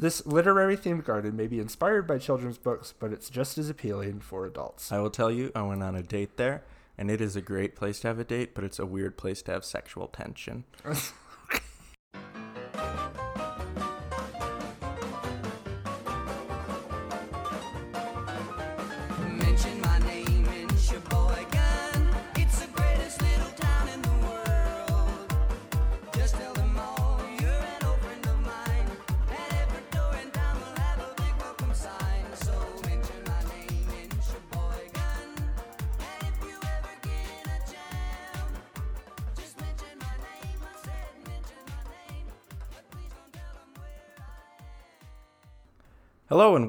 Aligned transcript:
This 0.00 0.24
literary 0.24 0.76
themed 0.76 1.04
garden 1.04 1.34
may 1.34 1.48
be 1.48 1.58
inspired 1.58 2.06
by 2.06 2.18
children's 2.18 2.58
books, 2.58 2.94
but 2.96 3.12
it's 3.12 3.28
just 3.28 3.58
as 3.58 3.68
appealing 3.68 4.20
for 4.20 4.46
adults. 4.46 4.92
I 4.92 5.00
will 5.00 5.10
tell 5.10 5.30
you, 5.30 5.50
I 5.56 5.62
went 5.62 5.82
on 5.82 5.96
a 5.96 6.02
date 6.02 6.36
there, 6.36 6.62
and 6.96 7.10
it 7.10 7.20
is 7.20 7.34
a 7.34 7.42
great 7.42 7.74
place 7.74 7.98
to 8.00 8.08
have 8.08 8.20
a 8.20 8.24
date, 8.24 8.54
but 8.54 8.62
it's 8.62 8.78
a 8.78 8.86
weird 8.86 9.16
place 9.16 9.42
to 9.42 9.52
have 9.52 9.64
sexual 9.64 10.06
tension. 10.06 10.64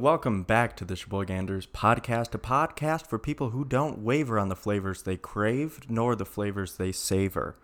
welcome 0.09 0.41
back 0.41 0.75
to 0.75 0.83
the 0.83 0.95
Sheboyganders 0.95 1.67
podcast, 1.67 2.33
a 2.33 2.39
podcast 2.39 3.05
for 3.05 3.19
people 3.19 3.51
who 3.51 3.63
don't 3.63 3.99
waver 3.99 4.39
on 4.39 4.49
the 4.49 4.55
flavors 4.55 5.03
they 5.03 5.15
crave 5.15 5.81
nor 5.87 6.15
the 6.15 6.25
flavors 6.25 6.77
they 6.77 6.91
savor. 6.91 7.55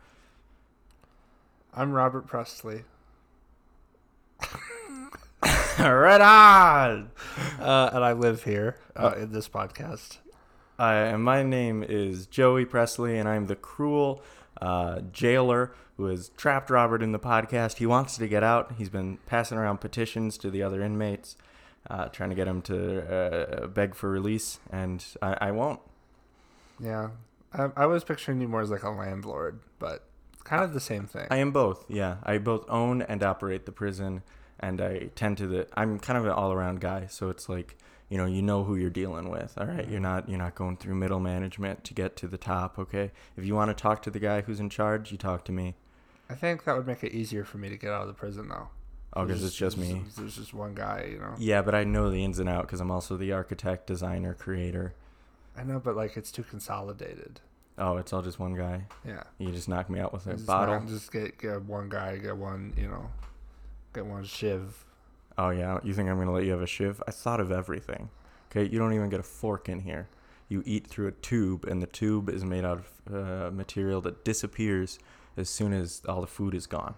I'm 1.74 1.92
Robert 1.92 2.28
Presley. 2.28 2.84
right 5.80 6.22
on! 6.22 7.10
Uh, 7.60 7.90
and 7.92 8.04
I 8.04 8.12
live 8.12 8.44
here 8.44 8.78
uh, 8.96 9.16
in 9.18 9.32
this 9.32 9.50
podcast. 9.50 10.18
Uh, 10.78 10.84
and 10.84 11.24
my 11.24 11.42
name 11.42 11.82
is 11.82 12.28
Joey 12.28 12.66
Presley, 12.66 13.18
and 13.18 13.28
I'm 13.28 13.48
the 13.48 13.56
cruel 13.56 14.22
uh, 14.62 15.00
jailer 15.12 15.74
who 15.98 16.06
has 16.06 16.30
trapped 16.38 16.70
Robert 16.70 17.02
in 17.02 17.12
the 17.12 17.18
podcast. 17.18 17.78
He 17.78 17.88
wants 17.88 18.18
to 18.18 18.28
get 18.28 18.44
out. 18.44 18.74
He's 18.78 18.90
been 18.90 19.18
passing 19.26 19.58
around 19.58 19.80
petitions 19.80 20.38
to 20.38 20.52
the 20.52 20.62
other 20.62 20.84
inmates, 20.84 21.38
uh, 21.90 22.08
trying 22.08 22.30
to 22.30 22.36
get 22.36 22.48
him 22.48 22.62
to 22.64 23.64
uh, 23.64 23.68
beg 23.68 23.96
for 23.96 24.10
release, 24.10 24.60
and 24.72 25.04
I, 25.22 25.38
I 25.42 25.52
won't. 25.52 25.80
Yeah. 26.80 27.10
I, 27.54 27.70
I 27.76 27.86
was 27.86 28.04
picturing 28.04 28.42
you 28.42 28.48
more 28.48 28.62
as 28.62 28.70
like 28.70 28.84
a 28.84 28.90
landlord, 28.90 29.60
but 29.80 30.04
it's 30.34 30.44
kind 30.44 30.64
of 30.64 30.74
the 30.74 30.80
same 30.80 31.06
thing. 31.06 31.28
I 31.30 31.38
am 31.38 31.52
both. 31.52 31.86
Yeah, 31.90 32.18
I 32.24 32.38
both 32.38 32.66
own 32.70 33.02
and 33.02 33.24
operate 33.24 33.66
the 33.66 33.72
prison, 33.72 34.24
and 34.60 34.82
I 34.82 35.10
tend 35.16 35.38
to 35.40 35.48
the. 35.48 35.68
I'm 35.76 36.00
kind 36.00 36.18
of 36.18 36.26
an 36.26 36.32
all-around 36.32 36.82
guy, 36.82 37.08
so 37.08 37.30
it's 37.30 37.48
like 37.48 37.78
you 38.10 38.18
know 38.18 38.26
you 38.26 38.42
know 38.42 38.64
who 38.64 38.76
you're 38.76 38.90
dealing 38.90 39.30
with. 39.30 39.58
All 39.58 39.68
right, 39.68 39.88
you're 39.88 40.00
not 40.00 40.28
you're 40.28 40.40
not 40.40 40.56
going 40.56 40.78
through 40.78 40.96
middle 40.96 41.20
management 41.20 41.84
to 41.86 41.94
get 41.94 42.16
to 42.18 42.28
the 42.28 42.38
top. 42.38 42.78
Okay, 42.78 43.12
if 43.38 43.46
you 43.46 43.56
want 43.56 43.76
to 43.76 43.82
talk 43.82 44.02
to 44.04 44.12
the 44.12 44.20
guy 44.20 44.42
who's 44.42 44.60
in 44.60 44.70
charge, 44.70 45.12
you 45.12 45.18
talk 45.18 45.46
to 45.46 45.52
me. 45.52 45.76
I 46.30 46.34
think 46.34 46.64
that 46.64 46.76
would 46.76 46.88
make 46.88 47.04
it 47.04 47.14
easier 47.14 47.44
for 47.44 47.58
me 47.60 47.70
to 47.70 47.78
get 47.78 47.92
out 47.92 48.02
of 48.02 48.08
the 48.08 48.14
prison, 48.14 48.50
though. 48.50 48.70
Oh, 49.16 49.26
because 49.26 49.44
it's 49.44 49.56
just 49.56 49.78
me. 49.78 49.94
There's, 50.04 50.16
there's 50.16 50.36
just 50.36 50.54
one 50.54 50.74
guy, 50.74 51.08
you 51.12 51.20
know. 51.20 51.36
Yeah, 51.38 51.62
but 51.62 51.74
I 51.74 51.84
know 51.86 52.10
the 52.10 52.24
ins 52.24 52.40
and 52.40 52.50
out 52.50 52.64
because 52.64 52.82
I'm 52.82 52.92
also 52.92 53.16
the 53.16 53.32
architect, 53.32 53.88
designer, 53.88 54.34
creator. 54.34 54.94
I 55.58 55.64
know, 55.64 55.80
but 55.80 55.96
like 55.96 56.18
it's 56.18 56.32
too 56.32 56.44
consolidated. 56.44 57.40
Oh, 57.78 57.98
it's 57.98 58.12
all 58.14 58.22
just 58.22 58.40
one 58.40 58.56
guy. 58.56 58.84
Yeah. 59.06 59.24
You 59.38 59.52
just 59.52 59.70
knock 59.70 59.90
me 59.90 60.00
out 60.00 60.12
with 60.14 60.28
a 60.28 60.34
Just 60.34 60.46
bottle. 60.46 60.80
not- 60.80 60.88
Just 60.88 61.12
get 61.12 61.38
get 61.38 61.62
one 61.64 61.88
guy, 61.90 62.18
get 62.18 62.36
one, 62.36 62.74
you 62.78 62.88
know, 62.88 63.10
get 63.94 64.06
one 64.06 64.24
shiv. 64.26 64.84
Oh 65.38 65.50
yeah, 65.50 65.80
you 65.84 65.94
think 65.94 66.10
I'm 66.10 66.18
gonna 66.18 66.32
let 66.34 66.44
you 66.46 66.52
have 66.52 66.62
a 66.62 66.68
shiv? 66.68 67.02
I 67.08 67.12
thought 67.12 67.40
of 67.40 67.52
everything. 67.52 68.10
Okay, 68.52 68.70
you 68.70 68.80
don't 68.80 68.94
even 68.94 69.10
get 69.10 69.20
a 69.20 69.24
fork 69.24 69.68
in 69.70 69.80
here. 69.82 70.08
You 70.48 70.62
eat 70.66 70.88
through 70.88 71.08
a 71.08 71.12
tube, 71.12 71.66
and 71.66 71.82
the 71.82 71.88
tube 71.88 72.30
is 72.30 72.46
made 72.46 72.64
out 72.64 72.80
of 73.08 73.14
uh, 73.14 73.52
material 73.52 74.00
that 74.02 74.24
disappears 74.24 75.00
as 75.38 75.50
soon 75.50 75.74
as 75.74 76.02
all 76.08 76.22
the 76.22 76.28
food 76.28 76.54
is 76.54 76.68
gone. 76.68 76.96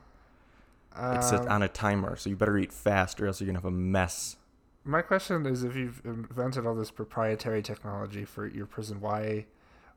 It's 0.99 1.29
set 1.29 1.41
Um, 1.41 1.47
on 1.49 1.61
a 1.63 1.67
timer, 1.67 2.15
so 2.15 2.29
you 2.29 2.35
better 2.35 2.57
eat 2.57 2.73
fast, 2.73 3.19
or 3.21 3.27
else 3.27 3.39
you're 3.39 3.47
gonna 3.47 3.59
have 3.59 3.65
a 3.65 3.71
mess. 3.71 4.37
My 4.83 5.01
question 5.01 5.45
is, 5.45 5.63
if 5.63 5.75
you've 5.75 6.01
invented 6.05 6.65
all 6.65 6.75
this 6.75 6.91
proprietary 6.91 7.61
technology 7.61 8.23
for 8.23 8.47
your 8.47 8.65
prison, 8.65 9.01
why, 9.01 9.45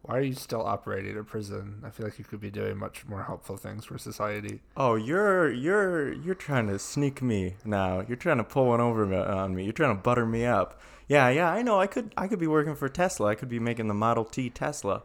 why 0.02 0.16
are 0.18 0.20
you 0.22 0.34
still 0.34 0.62
operating 0.62 1.16
a 1.16 1.22
prison? 1.22 1.80
I 1.86 1.90
feel 1.90 2.06
like 2.06 2.18
you 2.18 2.24
could 2.24 2.40
be 2.40 2.50
doing 2.50 2.76
much 2.76 3.06
more 3.06 3.22
helpful 3.22 3.56
things 3.56 3.84
for 3.84 3.98
society. 3.98 4.60
Oh, 4.76 4.96
you're 4.96 5.50
you're 5.52 6.12
you're 6.12 6.34
trying 6.34 6.66
to 6.68 6.78
sneak 6.78 7.22
me 7.22 7.54
now. 7.64 8.00
You're 8.06 8.16
trying 8.16 8.38
to 8.38 8.44
pull 8.44 8.66
one 8.66 8.80
over 8.80 9.14
on 9.14 9.54
me. 9.54 9.62
You're 9.64 9.72
trying 9.72 9.96
to 9.96 10.02
butter 10.02 10.26
me 10.26 10.44
up. 10.44 10.80
Yeah, 11.06 11.28
yeah, 11.28 11.50
I 11.50 11.62
know. 11.62 11.78
I 11.80 11.86
could 11.86 12.12
I 12.16 12.26
could 12.28 12.38
be 12.40 12.46
working 12.48 12.74
for 12.74 12.88
Tesla. 12.88 13.28
I 13.28 13.34
could 13.36 13.48
be 13.48 13.58
making 13.60 13.88
the 13.88 13.94
Model 13.94 14.24
T 14.24 14.50
Tesla. 14.50 15.02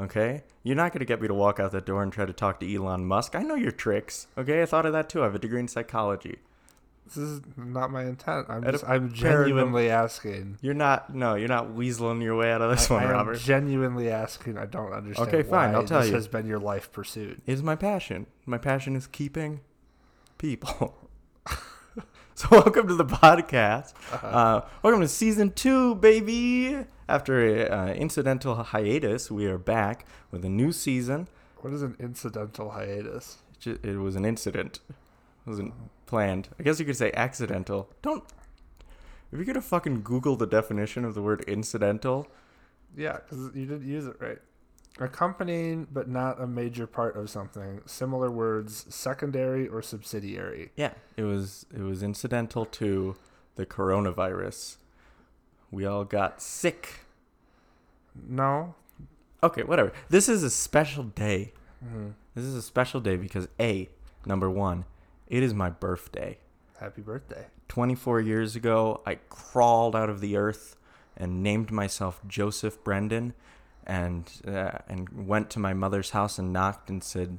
Okay? 0.00 0.42
You're 0.62 0.76
not 0.76 0.92
going 0.92 1.00
to 1.00 1.04
get 1.04 1.20
me 1.20 1.28
to 1.28 1.34
walk 1.34 1.58
out 1.58 1.72
the 1.72 1.80
door 1.80 2.02
and 2.02 2.12
try 2.12 2.24
to 2.24 2.32
talk 2.32 2.60
to 2.60 2.74
Elon 2.74 3.04
Musk. 3.04 3.34
I 3.34 3.42
know 3.42 3.54
your 3.54 3.72
tricks. 3.72 4.28
Okay? 4.36 4.62
I 4.62 4.66
thought 4.66 4.86
of 4.86 4.92
that 4.92 5.08
too. 5.08 5.22
I 5.22 5.24
have 5.24 5.34
a 5.34 5.38
degree 5.38 5.60
in 5.60 5.68
psychology. 5.68 6.38
This 7.06 7.16
is 7.16 7.40
not 7.56 7.90
my 7.90 8.04
intent. 8.04 8.46
I'm 8.50 8.62
just, 8.64 8.84
I'm 8.86 9.10
genuinely 9.14 9.88
asking. 9.88 10.58
You're 10.60 10.74
not 10.74 11.14
no, 11.14 11.36
you're 11.36 11.48
not 11.48 11.68
weaseling 11.68 12.22
your 12.22 12.36
way 12.36 12.52
out 12.52 12.60
of 12.60 12.70
this 12.70 12.90
I, 12.90 12.94
one, 12.94 13.04
I 13.04 13.10
Robert. 13.10 13.38
genuinely 13.38 14.10
asking. 14.10 14.58
I 14.58 14.66
don't 14.66 14.92
understand. 14.92 15.28
Okay, 15.28 15.42
fine, 15.42 15.74
I'll 15.74 15.86
tell 15.86 16.00
this 16.00 16.10
you. 16.10 16.14
has 16.16 16.28
been 16.28 16.46
your 16.46 16.58
life 16.58 16.92
pursuit. 16.92 17.40
It 17.46 17.52
is 17.52 17.62
my 17.62 17.76
passion. 17.76 18.26
My 18.44 18.58
passion 18.58 18.94
is 18.94 19.06
keeping 19.06 19.60
people. 20.36 20.98
so 22.38 22.46
welcome 22.52 22.86
to 22.86 22.94
the 22.94 23.04
podcast. 23.04 23.94
Uh, 24.12 24.60
welcome 24.84 25.00
to 25.00 25.08
season 25.08 25.50
two, 25.50 25.96
baby. 25.96 26.84
After 27.08 27.44
an 27.44 27.72
uh, 27.72 27.92
incidental 27.94 28.54
hiatus, 28.54 29.28
we 29.28 29.46
are 29.46 29.58
back 29.58 30.06
with 30.30 30.44
a 30.44 30.48
new 30.48 30.70
season. 30.70 31.26
What 31.62 31.72
is 31.72 31.82
an 31.82 31.96
incidental 31.98 32.70
hiatus? 32.70 33.38
Ju- 33.58 33.80
it 33.82 33.96
was 33.96 34.14
an 34.14 34.24
incident. 34.24 34.78
It 34.88 34.94
wasn't 35.50 35.74
planned. 36.06 36.48
I 36.60 36.62
guess 36.62 36.78
you 36.78 36.86
could 36.86 36.96
say 36.96 37.10
accidental. 37.12 37.90
Don't. 38.02 38.22
If 39.32 39.38
you're 39.38 39.44
gonna 39.44 39.60
fucking 39.60 40.02
Google 40.02 40.36
the 40.36 40.46
definition 40.46 41.04
of 41.04 41.14
the 41.16 41.22
word 41.22 41.42
incidental, 41.48 42.28
Yeah, 42.96 43.14
because 43.14 43.50
you 43.56 43.66
didn't 43.66 43.84
use 43.88 44.06
it 44.06 44.14
right. 44.20 44.38
Accompanying, 45.00 45.86
but 45.92 46.08
not 46.08 46.40
a 46.40 46.46
major 46.46 46.86
part 46.86 47.16
of 47.16 47.30
something. 47.30 47.80
Similar 47.86 48.30
words, 48.30 48.86
secondary 48.88 49.68
or 49.68 49.80
subsidiary. 49.82 50.72
Yeah, 50.76 50.92
it 51.16 51.22
was 51.22 51.66
it 51.74 51.82
was 51.82 52.02
incidental 52.02 52.64
to 52.66 53.16
the 53.56 53.66
coronavirus. 53.66 54.76
We 55.70 55.86
all 55.86 56.04
got 56.04 56.40
sick. 56.42 57.00
No. 58.28 58.74
Okay, 59.42 59.62
whatever. 59.62 59.92
This 60.08 60.28
is 60.28 60.42
a 60.42 60.50
special 60.50 61.04
day. 61.04 61.52
hmm 61.82 62.08
This 62.34 62.44
is 62.44 62.54
a 62.54 62.62
special 62.62 63.00
day 63.00 63.16
because 63.16 63.48
A, 63.60 63.88
number 64.26 64.50
1, 64.50 64.84
it 65.28 65.42
is 65.42 65.54
my 65.54 65.70
birthday. 65.70 66.38
Happy 66.80 67.02
birthday. 67.02 67.46
24 67.68 68.20
years 68.20 68.56
ago, 68.56 69.00
I 69.06 69.16
crawled 69.28 69.94
out 69.94 70.08
of 70.10 70.20
the 70.20 70.36
earth 70.36 70.76
and 71.16 71.42
named 71.42 71.70
myself 71.70 72.20
Joseph 72.26 72.82
Brendan 72.82 73.34
and 73.88 74.30
uh, 74.46 74.78
and 74.88 75.26
went 75.26 75.50
to 75.50 75.58
my 75.58 75.72
mother's 75.74 76.10
house 76.10 76.38
and 76.38 76.52
knocked 76.52 76.90
and 76.90 77.02
said, 77.02 77.38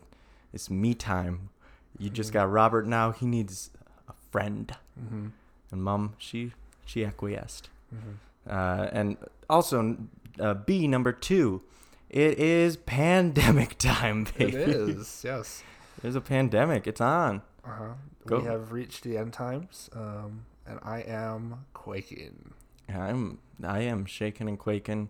"It's 0.52 0.70
me 0.70 0.94
time. 0.96 1.50
You 1.98 2.10
just 2.10 2.32
Mhm. 2.32 2.34
got 2.34 2.52
Robert 2.52 2.88
now. 2.88 3.12
He 3.12 3.26
needs 3.26 3.70
a 4.08 4.14
friend." 4.32 4.76
hmm 5.00 5.28
And 5.72 5.84
mom, 5.84 6.16
she 6.18 6.54
she 6.86 7.06
acquiesced. 7.06 7.70
hmm 7.92 8.16
Uh, 8.50 8.88
and 8.92 9.18
also, 9.50 9.98
uh, 10.40 10.54
B 10.56 10.88
number 10.88 11.12
two, 11.12 11.62
it 12.10 12.40
is 12.40 12.78
pandemic 12.78 13.78
time, 13.92 14.24
baby. 14.38 14.58
It 14.58 14.70
is, 14.70 15.22
yes. 15.24 15.64
There's 16.02 16.16
a 16.16 16.22
pandemic. 16.22 16.88
It's 16.88 17.02
on. 17.02 17.42
Uh-huh. 17.64 17.94
Go. 18.26 18.40
We 18.40 18.46
have 18.46 18.72
reached 18.72 19.04
the 19.04 19.18
end 19.18 19.34
times, 19.34 19.90
um, 19.94 20.46
and 20.66 20.80
I 20.82 21.02
am 21.02 21.66
quaking. 21.74 22.54
I'm 22.88 23.38
I 23.64 23.82
am 23.82 24.06
shaking 24.06 24.48
and 24.50 24.58
quaking. 24.58 25.10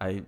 I, 0.00 0.22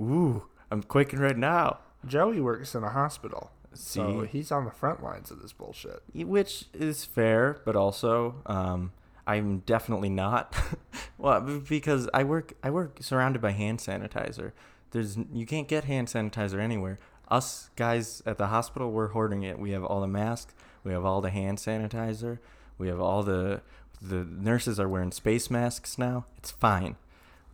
ooh, 0.00 0.46
I'm 0.70 0.82
quaking 0.82 1.18
right 1.18 1.36
now. 1.36 1.78
Joey 2.06 2.40
works 2.40 2.74
in 2.74 2.84
a 2.84 2.90
hospital, 2.90 3.50
See, 3.72 4.00
so 4.00 4.20
he's 4.22 4.52
on 4.52 4.64
the 4.64 4.70
front 4.70 5.02
lines 5.02 5.30
of 5.30 5.40
this 5.40 5.52
bullshit. 5.52 6.02
which 6.12 6.66
is 6.74 7.04
fair, 7.04 7.60
but 7.64 7.76
also, 7.76 8.42
um, 8.46 8.92
I'm 9.26 9.60
definitely 9.60 10.10
not. 10.10 10.54
well, 11.18 11.40
because 11.40 12.08
I 12.12 12.24
work 12.24 12.54
I 12.62 12.70
work 12.70 12.98
surrounded 13.00 13.40
by 13.40 13.52
hand 13.52 13.78
sanitizer. 13.78 14.52
There's 14.90 15.16
you 15.32 15.46
can't 15.46 15.68
get 15.68 15.84
hand 15.84 16.08
sanitizer 16.08 16.60
anywhere. 16.60 16.98
Us 17.28 17.70
guys 17.74 18.22
at 18.26 18.36
the 18.36 18.48
hospital, 18.48 18.92
we're 18.92 19.08
hoarding 19.08 19.42
it. 19.42 19.58
We 19.58 19.70
have 19.70 19.82
all 19.82 20.00
the 20.00 20.06
masks. 20.06 20.54
We 20.84 20.92
have 20.92 21.04
all 21.04 21.20
the 21.20 21.30
hand 21.30 21.58
sanitizer. 21.58 22.38
We 22.76 22.88
have 22.88 23.00
all 23.00 23.22
the 23.22 23.62
the 24.02 24.24
nurses 24.24 24.78
are 24.78 24.88
wearing 24.88 25.12
space 25.12 25.50
masks 25.50 25.96
now. 25.98 26.26
It's 26.36 26.50
fine. 26.50 26.96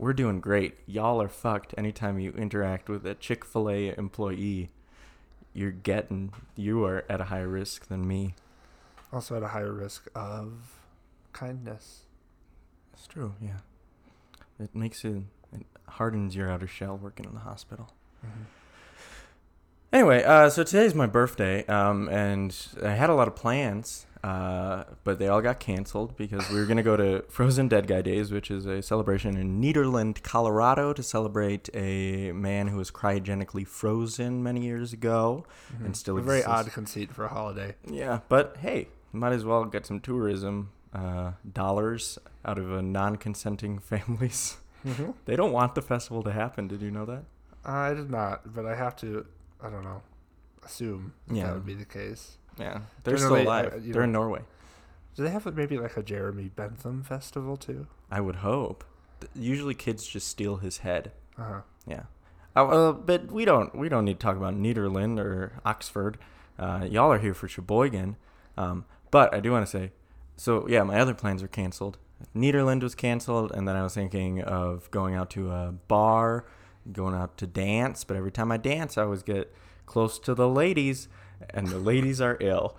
We're 0.00 0.14
doing 0.14 0.40
great. 0.40 0.78
Y'all 0.86 1.20
are 1.20 1.28
fucked 1.28 1.74
anytime 1.76 2.18
you 2.18 2.32
interact 2.32 2.88
with 2.88 3.04
a 3.04 3.14
Chick 3.14 3.44
fil 3.44 3.68
A 3.68 3.94
employee. 3.98 4.70
You're 5.52 5.72
getting, 5.72 6.32
you 6.56 6.82
are 6.86 7.04
at 7.10 7.20
a 7.20 7.24
higher 7.24 7.46
risk 7.46 7.88
than 7.88 8.08
me. 8.08 8.34
Also 9.12 9.36
at 9.36 9.42
a 9.42 9.48
higher 9.48 9.74
risk 9.74 10.08
of 10.14 10.80
kindness. 11.34 12.04
It's 12.94 13.06
true. 13.06 13.34
Yeah. 13.42 13.58
It 14.58 14.74
makes 14.74 15.04
it, 15.04 15.24
it 15.52 15.66
hardens 15.86 16.34
your 16.34 16.50
outer 16.50 16.66
shell 16.66 16.96
working 16.96 17.26
in 17.26 17.34
the 17.34 17.40
hospital. 17.40 17.92
Mm-hmm. 18.24 18.44
Anyway, 19.92 20.24
uh, 20.24 20.48
so 20.48 20.62
today's 20.62 20.94
my 20.94 21.08
birthday, 21.08 21.66
um, 21.66 22.08
and 22.08 22.56
I 22.82 22.92
had 22.92 23.10
a 23.10 23.14
lot 23.14 23.28
of 23.28 23.36
plans, 23.36 24.06
uh, 24.22 24.84
but 25.04 25.18
they 25.18 25.28
all 25.28 25.40
got 25.40 25.58
canceled 25.60 26.16
because 26.16 26.48
we 26.50 26.58
were 26.58 26.66
going 26.66 26.76
to 26.76 26.82
go 26.82 26.96
to 26.96 27.22
Frozen 27.28 27.68
Dead 27.68 27.86
Guy 27.86 28.02
Days, 28.02 28.30
which 28.30 28.50
is 28.50 28.66
a 28.66 28.82
celebration 28.82 29.36
in 29.36 29.60
Nederland, 29.60 30.22
Colorado, 30.22 30.92
to 30.92 31.02
celebrate 31.02 31.68
a 31.74 32.32
man 32.32 32.68
who 32.68 32.76
was 32.76 32.90
cryogenically 32.90 33.66
frozen 33.66 34.42
many 34.42 34.62
years 34.64 34.92
ago 34.92 35.44
and 35.84 35.96
still 35.96 36.18
a 36.18 36.22
very 36.22 36.40
exists. 36.40 36.58
odd 36.68 36.72
conceit 36.72 37.12
for 37.12 37.24
a 37.24 37.28
holiday. 37.28 37.74
Yeah, 37.90 38.20
but 38.28 38.56
hey, 38.60 38.88
might 39.12 39.32
as 39.32 39.44
well 39.44 39.64
get 39.64 39.86
some 39.86 40.00
tourism 40.00 40.70
uh, 40.92 41.32
dollars 41.52 42.18
out 42.44 42.58
of 42.58 42.70
a 42.72 42.82
non-consenting 42.82 43.78
families. 43.92 44.56
Mm-hmm. 44.86 45.10
they 45.26 45.36
don't 45.36 45.52
want 45.52 45.74
the 45.74 45.82
festival 45.82 46.22
to 46.22 46.32
happen. 46.32 46.66
Did 46.68 46.80
you 46.82 46.90
know 46.90 47.04
that? 47.06 47.24
I 47.64 47.92
did 47.92 48.10
not, 48.10 48.54
but 48.54 48.64
I 48.64 48.74
have 48.74 48.96
to. 48.96 49.26
I 49.62 49.68
don't 49.68 49.84
know. 49.84 50.02
Assume 50.64 51.12
Yeah. 51.30 51.46
that 51.46 51.54
would 51.54 51.66
be 51.66 51.74
the 51.74 51.84
case. 51.84 52.38
Yeah, 52.58 52.80
they're 53.04 53.16
still 53.16 53.36
alive. 53.36 53.72
uh, 53.74 53.78
they're 53.80 54.02
in 54.04 54.12
Norway. 54.12 54.42
Do 55.14 55.24
they 55.24 55.30
have 55.30 55.44
maybe 55.54 55.78
like 55.78 55.96
a 55.96 56.02
Jeremy 56.02 56.50
Bentham 56.54 57.02
festival 57.02 57.56
too? 57.56 57.86
I 58.10 58.20
would 58.20 58.36
hope. 58.36 58.84
Usually, 59.34 59.74
kids 59.74 60.06
just 60.06 60.28
steal 60.28 60.56
his 60.56 60.78
head. 60.78 61.12
Uh 61.36 61.42
huh. 61.44 61.60
Yeah. 61.86 62.02
Uh, 62.56 62.66
uh, 62.66 62.92
but 62.92 63.30
we 63.30 63.44
don't. 63.44 63.74
We 63.74 63.88
don't 63.88 64.04
need 64.04 64.18
to 64.20 64.24
talk 64.24 64.36
about 64.36 64.54
Nederland 64.54 65.18
or 65.18 65.60
Oxford. 65.64 66.18
Uh, 66.58 66.86
y'all 66.90 67.10
are 67.12 67.18
here 67.18 67.34
for 67.34 67.48
Sheboygan. 67.48 68.16
Um, 68.56 68.84
but 69.10 69.32
I 69.34 69.40
do 69.40 69.50
want 69.52 69.64
to 69.66 69.70
say, 69.70 69.92
so 70.36 70.66
yeah, 70.68 70.82
my 70.82 71.00
other 71.00 71.14
plans 71.14 71.42
were 71.42 71.48
canceled. 71.48 71.98
Nederland 72.36 72.82
was 72.82 72.94
canceled, 72.94 73.50
and 73.52 73.66
then 73.66 73.76
I 73.76 73.82
was 73.82 73.94
thinking 73.94 74.42
of 74.42 74.90
going 74.90 75.14
out 75.14 75.30
to 75.30 75.50
a 75.50 75.72
bar, 75.88 76.44
going 76.92 77.14
out 77.14 77.38
to 77.38 77.46
dance. 77.46 78.04
But 78.04 78.16
every 78.16 78.30
time 78.30 78.52
I 78.52 78.56
dance, 78.58 78.98
I 78.98 79.04
always 79.04 79.22
get 79.22 79.54
close 79.86 80.18
to 80.20 80.34
the 80.34 80.48
ladies, 80.48 81.08
and 81.50 81.68
the 81.68 81.78
ladies 81.78 82.20
are 82.20 82.36
ill. 82.40 82.76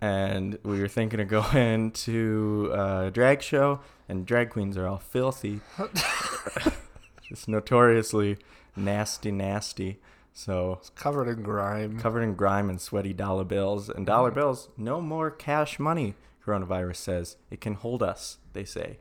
And 0.00 0.58
we 0.62 0.80
were 0.80 0.88
thinking 0.88 1.20
of 1.20 1.28
going 1.28 1.90
to 2.06 2.70
a 2.74 3.10
drag 3.12 3.42
show, 3.42 3.80
and 4.08 4.24
drag 4.26 4.50
queens 4.50 4.76
are 4.76 4.86
all 4.86 4.98
filthy, 4.98 5.60
just 7.22 7.48
notoriously 7.48 8.38
nasty, 8.76 9.30
nasty. 9.30 10.00
So 10.32 10.78
It's 10.80 10.90
covered 10.90 11.28
in 11.28 11.42
grime. 11.42 11.98
covered 11.98 12.22
in 12.22 12.34
grime 12.34 12.70
and 12.70 12.80
sweaty 12.80 13.12
dollar 13.12 13.44
bills. 13.44 13.88
And 13.90 14.06
dollar 14.06 14.30
bills, 14.30 14.68
no 14.76 15.00
more 15.00 15.30
cash 15.30 15.78
money, 15.78 16.14
coronavirus 16.46 16.96
says. 16.96 17.36
It 17.50 17.60
can 17.60 17.74
hold 17.74 18.02
us, 18.02 18.38
they 18.52 18.64
say. 18.64 19.00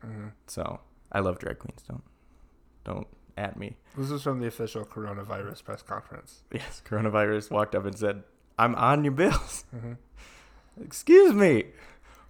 hmm 0.00 0.28
So 0.46 0.80
I 1.10 1.20
love 1.20 1.38
drag 1.38 1.58
queens. 1.58 1.82
Don't 1.86 2.02
don't 2.84 3.06
at 3.36 3.58
me. 3.58 3.76
This 3.96 4.10
is 4.10 4.22
from 4.22 4.40
the 4.40 4.46
official 4.46 4.84
coronavirus 4.84 5.64
press 5.64 5.82
conference. 5.82 6.42
Yes, 6.52 6.82
coronavirus 6.84 7.50
walked 7.50 7.74
up 7.74 7.84
and 7.86 7.98
said, 7.98 8.22
I'm 8.58 8.74
on 8.74 9.04
your 9.04 9.12
bills. 9.12 9.64
Mm-hmm. 9.74 9.92
Excuse 10.82 11.32
me. 11.32 11.66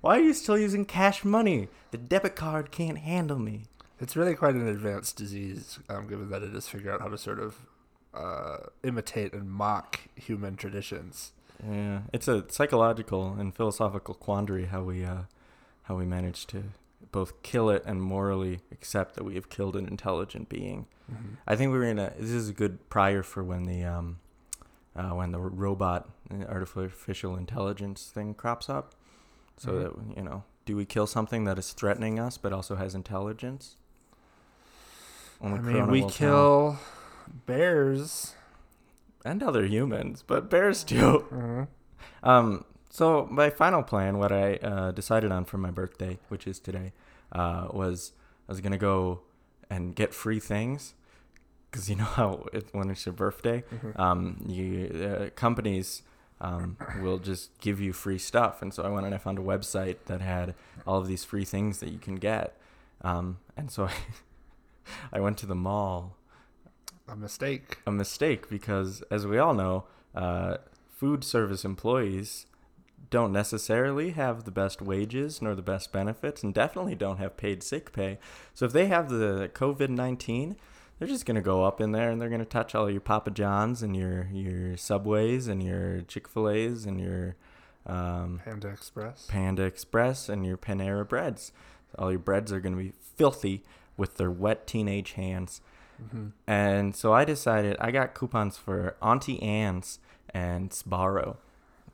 Why 0.01 0.19
are 0.19 0.23
you 0.23 0.35
still 0.35 0.59
using 0.59 0.85
cash 0.85 1.25
money? 1.25 1.69
The 1.93 1.99
debit 1.99 2.35
card 2.35 2.71
can't 2.71 2.99
handle 2.99 3.39
me. 3.39 3.67
It's 4.01 4.17
really 4.17 4.35
quite 4.35 4.57
an 4.57 4.67
advanced 4.67 5.17
disease, 5.17 5.79
um, 5.89 6.09
given 6.09 6.29
that 6.31 6.43
it 6.43 6.55
is 6.55 6.69
figure 6.69 6.93
out 6.93 7.01
how 7.01 7.09
to 7.09 7.17
sort 7.17 7.39
of 7.39 7.57
uh, 8.13 8.57
imitate 8.83 9.33
and 9.33 9.49
mock 9.49 10.01
human 10.17 10.57
traditions. 10.57 11.33
Yeah, 11.65 12.01
it's 12.13 12.27
a 12.27 12.45
psychological 12.49 13.33
and 13.39 13.55
philosophical 13.55 14.15
quandary 14.15 14.67
how 14.67 14.83
we 14.83 15.05
uh, 15.05 15.23
how 15.85 15.97
we 15.97 16.05
manage 16.05 16.47
to 16.49 16.65
both 17.13 17.43
kill 17.43 17.71
it 17.71 17.83
and 17.87 18.03
morally 18.03 18.61
accept 18.73 19.15
that 19.15 19.23
we 19.25 19.35
have 19.37 19.49
killed 19.49 19.77
an 19.77 19.87
intelligent 19.87 20.49
being. 20.49 20.87
Mm-hmm. 21.13 21.35
I 21.47 21.55
think 21.57 21.71
we're 21.73 21.85
in 21.85 21.99
a. 21.99 22.13
This 22.19 22.31
is 22.31 22.49
a 22.49 22.53
good 22.53 22.89
prior 22.89 23.23
for 23.23 23.45
when 23.45 23.65
the 23.65 23.85
um, 23.85 24.19
uh, 24.97 25.11
when 25.11 25.31
the 25.33 25.39
robot 25.39 26.09
uh, 26.33 26.45
artificial 26.49 27.37
intelligence 27.37 28.11
thing 28.13 28.35
crops 28.35 28.69
up. 28.71 28.95
So 29.59 29.73
Mhm. 29.73 29.83
that 29.83 30.17
you 30.17 30.23
know, 30.25 30.45
do 30.65 30.75
we 30.77 30.85
kill 30.87 31.07
something 31.07 31.45
that 31.45 31.59
is 31.59 31.73
threatening 31.73 32.19
us 32.19 32.39
but 32.39 32.53
also 32.53 32.77
has 32.77 32.95
intelligence? 32.95 33.77
Only 35.41 35.59
I 35.59 35.63
mean, 35.63 35.87
we 35.91 36.09
kill 36.09 36.79
bears. 37.47 38.35
and 39.25 39.43
other 39.43 39.65
humans, 39.67 40.25
but 40.27 40.49
bears 40.51 40.83
too. 40.85 41.27
Mm-hmm. 41.31 41.63
Um, 42.29 42.65
so 42.99 43.27
my 43.31 43.49
final 43.51 43.83
plan, 43.83 44.19
what 44.19 44.31
I 44.33 44.57
uh, 44.57 44.91
decided 44.93 45.33
on 45.33 45.45
for 45.47 45.57
my 45.59 45.71
birthday, 45.71 46.19
which 46.29 46.47
is 46.47 46.61
today, 46.61 46.93
uh, 47.33 47.69
was 47.73 48.13
I 48.49 48.53
was 48.53 48.61
gonna 48.61 48.77
go 48.93 49.21
and 49.71 49.95
get 49.97 50.13
free 50.13 50.39
things, 50.41 50.93
because 51.71 51.89
you 51.89 51.97
know 51.97 52.05
how 52.21 52.47
it, 52.53 52.67
when 52.73 52.91
it's 52.91 53.07
your 53.07 53.15
birthday, 53.15 53.65
Mhm. 53.73 53.99
um, 53.99 54.45
you 54.47 54.69
uh, 55.09 55.31
companies 55.35 56.03
um, 56.43 56.77
will 57.01 57.19
just 57.19 57.59
give 57.61 57.81
you 57.81 57.93
free 57.95 58.19
stuff, 58.19 58.61
and 58.63 58.75
so 58.75 58.83
I 58.83 58.89
went 58.91 59.07
and 59.07 59.15
I 59.15 59.19
found 59.19 59.39
a 59.39 59.43
website 59.43 59.97
that 60.07 60.21
had 60.21 60.55
all 60.87 60.99
of 61.01 61.07
these 61.07 61.25
free 61.25 61.45
things 61.47 61.79
that 61.81 61.91
you 61.91 61.99
can 61.99 62.17
get, 62.17 62.49
um, 63.03 63.39
and 63.57 63.71
so 63.71 63.85
I, 63.87 63.95
I 65.15 65.21
went 65.21 65.39
to 65.39 65.47
the 65.47 65.55
mall 65.55 66.17
A 67.09 67.17
mistake. 67.17 67.79
a 67.87 67.93
mistake 67.93 68.51
because, 68.51 69.03
as 69.11 69.27
we 69.27 69.39
all 69.39 69.55
know, 69.55 69.85
uh, 70.15 70.59
food 70.91 71.25
service 71.25 71.65
employees 71.65 72.47
don't 73.13 73.33
necessarily 73.33 74.11
have 74.11 74.43
the 74.43 74.51
best 74.51 74.83
wages 74.83 75.41
nor 75.41 75.55
the 75.55 75.63
best 75.63 75.93
benefits, 75.93 76.43
and 76.43 76.53
definitely 76.53 76.97
don't 76.97 77.19
have 77.19 77.37
paid 77.37 77.63
sick 77.63 77.93
pay. 77.93 78.19
So 78.55 78.67
if 78.67 78.73
they 78.73 78.87
have 78.87 79.09
the 79.09 79.51
COVID 79.55 79.91
nineteen, 79.91 80.57
they're 80.99 81.07
just 81.07 81.27
gonna 81.27 81.43
go 81.43 81.63
up 81.65 81.81
in 81.81 81.93
there 81.93 82.11
and 82.11 82.21
they're 82.21 82.29
gonna 82.29 82.45
touch 82.45 82.75
all 82.75 82.91
your 82.91 83.01
Papa 83.01 83.31
Johns 83.31 83.83
and 83.83 83.95
your 83.97 84.27
your 84.33 84.77
Subways 84.77 85.47
and 85.47 85.63
your 85.63 86.01
Chick 86.03 86.27
Fil 86.27 86.49
A's 86.49 86.87
and 86.87 87.01
your 87.01 87.37
um, 87.87 88.41
Panda 88.45 88.69
Express. 88.69 89.27
Panda 89.27 89.63
Express 89.63 90.29
and 90.29 90.45
your 90.45 90.57
Panera 90.57 91.09
breads. 91.09 91.53
All 91.99 92.11
your 92.11 92.19
breads 92.19 92.51
are 92.51 92.61
gonna 92.61 92.77
be 92.77 92.93
filthy 93.17 93.63
with 93.97 94.17
their 94.17 94.31
wet 94.31 94.67
teenage 94.67 95.13
hands. 95.13 95.61
Mm-hmm. 96.03 96.29
And 96.49 96.97
so 96.97 97.13
I 97.13 97.25
decided 97.25 97.77
I 97.79 97.91
got 97.91 98.15
coupons 98.15 98.57
for 98.57 98.97
Auntie 99.01 99.41
Anne's 99.43 99.99
and 100.31 100.71
Sbarro 100.71 101.37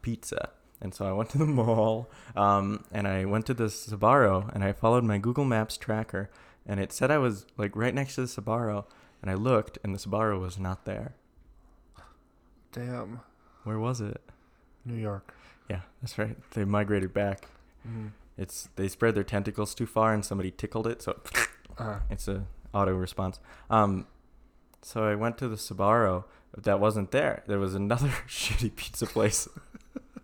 pizza. 0.01 0.51
And 0.81 0.95
so 0.95 1.07
I 1.07 1.13
went 1.13 1.31
to 1.31 1.39
the 1.39 1.47
mall 1.61 2.11
um, 2.37 2.85
and 2.93 3.09
I 3.09 3.25
went 3.25 3.47
to 3.47 3.55
the 3.55 3.65
Sbarro 3.65 4.53
and 4.55 4.63
I 4.63 4.73
followed 4.73 5.05
my 5.05 5.19
Google 5.19 5.45
Maps 5.45 5.77
tracker 5.77 6.31
and 6.67 6.79
it 6.81 6.93
said 6.93 7.11
I 7.11 7.19
was 7.19 7.47
like 7.57 7.75
right 7.75 7.95
next 7.95 8.15
to 8.17 8.23
the 8.23 8.27
Sbarro 8.27 8.85
and 9.21 9.31
I 9.31 9.35
looked 9.35 9.79
and 9.83 9.95
the 9.95 9.99
Sbarro 9.99 10.41
was 10.41 10.59
not 10.59 10.85
there. 10.85 11.15
Damn. 12.73 13.21
Where 13.65 13.79
was 13.79 14.01
it? 14.01 14.21
New 14.85 14.95
York. 14.97 15.35
Yeah, 15.69 15.81
that's 16.01 16.19
right. 16.19 16.37
They 16.53 16.65
migrated 16.65 17.13
back. 17.13 17.49
Mm-hmm. 17.87 18.09
It's 18.37 18.69
they 18.77 18.89
spread 18.89 19.15
their 19.15 19.25
tentacles 19.25 19.75
too 19.75 19.87
far 19.87 20.15
and 20.15 20.25
somebody 20.25 20.51
tickled 20.51 20.87
it, 20.87 21.03
so 21.03 21.21
Uh, 21.79 22.01
It's 22.11 22.27
a 22.29 22.45
auto 22.75 22.95
response. 22.95 23.39
Um, 23.71 24.07
so 24.83 25.05
I 25.05 25.15
went 25.15 25.39
to 25.39 25.49
the 25.49 25.57
but 26.55 26.65
that 26.65 26.81
wasn't 26.81 27.11
there. 27.11 27.43
There 27.47 27.59
was 27.59 27.75
another 27.75 28.09
shitty 28.29 28.75
pizza 28.75 29.07
place 29.07 29.49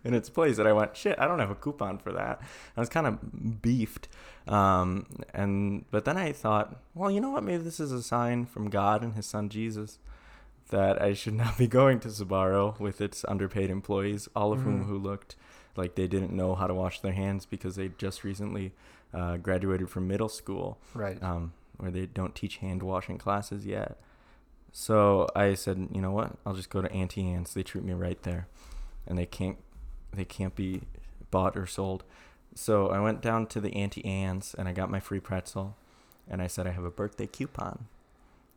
in 0.05 0.13
its 0.13 0.29
place, 0.29 0.57
and 0.59 0.67
I 0.67 0.71
went, 0.73 0.95
shit, 0.95 1.17
I 1.19 1.27
don't 1.27 1.39
have 1.39 1.49
a 1.51 1.55
coupon 1.55 1.97
for 1.97 2.13
that. 2.13 2.39
I 2.77 2.79
was 2.79 2.87
kind 2.89 3.07
of 3.07 3.61
beefed, 3.61 4.07
um, 4.47 5.05
and 5.33 5.83
but 5.91 6.05
then 6.05 6.15
I 6.17 6.31
thought, 6.31 6.79
well, 6.93 7.11
you 7.11 7.19
know 7.19 7.31
what? 7.31 7.43
Maybe 7.43 7.63
this 7.63 7.79
is 7.79 7.91
a 7.91 8.01
sign 8.03 8.45
from 8.45 8.69
God 8.69 9.03
and 9.03 9.15
His 9.15 9.25
Son 9.25 9.49
Jesus 9.49 9.99
that 10.69 11.01
I 11.01 11.13
should 11.13 11.33
not 11.43 11.57
be 11.57 11.67
going 11.67 11.99
to 12.01 12.07
Sbarro 12.09 12.79
with 12.79 13.01
its 13.01 13.25
underpaid 13.27 13.69
employees, 13.69 14.29
all 14.35 14.53
of 14.53 14.61
whom 14.61 14.83
Mhm. 14.83 14.87
who 14.87 14.97
looked 14.97 15.35
like 15.75 15.95
they 15.95 16.07
didn't 16.07 16.31
know 16.31 16.55
how 16.55 16.67
to 16.67 16.73
wash 16.73 17.01
their 17.01 17.11
hands 17.13 17.45
because 17.45 17.75
they 17.75 17.89
just 17.97 18.23
recently 18.23 18.71
uh, 19.13 19.35
graduated 19.37 19.89
from 19.89 20.07
middle 20.07 20.29
school 20.29 20.77
right. 20.93 21.21
um, 21.21 21.51
where 21.77 21.91
they 21.91 22.05
don't 22.05 22.33
teach 22.35 22.57
hand 22.57 22.81
washing 22.81 23.17
classes 23.17 23.65
yet. 23.65 23.97
So 24.71 25.27
I 25.35 25.53
said, 25.53 25.89
you 25.93 26.01
know 26.01 26.11
what? 26.11 26.33
I'll 26.45 26.53
just 26.53 26.69
go 26.69 26.81
to 26.81 26.91
Auntie 26.91 27.29
Anne's. 27.29 27.53
They 27.53 27.63
treat 27.63 27.83
me 27.83 27.93
right 27.93 28.21
there, 28.23 28.47
and 29.07 29.17
they 29.17 29.25
can't 29.25 29.57
they 30.15 30.25
can't 30.25 30.55
be 30.55 30.81
bought 31.31 31.57
or 31.57 31.65
sold. 31.65 32.03
So 32.53 32.89
I 32.89 32.99
went 32.99 33.21
down 33.21 33.47
to 33.47 33.61
the 33.61 33.73
Auntie 33.73 34.05
Anne's 34.05 34.55
and 34.57 34.67
I 34.67 34.73
got 34.73 34.89
my 34.89 34.99
free 34.99 35.19
pretzel, 35.19 35.75
and 36.29 36.41
I 36.41 36.47
said 36.47 36.67
I 36.67 36.71
have 36.71 36.85
a 36.85 36.91
birthday 36.91 37.27
coupon, 37.27 37.87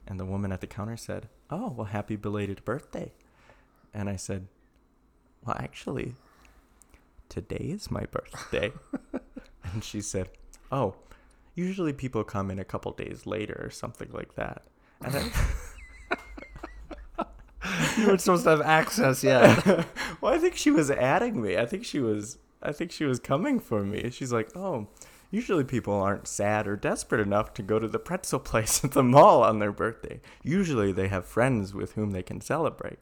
and 0.06 0.18
the 0.20 0.24
woman 0.24 0.52
at 0.52 0.60
the 0.60 0.66
counter 0.66 0.96
said, 0.96 1.28
"Oh, 1.50 1.70
well, 1.70 1.86
happy 1.86 2.16
belated 2.16 2.64
birthday," 2.64 3.12
and 3.92 4.08
I 4.08 4.16
said, 4.16 4.46
"Well, 5.44 5.56
actually, 5.58 6.14
today 7.28 7.56
is 7.70 7.90
my 7.90 8.06
birthday," 8.06 8.72
and 9.64 9.82
she 9.82 10.00
said, 10.00 10.30
"Oh." 10.70 10.94
Usually 11.54 11.92
people 11.92 12.22
come 12.22 12.52
in 12.52 12.60
a 12.60 12.64
couple 12.64 12.92
days 12.92 13.26
later 13.26 13.60
or 13.60 13.70
something 13.70 14.12
like 14.12 14.36
that. 14.36 14.62
And 15.04 15.16
I, 15.16 15.32
you 18.02 18.06
weren't 18.06 18.20
supposed 18.20 18.44
to 18.44 18.50
have 18.50 18.60
access 18.62 19.22
yet. 19.24 19.64
well, 20.20 20.32
I 20.34 20.38
think 20.38 20.56
she 20.56 20.70
was 20.70 20.90
adding 20.90 21.40
me. 21.42 21.56
I 21.56 21.66
think 21.66 21.84
she 21.84 22.00
was 22.00 22.38
I 22.62 22.72
think 22.72 22.90
she 22.92 23.04
was 23.04 23.18
coming 23.20 23.60
for 23.60 23.84
me. 23.84 24.10
She's 24.10 24.32
like, 24.32 24.54
"Oh, 24.56 24.88
usually 25.30 25.64
people 25.64 25.94
aren't 25.94 26.26
sad 26.26 26.66
or 26.66 26.76
desperate 26.76 27.20
enough 27.20 27.54
to 27.54 27.62
go 27.62 27.78
to 27.78 27.86
the 27.88 27.98
pretzel 27.98 28.38
place 28.40 28.82
at 28.84 28.92
the 28.92 29.02
mall 29.02 29.42
on 29.42 29.58
their 29.58 29.72
birthday. 29.72 30.20
Usually 30.42 30.90
they 30.92 31.08
have 31.08 31.24
friends 31.26 31.74
with 31.74 31.92
whom 31.92 32.10
they 32.12 32.22
can 32.22 32.40
celebrate." 32.40 32.98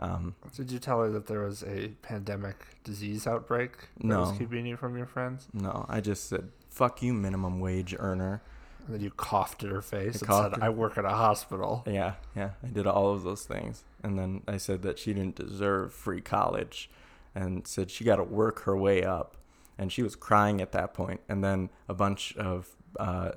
Um, 0.00 0.34
Did 0.56 0.72
you 0.72 0.80
tell 0.80 1.00
her 1.02 1.10
that 1.10 1.26
there 1.26 1.42
was 1.42 1.62
a 1.62 1.88
pandemic 2.02 2.56
disease 2.82 3.28
outbreak 3.28 3.72
that 3.98 4.04
No. 4.04 4.20
was 4.22 4.32
keeping 4.38 4.66
you 4.66 4.76
from 4.76 4.96
your 4.96 5.06
friends? 5.06 5.46
no, 5.52 5.86
I 5.88 6.00
just 6.00 6.28
said, 6.28 6.50
"Fuck 6.68 7.02
you, 7.02 7.12
minimum 7.14 7.60
wage 7.60 7.94
earner." 7.98 8.42
And 8.86 8.94
then 8.94 9.00
you 9.00 9.10
coughed 9.10 9.62
in 9.62 9.70
her 9.70 9.82
face 9.82 10.22
I 10.22 10.44
and 10.44 10.54
said, 10.54 10.62
"I 10.62 10.68
work 10.68 10.98
at 10.98 11.04
a 11.04 11.10
hospital." 11.10 11.84
Yeah, 11.86 12.14
yeah, 12.36 12.50
I 12.62 12.68
did 12.68 12.86
all 12.86 13.12
of 13.12 13.22
those 13.22 13.44
things. 13.44 13.84
And 14.02 14.18
then 14.18 14.42
I 14.46 14.58
said 14.58 14.82
that 14.82 14.98
she 14.98 15.14
didn't 15.14 15.36
deserve 15.36 15.94
free 15.94 16.20
college 16.20 16.90
and 17.34 17.66
said 17.66 17.90
she 17.90 18.04
got 18.04 18.16
to 18.16 18.22
work 18.22 18.62
her 18.62 18.76
way 18.76 19.02
up. 19.02 19.36
And 19.76 19.90
she 19.90 20.02
was 20.02 20.14
crying 20.14 20.60
at 20.60 20.72
that 20.72 20.94
point. 20.94 21.20
And 21.28 21.42
then 21.42 21.70
a 21.88 21.94
bunch 21.94 22.36
of 22.36 22.76
uh, 23.00 23.32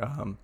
um, 0.00 0.38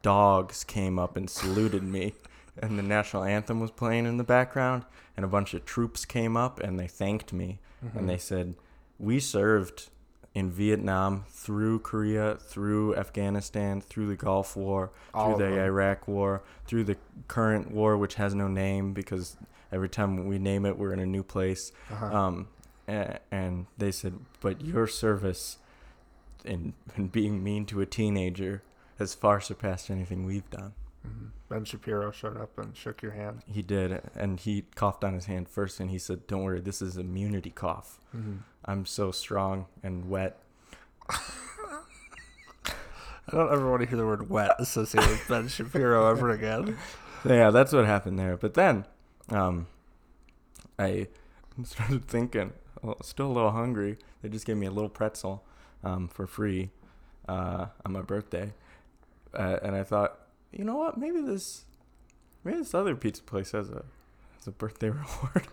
dogs 0.00 0.64
came 0.64 0.98
up 0.98 1.16
and 1.16 1.28
saluted 1.28 1.82
me. 1.82 2.14
And 2.56 2.78
the 2.78 2.84
national 2.84 3.24
anthem 3.24 3.58
was 3.58 3.72
playing 3.72 4.06
in 4.06 4.16
the 4.16 4.22
background. 4.22 4.84
And 5.16 5.24
a 5.24 5.28
bunch 5.28 5.54
of 5.54 5.64
troops 5.64 6.04
came 6.04 6.36
up 6.36 6.60
and 6.60 6.78
they 6.78 6.86
thanked 6.86 7.32
me. 7.32 7.58
Mm-hmm. 7.84 7.98
And 7.98 8.08
they 8.08 8.16
said, 8.16 8.54
We 8.96 9.18
served 9.18 9.90
in 10.34 10.50
Vietnam, 10.50 11.24
through 11.30 11.78
Korea, 11.78 12.36
through 12.36 12.96
Afghanistan, 12.96 13.80
through 13.80 14.08
the 14.08 14.16
Gulf 14.16 14.56
War, 14.56 14.90
All 15.12 15.36
through 15.36 15.44
the 15.46 15.50
them. 15.54 15.64
Iraq 15.64 16.08
War, 16.08 16.42
through 16.66 16.84
the 16.84 16.96
current 17.28 17.70
war, 17.70 17.96
which 17.96 18.14
has 18.16 18.34
no 18.34 18.48
name 18.48 18.92
because 18.92 19.36
every 19.70 19.88
time 19.88 20.26
we 20.26 20.38
name 20.38 20.66
it, 20.66 20.76
we're 20.76 20.92
in 20.92 20.98
a 20.98 21.06
new 21.06 21.22
place. 21.22 21.70
Uh-huh. 21.90 22.06
Um, 22.06 22.48
and, 22.88 23.18
and 23.30 23.66
they 23.78 23.92
said, 23.92 24.14
but 24.40 24.60
your 24.60 24.86
service 24.88 25.58
in, 26.44 26.74
in 26.96 27.08
being 27.08 27.42
mean 27.42 27.64
to 27.66 27.80
a 27.80 27.86
teenager 27.86 28.62
has 28.98 29.14
far 29.14 29.40
surpassed 29.40 29.90
anything 29.90 30.24
we've 30.26 30.48
done. 30.50 30.72
Mhm. 31.06 31.30
Ben 31.50 31.64
Shapiro 31.64 32.10
showed 32.10 32.36
up 32.38 32.58
and 32.58 32.74
shook 32.76 33.02
your 33.02 33.12
hand. 33.12 33.42
He 33.46 33.60
did, 33.62 34.00
and 34.14 34.40
he 34.40 34.62
coughed 34.74 35.04
on 35.04 35.12
his 35.12 35.26
hand 35.26 35.48
first, 35.48 35.78
and 35.78 35.90
he 35.90 35.98
said, 35.98 36.26
"Don't 36.26 36.42
worry, 36.42 36.60
this 36.60 36.80
is 36.80 36.96
immunity 36.96 37.50
cough. 37.50 38.00
Mm-hmm. 38.16 38.36
I'm 38.64 38.86
so 38.86 39.10
strong 39.10 39.66
and 39.82 40.08
wet." 40.08 40.38
I 43.26 43.30
don't 43.30 43.52
ever 43.52 43.70
want 43.70 43.82
to 43.82 43.88
hear 43.88 43.96
the 43.96 44.04
word 44.06 44.28
"wet" 44.28 44.52
associated 44.58 45.10
with 45.10 45.26
Ben 45.28 45.48
Shapiro 45.48 46.10
ever 46.10 46.30
again. 46.30 46.76
Yeah, 47.24 47.50
that's 47.50 47.72
what 47.72 47.86
happened 47.86 48.18
there. 48.18 48.36
But 48.36 48.54
then, 48.54 48.84
um, 49.30 49.66
I 50.78 51.08
started 51.64 52.06
thinking, 52.06 52.52
well, 52.82 53.02
still 53.02 53.26
a 53.26 53.32
little 53.32 53.52
hungry. 53.52 53.96
They 54.22 54.28
just 54.28 54.46
gave 54.46 54.56
me 54.56 54.66
a 54.66 54.70
little 54.70 54.90
pretzel, 54.90 55.42
um, 55.82 56.08
for 56.08 56.26
free, 56.26 56.70
uh, 57.28 57.66
on 57.84 57.92
my 57.92 58.02
birthday, 58.02 58.52
uh, 59.32 59.58
and 59.62 59.74
I 59.74 59.82
thought, 59.84 60.18
you 60.52 60.64
know 60.64 60.76
what? 60.76 60.98
Maybe 60.98 61.20
this, 61.20 61.64
maybe 62.44 62.58
this 62.58 62.74
other 62.74 62.94
pizza 62.94 63.22
place 63.22 63.52
has 63.52 63.70
a, 63.70 63.84
has 64.36 64.46
a 64.46 64.50
birthday 64.50 64.90
reward. 64.90 65.48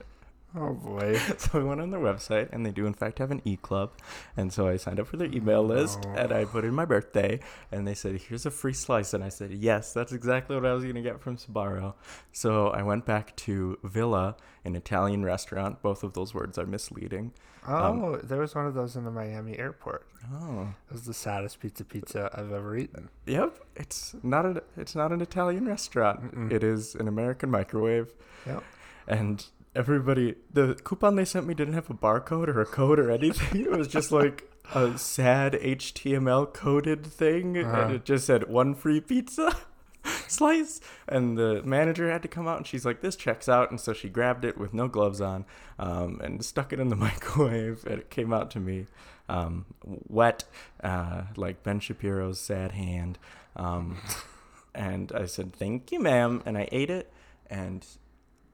Oh 0.55 0.74
boy. 0.74 1.17
so 1.38 1.60
I 1.62 1.63
went 1.63 1.79
on 1.81 1.91
their 1.91 2.00
website, 2.00 2.50
and 2.51 2.65
they 2.65 2.72
do 2.72 2.86
in 2.86 2.93
fact 2.93 3.20
have 3.20 3.31
an 3.31 3.41
e 3.46 3.55
club, 3.55 3.91
and 4.36 4.51
so 4.51 4.67
I 4.67 4.75
signed 4.77 5.00
up 5.00 5.08
for 5.08 5.17
their 5.17 5.31
email 5.31 5.60
oh, 5.62 5.65
list, 5.65 6.03
No. 6.03 6.12
and 6.15 6.31
I 6.34 6.43
put 6.46 6.65
in 6.65 6.74
my 6.74 6.84
birthday, 6.86 7.39
and 7.72 7.88
they 7.88 7.93
said, 7.93 8.20
"Here's 8.22 8.46
a 8.46 8.51
free 8.51 8.74
slice," 8.74 9.13
and 9.13 9.24
I 9.24 9.29
said, 9.29 9.51
"Yes, 9.51 9.93
that's 9.93 10.12
exactly 10.12 10.55
what 10.55 10.65
I 10.65 10.74
was 10.74 10.84
gonna 10.84 11.01
get 11.01 11.22
from 11.22 11.38
Sbarro." 11.38 11.93
So 12.34 12.67
I 12.67 12.84
went 12.84 13.05
back 13.05 13.36
to 13.38 13.77
Villa, 13.84 14.36
an 14.65 14.75
Italian 14.75 15.24
restaurant. 15.24 15.81
Both 15.81 16.03
of 16.03 16.13
those 16.13 16.34
words 16.34 16.58
are 16.58 16.65
misleading. 16.65 17.31
Um, 17.65 18.03
oh, 18.03 18.15
there 18.17 18.39
was 18.39 18.55
one 18.55 18.65
of 18.65 18.74
those 18.74 18.96
in 18.96 19.03
the 19.05 19.12
Miami 19.12 19.58
airport. 19.60 20.08
Oh, 20.34 20.74
It 20.89 20.93
was 20.93 21.03
the 21.05 21.13
saddest 21.13 21.60
pizza 21.60 21.86
pizza 21.86 22.29
I've 22.34 22.51
ever 22.51 22.75
eaten. 22.75 23.10
yep. 23.27 23.60
It's 23.75 24.15
not 24.24 24.46
a. 24.46 24.63
It's 24.75 24.96
not 24.96 25.12
an 25.12 25.22
Italian 25.22 25.67
restaurant. 25.67 26.51
It 26.51 26.63
is 26.63 26.96
an 26.96 27.08
American 27.08 27.50
microwave. 27.51 28.12
Yep. 28.48 28.63
and 29.08 29.46
everybody 29.75 30.36
the 30.51 30.75
coupon 30.84 31.16
they 31.16 31.25
sent 31.25 31.48
me 31.48 31.54
didn't 31.54 31.74
have 31.75 31.90
a 31.90 31.94
barcode 31.94 32.48
or 32.48 32.60
a 32.62 32.66
code 32.66 33.00
or 33.00 33.10
anything. 33.12 33.62
It 33.62 33.72
was 33.72 33.88
just 33.88 34.12
like 34.12 34.48
a 34.74 34.98
sad 34.98 35.54
html 35.54 36.54
coded 36.54 37.06
thing 37.06 37.58
Uh-huh. 37.58 37.82
and 37.82 37.92
it 37.96 38.06
just 38.06 38.25
said 38.25 38.48
one 38.50 38.74
free 38.75 39.01
pizza 39.01 39.56
slice. 40.28 40.80
And 41.08 41.38
the 41.38 41.62
manager 41.63 42.12
had 42.12 42.22
to 42.24 42.28
come 42.28 42.48
out 42.48 42.58
and 42.58 42.68
she's 42.68 42.86
like 42.86 43.01
this 43.01 43.16
checks 43.16 43.48
out. 43.50 43.70
And 43.72 43.80
so 43.80 43.94
she 43.94 44.10
grabbed 44.10 44.44
it 44.46 44.58
with 44.58 44.74
no 44.74 44.88
gloves 44.88 45.22
on 45.22 45.46
um, 45.80 46.20
and 46.24 46.44
stuck 46.44 46.74
it 46.74 46.80
in 46.80 46.90
the 46.90 46.96
microwave 47.08 47.86
and 47.86 48.00
it 48.00 48.10
came 48.10 48.34
out 48.34 48.51
to 48.51 48.60
me 48.60 48.88
um, 49.30 49.66
wet 49.86 50.44
uh, 50.84 51.24
like 51.38 51.63
ben 51.63 51.80
shapiro's 51.80 52.40
sad 52.40 52.74
hand 52.74 53.18
um, 53.56 53.98
and 54.75 55.12
i 55.13 55.25
said 55.25 55.54
thank 55.54 55.92
you 55.92 56.00
ma'am. 56.01 56.42
And 56.46 56.58
i 56.58 56.68
ate 56.72 56.90
it 56.90 57.12
and 57.50 57.86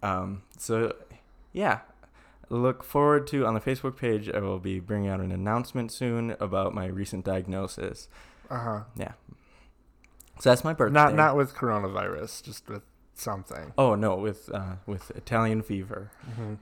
um, 0.04 0.44
so, 0.60 0.94
yeah, 1.58 1.80
look 2.50 2.84
forward 2.84 3.28
to 3.28 3.46
on 3.46 3.54
the 3.54 3.60
Facebook 3.60 3.98
page. 3.98 4.30
I 4.30 4.40
will 4.40 4.60
be 4.60 4.80
bringing 4.80 5.10
out 5.10 5.20
an 5.20 5.32
announcement 5.32 5.92
soon 5.92 6.36
about 6.40 6.74
my 6.74 6.86
recent 6.86 7.26
diagnosis. 7.26 8.08
Uh 8.50 8.60
huh. 8.60 8.80
Yeah. 8.96 9.14
So 10.40 10.50
that's 10.52 10.64
my 10.64 10.74
birthday. 10.74 10.94
Not 10.94 11.16
not 11.16 11.36
with 11.36 11.54
coronavirus, 11.56 12.44
just 12.44 12.70
with 12.70 12.84
something. 13.16 13.74
Oh 13.78 13.96
no, 13.96 14.16
with 14.16 14.50
uh, 14.54 14.76
with 14.86 15.10
Italian 15.12 15.62
fever, 15.64 16.12
Mm-hmm. 16.30 16.54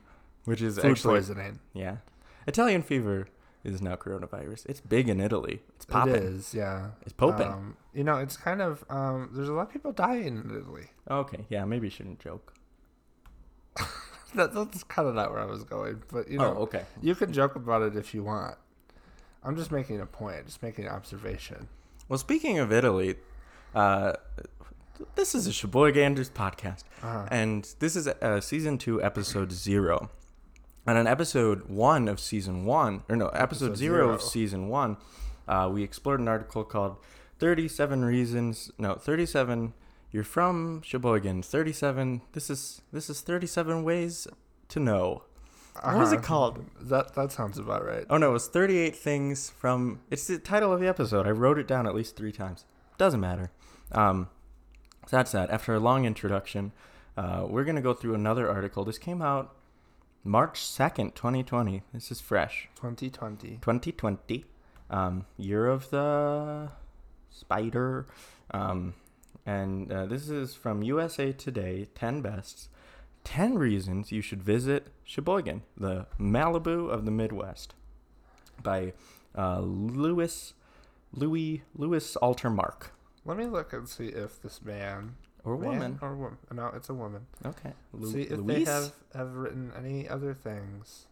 which 0.46 0.62
is 0.62 0.78
Food 0.80 0.92
actually 0.92 1.16
poisoning. 1.20 1.60
yeah, 1.74 1.98
Italian 2.48 2.82
fever 2.82 3.28
is 3.66 3.82
now 3.82 3.96
coronavirus. 3.96 4.66
It's 4.68 4.80
big 4.80 5.10
in 5.10 5.20
Italy. 5.20 5.62
It's 5.76 5.86
popping. 5.86 6.16
It 6.16 6.24
is, 6.24 6.54
yeah. 6.54 6.92
It's 7.02 7.14
popping. 7.14 7.48
Um, 7.48 7.78
you 7.94 8.04
know, 8.04 8.18
it's 8.18 8.38
kind 8.38 8.62
of 8.62 8.86
um, 8.90 9.32
there's 9.34 9.50
a 9.50 9.54
lot 9.54 9.64
of 9.68 9.74
people 9.74 9.92
dying 9.92 10.28
in 10.42 10.56
Italy. 10.58 10.88
okay, 11.12 11.46
yeah, 11.50 11.66
maybe 11.66 11.88
you 11.88 11.92
shouldn't 11.92 12.20
joke. 12.20 12.54
That, 14.36 14.54
that's 14.54 14.84
kind 14.84 15.08
of 15.08 15.16
not 15.16 15.32
where 15.32 15.40
I 15.40 15.46
was 15.46 15.64
going, 15.64 16.04
but 16.12 16.30
you 16.30 16.38
know, 16.38 16.56
oh, 16.58 16.64
okay. 16.64 16.84
you 17.02 17.16
can 17.16 17.34
joke 17.34 17.56
about 17.56 17.82
it 17.82 17.96
if 17.96 18.14
you 18.14 18.24
want. 18.24 18.56
I'm 19.44 19.56
just 19.56 19.72
making 19.72 20.02
a 20.02 20.06
point, 20.06 20.46
just 20.46 20.64
making 20.64 20.86
an 20.86 20.92
observation. 20.92 21.68
Well, 22.10 22.18
speaking 22.18 22.60
of 22.60 22.72
Italy, 22.72 23.16
uh, 23.74 24.14
this 25.16 25.36
is 25.36 25.48
a 25.48 25.52
Sheboyganders 25.52 26.32
podcast. 26.32 26.84
Uh-huh. 27.04 27.28
and 27.30 27.68
this 27.80 27.96
is 27.96 28.08
uh, 28.08 28.42
season 28.42 28.78
two, 28.78 29.04
episode 29.04 29.52
zero. 29.52 30.10
And 30.88 30.98
on 30.98 31.08
episode 31.08 31.68
one 31.68 32.08
of 32.08 32.20
season 32.20 32.66
one, 32.66 33.04
or 33.10 33.16
no, 33.16 33.28
episode, 33.30 33.72
Episode 33.72 33.78
zero, 33.78 34.10
of 34.10 34.22
season 34.22 34.70
one, 34.70 34.98
uh, 35.48 35.70
we 35.72 35.84
explored 35.84 36.20
an 36.20 36.28
article 36.28 36.64
called 36.64 36.98
37 37.40 38.06
Reasons, 38.06 38.72
no, 38.78 38.94
37, 38.96 39.74
you're 40.16 40.24
from 40.24 40.82
Sheboygan, 40.82 41.42
37, 41.44 42.22
this 42.32 42.50
is, 42.50 42.82
this 42.94 43.10
is 43.10 43.20
37 43.20 43.84
Ways 43.84 44.28
to 44.70 44.80
Know. 44.80 45.24
What 45.84 45.98
was 45.98 46.14
it 46.14 46.20
Uh-huh. 46.20 46.26
called? 46.26 46.66
That 46.80 47.16
that 47.16 47.34
sounds 47.34 47.58
about 47.58 47.86
right. 47.86 48.06
Oh 48.10 48.16
no, 48.16 48.30
it 48.30 48.34
was 48.34 48.48
38 48.48 48.96
things 48.96 49.50
from, 49.50 50.00
it's 50.10 50.26
the 50.28 50.40
title 50.40 50.72
of 50.72 50.80
the 50.80 50.88
episode. 50.88 51.28
I 51.28 51.32
wrote 51.32 51.60
it 51.60 51.68
down 51.68 51.86
at 51.86 51.94
least 51.94 52.16
three 52.16 52.32
times. 52.32 52.64
Doesn't 52.98 53.20
matter. 53.20 53.52
Um, 53.92 54.30
so 55.06 55.18
that's 55.18 55.34
that. 55.34 55.50
After 55.52 55.74
a 55.76 55.82
long 55.82 56.06
introduction, 56.06 56.72
uh, 57.18 57.46
we're 57.50 57.66
going 57.66 57.76
to 57.76 57.82
go 57.82 57.94
through 57.94 58.16
another 58.16 58.50
article. 58.50 58.86
This 58.86 58.98
came 58.98 59.22
out 59.22 59.54
March 60.24 60.62
2nd, 60.62 61.14
2020. 61.14 61.84
This 61.94 62.10
is 62.10 62.22
fresh. 62.22 62.70
2020. 62.78 63.58
2020. 63.62 64.46
Um, 64.90 65.26
year 65.36 65.68
of 65.68 65.90
the 65.90 66.70
spider. 67.30 68.08
Um, 68.52 68.94
and 69.46 69.92
uh, 69.92 70.06
this 70.06 70.30
is 70.30 70.56
from 70.56 70.82
USA 70.84 71.32
Today 71.32 71.88
10 71.96 72.22
Bests. 72.22 72.70
10 73.24 73.58
reasons 73.58 74.12
you 74.12 74.22
should 74.22 74.44
visit 74.44 74.88
Sheboygan, 75.04 75.64
the 75.76 76.06
Malibu 76.20 76.90
of 76.92 77.06
the 77.06 77.12
Midwest, 77.12 77.74
by 78.62 78.94
uh, 79.38 79.60
Louis 79.62 80.54
Louis 81.12 81.64
Louis 81.76 82.16
Alter 82.18 82.50
Mark 82.52 82.92
Let 83.26 83.38
me 83.38 83.46
look 83.48 83.74
and 83.74 83.90
see 83.90 84.08
if 84.10 84.40
this 84.42 84.62
man, 84.62 85.16
or 85.44 85.58
man 85.58 85.70
woman. 85.72 86.00
or 86.04 86.16
woman. 86.16 86.38
No, 86.54 86.68
it's 86.76 86.90
a 86.90 86.94
woman. 86.94 87.26
Okay, 87.44 87.74
Lu- 87.94 88.12
see 88.12 88.22
if 88.24 88.38
Luis? 88.40 88.66
they 88.66 88.72
have 88.72 88.92
have 89.16 89.34
written 89.34 89.72
any 89.76 90.08
other 90.08 90.34
things. 90.36 91.08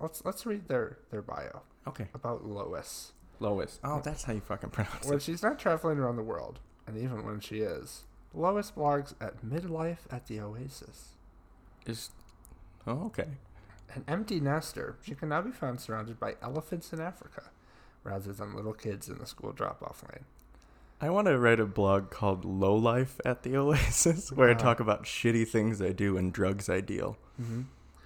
Let's 0.00 0.24
let's 0.24 0.46
read 0.46 0.68
their 0.68 0.98
their 1.10 1.22
bio 1.22 1.62
Okay, 1.88 2.06
about 2.14 2.44
Lois. 2.46 3.12
Lois. 3.40 3.80
Oh, 3.82 4.00
that's 4.04 4.22
how 4.24 4.32
you 4.34 4.40
fucking 4.40 4.70
pronounce 4.70 5.06
When 5.06 5.16
it. 5.16 5.22
she's 5.22 5.42
not 5.42 5.58
traveling 5.58 5.98
around 5.98 6.14
the 6.16 6.22
world, 6.22 6.60
and 6.86 6.96
even 6.96 7.24
when 7.24 7.40
she 7.40 7.60
is, 7.60 8.04
Lois 8.34 8.70
blogs 8.70 9.14
at 9.20 9.44
Midlife 9.44 10.06
at 10.10 10.26
the 10.26 10.40
Oasis. 10.40 11.10
Is 11.86 12.10
oh 12.86 13.06
okay. 13.06 13.28
An 13.94 14.04
empty 14.06 14.38
nester, 14.38 14.96
she 15.02 15.14
can 15.16 15.30
now 15.30 15.40
be 15.42 15.50
found 15.50 15.80
surrounded 15.80 16.20
by 16.20 16.36
elephants 16.42 16.92
in 16.92 17.00
Africa, 17.00 17.50
rather 18.04 18.32
than 18.32 18.54
little 18.54 18.72
kids 18.72 19.08
in 19.08 19.18
the 19.18 19.26
school 19.26 19.52
drop-off 19.52 20.04
lane. 20.04 20.24
I 21.00 21.10
want 21.10 21.26
to 21.26 21.38
write 21.38 21.58
a 21.58 21.66
blog 21.66 22.10
called 22.10 22.44
Low 22.44 22.74
Life 22.76 23.20
at 23.24 23.42
the 23.42 23.56
Oasis, 23.56 24.30
where 24.36 24.48
I 24.48 24.52
Uh-huh. 24.52 24.60
talk 24.62 24.80
about 24.80 25.04
shitty 25.04 25.48
things 25.48 25.80
I 25.82 25.90
do 25.92 26.16
and 26.16 26.32
drugs 26.32 26.68
I 26.68 26.80
deal. 26.82 27.16
Mm-hmm. 27.40 27.62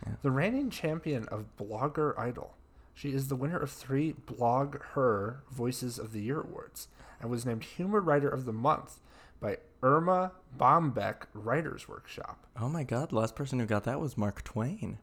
Yeah. 0.07 0.13
The 0.23 0.31
reigning 0.31 0.71
champion 0.71 1.27
of 1.29 1.45
Blogger 1.59 2.17
Idol. 2.19 2.55
She 2.95 3.11
is 3.13 3.27
the 3.29 3.37
winner 3.37 3.59
of 3.59 3.71
three 3.73 4.13
Blog 4.13 4.81
Her 4.95 5.43
Voices 5.51 5.99
of 5.99 6.13
the 6.13 6.23
Year 6.23 6.41
awards 6.41 6.87
and 7.25 7.31
was 7.31 7.47
named 7.47 7.65
Humor 7.65 8.01
Writer 8.01 8.29
of 8.29 8.45
the 8.45 8.53
Month 8.53 9.01
by 9.41 9.57
Erma 9.83 10.33
Bombeck 10.59 11.23
Writers 11.33 11.89
Workshop. 11.89 12.47
Oh 12.61 12.69
my 12.69 12.85
God! 12.85 13.09
The 13.11 13.15
last 13.17 13.35
person 13.35 13.59
who 13.59 13.65
got 13.67 13.85
that 13.85 13.99
was 13.99 14.19
Mark 14.19 14.45
Twain. 14.45 14.99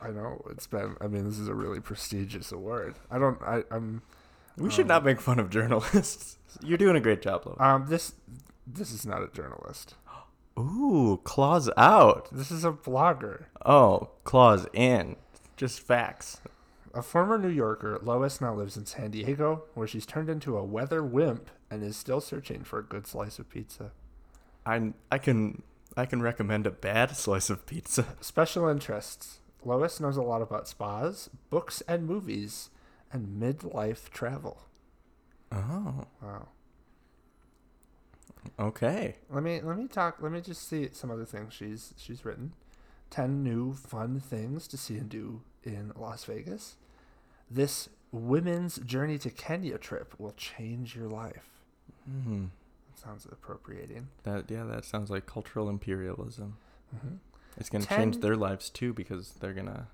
I 0.00 0.10
know 0.10 0.40
it's 0.50 0.68
been. 0.68 0.96
I 1.00 1.08
mean, 1.08 1.24
this 1.28 1.38
is 1.38 1.48
a 1.48 1.54
really 1.54 1.80
prestigious 1.80 2.52
award. 2.52 2.94
I 3.10 3.18
don't. 3.18 3.42
I, 3.42 3.64
I'm. 3.72 4.02
We 4.56 4.70
should 4.70 4.82
Um, 4.82 4.88
not 4.88 5.04
make 5.04 5.20
fun 5.20 5.40
of 5.40 5.50
journalists. 5.50 6.38
You're 6.62 6.78
doing 6.78 6.94
a 6.94 7.00
great 7.00 7.22
job, 7.22 7.44
Lois. 7.44 7.56
Um. 7.58 7.86
This. 7.88 8.14
This 8.66 8.92
is 8.92 9.04
not 9.04 9.20
a 9.22 9.26
journalist. 9.28 9.94
Ooh, 10.58 11.20
claws 11.24 11.68
out. 11.76 12.28
This 12.30 12.52
is 12.52 12.64
a 12.64 12.70
blogger. 12.70 13.46
Oh, 13.66 14.10
claws 14.22 14.66
in. 14.72 15.16
Just 15.56 15.80
facts. 15.80 16.40
A 16.94 17.02
former 17.02 17.36
New 17.38 17.48
Yorker, 17.48 17.98
Lois 18.02 18.40
now 18.40 18.54
lives 18.54 18.76
in 18.76 18.86
San 18.86 19.10
Diego, 19.10 19.64
where 19.74 19.88
she's 19.88 20.06
turned 20.06 20.30
into 20.30 20.56
a 20.56 20.62
weather 20.64 21.02
wimp 21.02 21.50
and 21.74 21.82
is 21.84 21.96
still 21.96 22.20
searching 22.20 22.62
for 22.64 22.78
a 22.78 22.82
good 22.84 23.06
slice 23.06 23.38
of 23.38 23.50
pizza. 23.50 23.90
I 24.64 24.92
I 25.10 25.18
can 25.18 25.62
I 25.96 26.06
can 26.06 26.22
recommend 26.22 26.66
a 26.66 26.70
bad 26.70 27.16
slice 27.16 27.50
of 27.50 27.66
pizza. 27.66 28.16
Special 28.20 28.68
interests. 28.68 29.40
Lois 29.64 29.98
knows 30.00 30.16
a 30.16 30.22
lot 30.22 30.42
about 30.42 30.68
spas, 30.68 31.30
books 31.50 31.82
and 31.88 32.06
movies, 32.06 32.70
and 33.12 33.40
midlife 33.42 34.10
travel. 34.10 34.62
Oh, 35.52 36.06
Wow. 36.22 36.48
okay. 38.58 39.16
Let 39.30 39.42
me 39.42 39.60
let 39.62 39.76
me 39.78 39.86
talk. 39.88 40.16
Let 40.20 40.32
me 40.32 40.40
just 40.40 40.68
see 40.68 40.88
some 40.92 41.10
other 41.10 41.24
things 41.24 41.52
she's 41.52 41.94
she's 41.96 42.24
written. 42.24 42.52
Ten 43.10 43.42
new 43.42 43.74
fun 43.74 44.20
things 44.20 44.66
to 44.68 44.76
see 44.76 44.96
and 44.96 45.08
do 45.08 45.42
in 45.62 45.92
Las 45.96 46.24
Vegas. 46.24 46.76
This 47.50 47.88
women's 48.10 48.78
journey 48.78 49.18
to 49.18 49.30
Kenya 49.30 49.78
trip 49.78 50.14
will 50.18 50.32
change 50.32 50.96
your 50.96 51.08
life. 51.08 51.53
Hmm. 52.06 52.46
That 52.94 52.98
sounds 53.00 53.26
appropriating. 53.30 54.08
That 54.24 54.50
yeah, 54.50 54.64
that 54.64 54.84
sounds 54.84 55.10
like 55.10 55.26
cultural 55.26 55.68
imperialism. 55.68 56.56
hmm 56.90 57.16
It's 57.56 57.68
gonna 57.70 57.84
Ten- 57.84 57.98
change 58.12 58.22
their 58.22 58.36
lives 58.36 58.70
too 58.70 58.92
because 58.92 59.32
they're 59.40 59.52
gonna 59.54 59.88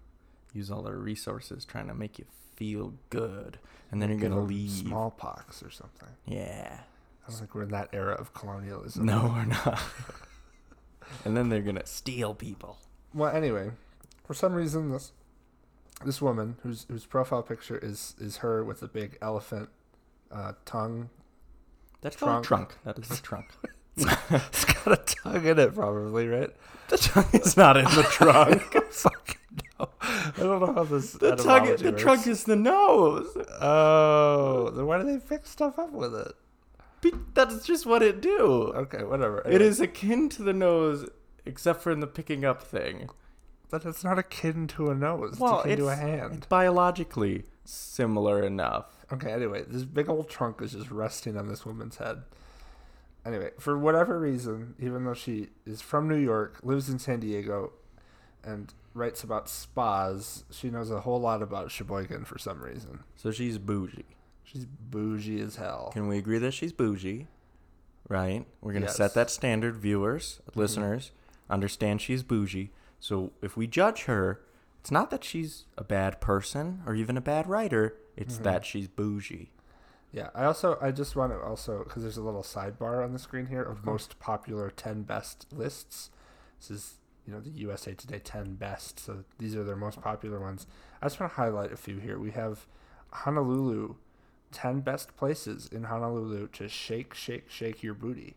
use 0.53 0.71
all 0.71 0.83
their 0.83 0.97
resources 0.99 1.65
trying 1.65 1.87
to 1.89 1.95
make 1.95 2.19
you 2.19 2.25
feel 2.57 2.95
good, 3.11 3.59
and 3.91 4.03
then 4.03 4.11
you're 4.11 4.19
gonna 4.19 4.41
leave. 4.41 4.71
smallpox 4.71 5.63
or 5.63 5.71
something. 5.71 6.09
Yeah. 6.27 6.81
I 7.27 7.31
don't 7.31 7.39
think 7.39 7.55
we're 7.55 7.63
in 7.63 7.71
that 7.71 7.89
era 7.93 8.15
of 8.15 8.35
colonialism. 8.35 9.07
No, 9.07 9.33
we're 9.35 9.45
not. 9.67 9.81
and 11.25 11.37
then 11.37 11.49
they're 11.49 11.63
gonna 11.63 11.87
steal 11.87 12.35
people. 12.35 12.79
Well, 13.15 13.35
anyway, 13.35 13.71
for 14.25 14.35
some 14.35 14.53
reason 14.55 14.91
this 14.91 15.13
this 16.05 16.21
woman 16.23 16.57
whose 16.63 16.87
whose 16.89 17.07
profile 17.07 17.43
picture 17.43 17.79
is 17.79 18.15
is 18.19 18.39
her 18.39 18.65
with 18.65 18.83
a 18.83 18.89
big 18.89 19.17
elephant 19.23 19.69
uh, 20.33 20.53
tongue. 20.65 21.11
That's 22.03 22.17
Trunk. 22.17 22.33
called 22.33 22.45
trunk. 22.45 22.77
That 22.85 22.99
is 22.99 23.09
the 23.09 23.17
trunk. 23.17 23.47
it's 23.97 24.65
got 24.65 24.93
a 24.93 24.97
tongue 24.97 25.45
in 25.47 25.59
it, 25.59 25.75
probably, 25.75 26.27
right? 26.29 26.51
the 26.89 26.97
tongue 26.97 27.29
is 27.35 27.57
not 27.57 27.77
in 27.77 27.85
the 27.85 28.03
trunk. 28.11 28.63
Fucking 28.91 29.37
no. 29.79 29.89
I 30.03 30.33
don't 30.39 30.61
know 30.61 30.73
how 30.75 30.85
this. 30.85 31.13
The 31.13 31.37
tongue. 31.37 31.77
The 31.77 31.91
works. 31.91 32.03
trunk 32.03 32.27
is 32.27 32.45
the 32.45 32.57
nose. 32.57 33.27
Oh, 33.61 34.71
then 34.75 34.87
why 34.87 34.99
do 34.99 35.05
they 35.05 35.19
fix 35.19 35.51
stuff 35.51 35.79
up 35.79 35.93
with 35.93 36.15
it? 36.15 36.33
Be- 37.01 37.13
That's 37.35 37.65
just 37.67 37.87
what 37.87 38.03
it 38.03 38.21
do. 38.21 38.73
Okay, 38.75 39.05
whatever. 39.05 39.39
It 39.41 39.47
Anyway, 39.55 39.65
is 39.65 39.81
akin 39.81 40.29
to 40.31 40.43
the 40.43 40.53
nose, 40.53 41.09
except 41.47 41.83
for 41.83 41.91
in 41.93 42.01
the 42.01 42.07
picking 42.07 42.45
up 42.45 42.63
thing. 42.63 43.09
but 43.71 43.85
it's 43.85 44.03
not 44.05 44.19
akin 44.19 44.67
to 44.69 44.91
a 44.91 44.95
nose. 44.95 45.39
Well, 45.39 45.59
it's 45.61 45.67
akin 45.67 45.79
to 45.79 45.89
a 45.89 45.95
hand. 45.97 46.09
it's- 46.11 46.21
hand. 46.31 46.47
Biologically 46.49 47.45
similar 47.65 48.43
enough. 48.43 49.00
Okay, 49.13 49.33
anyway, 49.33 49.65
this 49.67 49.85
big 49.85 50.09
old 50.09 50.29
trunk 50.29 50.63
is 50.63 50.73
just 50.73 50.91
resting 50.91 51.37
on 51.37 51.49
this 51.49 51.67
woman's 51.67 51.97
head. 51.97 52.23
Anyway, 53.25 53.51
for 53.59 53.77
whatever 53.79 54.19
reason, 54.19 54.75
even 54.79 55.05
though 55.05 55.15
she 55.15 55.49
is 55.67 55.81
from 55.81 56.09
New 56.09 56.17
York, 56.17 56.61
lives 56.63 56.89
in 56.89 56.99
San 56.99 57.21
Diego, 57.21 57.73
and 58.43 58.73
writes 58.95 59.23
about 59.23 59.49
spas, 59.49 60.45
she 60.51 60.71
knows 60.71 60.91
a 60.91 61.01
whole 61.01 61.21
lot 61.21 61.43
about 61.43 61.71
Sheboygan 61.71 62.25
for 62.25 62.39
some 62.39 62.63
reason. 62.63 63.01
So 63.17 63.31
she's 63.31 63.59
bougie. 63.59 64.07
She's 64.45 64.65
bougie 64.65 65.41
as 65.41 65.57
hell. 65.57 65.91
Can 65.93 66.09
we 66.09 66.19
agree 66.19 66.39
that 66.39 66.53
she's 66.53 66.73
bougie? 66.73 67.27
Right? 68.09 68.47
We're 68.61 68.73
going 68.73 68.83
to 68.83 68.89
Yes. 68.89 68.97
set 68.97 69.15
that 69.15 69.31
standard, 69.31 69.77
viewers, 69.77 70.41
mm-hmm. 70.51 70.59
listeners, 70.61 71.13
understand 71.49 72.01
she's 72.01 72.23
bougie. 72.23 72.73
So 72.99 73.33
if 73.43 73.57
we 73.57 73.67
judge 73.67 74.05
her, 74.05 74.41
it's 74.81 74.91
not 74.91 75.11
that 75.11 75.23
she's 75.25 75.67
a 75.79 75.85
bad 75.85 76.21
person 76.21 76.83
or 76.87 76.95
even 76.95 77.17
a 77.17 77.21
bad 77.21 77.47
writer, 77.47 77.97
it's 78.17 78.39
Mhm. 78.39 78.43
that 78.45 78.65
she's 78.65 78.89
bougie. 78.89 79.51
Yeah, 80.13 80.31
I 80.35 80.45
also 80.45 80.77
I 80.81 80.91
just 80.91 81.15
want 81.15 81.33
to 81.33 81.39
also 81.41 81.85
because 81.85 82.03
there's 82.03 82.17
a 82.17 82.23
little 82.23 82.43
sidebar 82.43 83.05
on 83.05 83.13
the 83.13 83.19
screen 83.19 83.47
here 83.47 83.63
of 83.63 83.85
most 83.85 84.19
popular 84.19 84.71
10 84.71 85.03
best 85.05 85.47
lists. 85.53 86.11
This 86.59 86.71
is 86.71 86.95
you 87.27 87.33
know 87.33 87.41
the 87.41 87.51
USA 87.51 87.95
Today 87.95 88.19
10 88.19 88.57
best, 88.57 88.99
so 88.99 89.25
these 89.39 89.55
are 89.55 89.63
their 89.63 89.77
most 89.77 90.01
popular 90.01 90.41
ones. 90.41 90.67
I 91.01 91.07
just 91.07 91.21
want 91.21 91.31
to 91.33 91.37
highlight 91.37 91.71
a 91.73 91.77
few 91.77 91.99
here. 91.99 92.19
We 92.19 92.33
have 92.33 92.67
Honolulu, 93.13 93.97
10 94.53 94.81
best 94.81 95.17
places 95.17 95.69
in 95.71 95.85
Honolulu 95.85 96.49
to 96.49 96.69
shake, 96.69 97.15
shake, 97.15 97.49
shake 97.51 97.83
your 97.83 97.95
booty. 97.95 98.35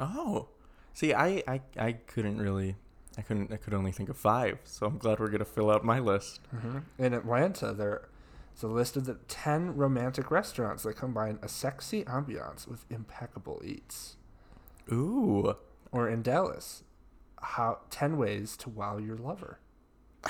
Oh. 0.00 0.48
See, 0.92 1.12
I, 1.14 1.42
I, 1.46 1.60
I 1.78 1.92
couldn't 1.92 2.38
really, 2.40 2.76
I 3.18 3.22
couldn't, 3.22 3.52
I 3.52 3.56
could 3.56 3.72
only 3.74 3.92
think 3.92 4.08
of 4.08 4.16
five. 4.16 4.58
So 4.64 4.86
I'm 4.86 4.98
glad 4.98 5.18
we're 5.20 5.28
going 5.28 5.38
to 5.38 5.44
fill 5.44 5.70
out 5.70 5.84
my 5.84 5.98
list. 5.98 6.40
Mm-hmm. 6.54 6.78
In 6.98 7.14
Atlanta, 7.14 7.72
there 7.72 8.08
is 8.54 8.62
a 8.62 8.68
list 8.68 8.96
of 8.96 9.06
the 9.06 9.14
10 9.28 9.74
romantic 9.76 10.30
restaurants 10.30 10.82
that 10.82 10.96
combine 10.96 11.38
a 11.42 11.48
sexy 11.48 12.04
ambiance 12.04 12.68
with 12.68 12.84
impeccable 12.90 13.62
eats. 13.64 14.16
Ooh. 14.92 15.54
Or 15.92 16.08
in 16.08 16.22
Dallas, 16.22 16.82
how 17.40 17.78
10 17.90 18.18
ways 18.18 18.56
to 18.58 18.68
wow 18.70 18.98
your 18.98 19.16
lover. 19.16 19.60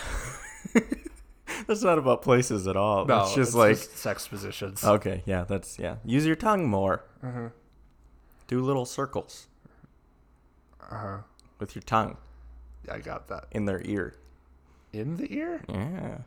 That's 1.67 1.83
not 1.83 1.99
about 1.99 2.23
places 2.23 2.67
at 2.69 2.77
all. 2.77 3.07
No, 3.07 3.23
it's 3.23 3.35
just 3.35 3.55
like, 3.55 3.77
sex 3.77 4.29
positions. 4.29 4.85
okay, 4.85 5.23
yeah, 5.27 5.45
that's, 5.45 5.79
yeah. 5.79 5.97
Use 6.05 6.27
your 6.27 6.37
tongue 6.37 6.67
more. 6.69 7.05
Uh-huh. 7.23 7.49
Do 8.47 8.61
little 8.61 8.85
circles 8.85 9.49
Uh-huh. 10.91 11.19
with 11.59 11.75
your 11.75 11.83
tongue 11.83 12.17
I 12.91 12.99
got 12.99 13.29
that. 13.29 13.47
in 13.51 13.65
their 13.67 13.81
ear. 13.85 14.15
In 14.93 15.17
the 15.17 15.33
ear? 15.33 15.63
Yeah. 15.69 16.19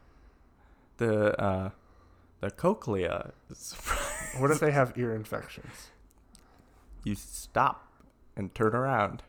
The, 0.97 1.41
uh, 1.41 1.69
the 2.41 2.51
cochlea. 2.51 3.31
is- 3.49 3.73
What 4.37 4.51
if 4.51 4.59
they 4.59 4.71
have 4.71 4.97
ear 4.97 5.13
infections? 5.15 5.89
you 7.03 7.15
stop 7.15 7.87
and 8.35 8.53
turn 8.53 8.75
around 8.75 9.23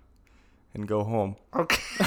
and 0.75 0.87
go 0.89 1.05
home. 1.05 1.37
Okay. 1.55 2.05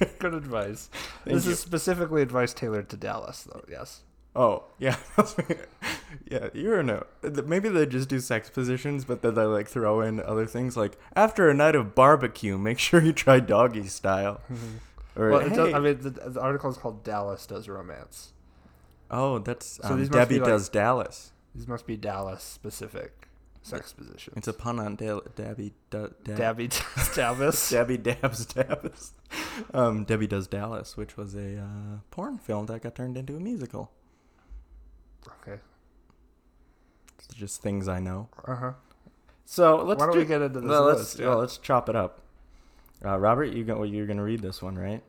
Good 0.18 0.34
advice. 0.34 0.88
Thank 1.24 1.34
this 1.36 1.46
you. 1.46 1.52
is 1.52 1.58
specifically 1.58 2.22
advice 2.22 2.52
tailored 2.54 2.88
to 2.90 2.96
Dallas, 2.96 3.42
though. 3.50 3.64
Yes. 3.68 4.02
Oh, 4.36 4.64
yeah. 4.78 4.96
yeah, 6.30 6.48
you're 6.54 6.80
a. 6.80 7.06
Maybe 7.22 7.68
they 7.68 7.86
just 7.86 8.08
do 8.08 8.20
sex 8.20 8.50
positions, 8.50 9.04
but 9.04 9.22
then 9.22 9.34
they 9.34 9.44
like 9.44 9.68
throw 9.68 10.00
in 10.00 10.20
other 10.20 10.46
things 10.46 10.76
like 10.76 10.98
after 11.16 11.48
a 11.48 11.54
night 11.54 11.74
of 11.74 11.94
barbecue, 11.94 12.56
make 12.58 12.78
sure 12.86 13.02
you 13.02 13.12
try 13.12 13.40
doggy 13.40 13.86
style. 13.86 14.40
Or, 15.16 15.30
well, 15.30 15.40
it 15.40 15.50
does, 15.54 15.74
I 15.74 15.78
mean, 15.80 15.98
the, 16.00 16.10
the 16.10 16.40
article 16.40 16.70
is 16.70 16.76
called 16.76 17.02
Dallas 17.02 17.44
Does 17.46 17.68
Romance. 17.68 18.32
oh, 19.10 19.38
that's 19.40 19.80
So 19.82 19.94
um, 19.94 20.06
Debbie 20.06 20.34
be, 20.36 20.40
like- 20.40 20.48
does 20.48 20.68
Dallas. 20.68 21.32
These 21.54 21.66
must 21.66 21.84
be 21.86 21.96
Dallas 21.96 22.42
specific 22.44 23.26
sex 23.62 23.92
positions. 23.92 24.36
It's 24.36 24.46
a 24.48 24.52
pun 24.52 24.78
on 24.78 24.94
Debbie. 24.94 25.74
Du- 25.90 26.14
Dab- 26.24 26.36
Dabby 26.38 26.68
does 26.68 27.08
Dallas. 27.16 27.70
Debbie 27.70 27.98
dabs 27.98 28.46
Dallas. 28.46 29.12
Um, 29.74 30.04
Debbie 30.04 30.28
does 30.28 30.46
Dallas, 30.46 30.96
which 30.96 31.16
was 31.16 31.34
a 31.34 31.58
uh, 31.58 31.98
porn 32.12 32.38
film 32.38 32.66
that 32.66 32.82
got 32.82 32.94
turned 32.94 33.16
into 33.16 33.36
a 33.36 33.40
musical. 33.40 33.90
okay. 35.42 35.60
It's 37.30 37.38
just 37.38 37.62
things 37.62 37.86
I 37.88 38.00
know. 38.00 38.28
Uh 38.44 38.54
huh. 38.56 38.72
So 39.44 39.76
let's 39.84 40.00
Why 40.00 40.06
don't 40.06 40.14
do- 40.14 40.20
we 40.20 40.26
get 40.26 40.42
into 40.42 40.60
this 40.60 40.68
well, 40.68 40.84
let's 40.84 40.98
list? 41.00 41.20
well, 41.20 41.38
let's 41.38 41.58
chop 41.58 41.88
it 41.88 41.96
up. 41.96 42.20
Uh, 43.04 43.18
Robert, 43.18 43.46
you 43.52 43.64
go, 43.64 43.82
you're 43.84 44.06
going 44.06 44.16
to 44.18 44.22
read 44.22 44.40
this 44.42 44.60
one, 44.60 44.76
right? 44.78 45.02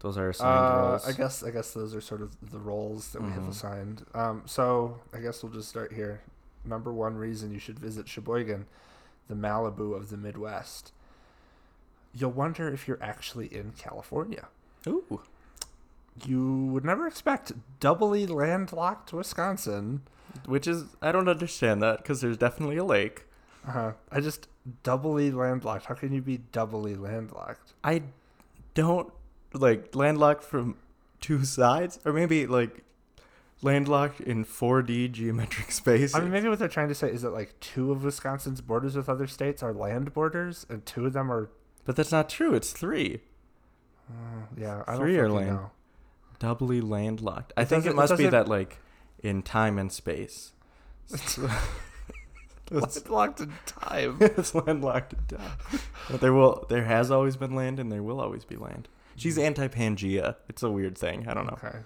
Those 0.00 0.16
are 0.16 0.30
assigned 0.30 0.64
Uh, 0.74 0.88
roles. 0.90 1.08
I 1.08 1.12
guess 1.12 1.42
I 1.42 1.50
guess 1.50 1.72
those 1.72 1.94
are 1.94 2.00
sort 2.00 2.22
of 2.22 2.34
the 2.50 2.58
roles 2.58 3.10
that 3.12 3.20
we 3.22 3.30
have 3.32 3.42
Mhm. 3.42 3.50
assigned. 3.50 4.06
Um, 4.14 4.42
so 4.46 5.00
I 5.12 5.18
guess 5.18 5.42
we'll 5.42 5.52
just 5.52 5.68
start 5.68 5.92
here. 5.92 6.22
Number 6.64 6.92
one 6.92 7.16
reason 7.16 7.52
you 7.52 7.58
should 7.58 7.78
visit 7.78 8.08
Sheboygan, 8.08 8.66
the 9.28 9.34
Malibu 9.34 9.94
of 9.94 10.08
the 10.10 10.16
Midwest. 10.16 10.92
You'll 12.14 12.32
wonder 12.32 12.68
if 12.68 12.88
you're 12.88 13.02
actually 13.02 13.46
in 13.54 13.72
California. 13.72 14.48
Ooh, 14.86 15.20
You 16.26 16.66
would 16.66 16.84
never 16.84 17.06
expect 17.06 17.52
doubly 17.80 18.26
landlocked 18.26 19.12
Wisconsin. 19.12 20.02
which 20.46 20.66
is 20.66 20.84
I 21.02 21.12
don't 21.12 21.28
understand 21.28 21.82
that 21.82 21.98
because 21.98 22.20
there's 22.20 22.36
definitely 22.36 22.76
a 22.76 22.84
lake. 22.84 23.24
Uh, 23.66 23.92
I 24.10 24.20
just 24.20 24.48
doubly 24.82 25.30
landlocked. 25.30 25.86
How 25.86 25.94
can 25.94 26.12
you 26.12 26.22
be 26.22 26.38
doubly 26.38 26.94
landlocked? 26.94 27.74
I 27.84 28.02
don't 28.74 29.12
like 29.52 29.94
landlocked 29.94 30.44
from 30.44 30.76
two 31.20 31.44
sides, 31.44 31.98
or 32.04 32.12
maybe 32.12 32.46
like 32.46 32.82
landlocked 33.62 34.20
in 34.20 34.44
4D 34.44 35.12
geometric 35.12 35.70
space. 35.82 36.14
I 36.14 36.20
mean, 36.20 36.30
maybe 36.30 36.48
what 36.48 36.58
they're 36.58 36.68
trying 36.68 36.88
to 36.88 36.94
say 36.94 37.10
is 37.10 37.22
that 37.22 37.30
like 37.30 37.58
two 37.60 37.92
of 37.92 38.04
Wisconsin's 38.04 38.60
borders 38.60 38.96
with 38.96 39.08
other 39.08 39.26
states 39.26 39.62
are 39.62 39.72
land 39.74 40.14
borders, 40.14 40.64
and 40.70 40.84
two 40.86 41.04
of 41.06 41.12
them 41.12 41.30
are. 41.30 41.50
but 41.84 41.96
that's 41.96 42.12
not 42.12 42.28
true. 42.30 42.54
It's 42.54 42.72
three. 42.72 43.20
Uh, 44.08 44.46
yeah, 44.56 44.82
I 44.88 44.96
Three 44.96 45.16
don't 45.16 45.24
are 45.26 45.28
land. 45.32 45.48
know. 45.50 45.70
Doubly 46.40 46.80
landlocked. 46.80 47.52
I 47.56 47.62
It 47.62 47.66
think 47.66 47.86
it 47.86 47.90
it 47.90 47.96
must 47.96 48.16
be 48.16 48.26
that 48.26 48.48
like 48.48 48.78
in 49.22 49.42
time 49.42 49.78
and 49.78 49.92
space. 49.92 50.52
It's 51.12 51.38
locked 53.08 53.40
in 53.40 53.52
time. 53.66 54.18
it's 54.20 54.54
landlocked 54.54 55.12
in 55.12 55.38
time. 55.38 55.56
But 56.10 56.20
there 56.20 56.32
will 56.32 56.66
there 56.68 56.84
has 56.84 57.10
always 57.10 57.36
been 57.36 57.54
land 57.54 57.78
and 57.78 57.92
there 57.92 58.02
will 58.02 58.20
always 58.20 58.44
be 58.44 58.56
land. 58.56 58.88
She's 59.16 59.38
anti 59.38 59.68
Pangea. 59.68 60.36
It's 60.48 60.62
a 60.62 60.70
weird 60.70 60.96
thing. 60.96 61.28
I 61.28 61.34
don't 61.34 61.46
know. 61.46 61.58
Okay. 61.62 61.78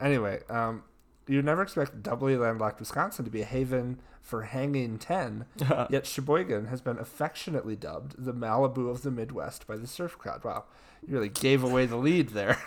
Anyway, 0.00 0.40
um, 0.50 0.82
you'd 1.26 1.44
never 1.44 1.62
expect 1.62 2.02
doubly 2.02 2.36
landlocked 2.36 2.80
Wisconsin 2.80 3.24
to 3.24 3.30
be 3.30 3.40
a 3.40 3.46
haven 3.46 4.00
for 4.20 4.42
hanging 4.42 4.98
ten, 4.98 5.44
yet 5.90 6.06
Sheboygan 6.06 6.66
has 6.66 6.80
been 6.80 6.98
affectionately 6.98 7.76
dubbed 7.76 8.16
the 8.22 8.32
Malibu 8.32 8.90
of 8.90 9.02
the 9.02 9.10
Midwest 9.10 9.66
by 9.66 9.76
the 9.76 9.86
surf 9.86 10.18
crowd. 10.18 10.42
Wow, 10.44 10.64
really 11.08 11.28
gave 11.28 11.62
away 11.64 11.86
the 11.86 11.96
lead 11.96 12.30
there. 12.30 12.58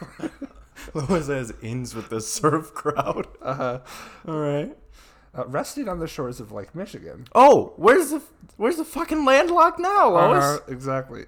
Lois 0.93 1.25
says 1.27 1.53
ins 1.61 1.95
with 1.95 2.09
the 2.09 2.21
surf 2.21 2.73
crowd. 2.73 3.27
Uh-huh. 3.41 3.79
All 4.27 4.39
right. 4.39 4.77
uh, 5.35 5.45
resting 5.47 5.89
on 5.89 5.99
the 5.99 6.07
shores 6.07 6.39
of 6.39 6.51
Lake 6.51 6.73
Michigan. 6.75 7.25
Oh, 7.33 7.73
where's 7.77 8.11
the 8.11 8.21
where's 8.57 8.77
the 8.77 8.85
fucking 8.85 9.25
landlocked 9.25 9.79
now, 9.79 10.09
Lois? 10.09 10.43
Uh-huh, 10.43 10.59
exactly. 10.67 11.25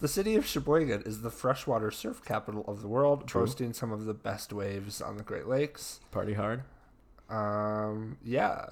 The 0.00 0.08
city 0.08 0.36
of 0.36 0.46
Sheboygan 0.46 1.02
is 1.02 1.22
the 1.22 1.30
freshwater 1.30 1.90
surf 1.90 2.24
capital 2.24 2.64
of 2.68 2.82
the 2.82 2.88
world, 2.88 3.26
True. 3.26 3.42
boasting 3.42 3.72
some 3.72 3.90
of 3.90 4.04
the 4.04 4.14
best 4.14 4.52
waves 4.52 5.02
on 5.02 5.16
the 5.16 5.24
Great 5.24 5.48
Lakes. 5.48 5.98
Party 6.12 6.34
hard. 6.34 6.62
Um, 7.28 8.16
yeah. 8.24 8.64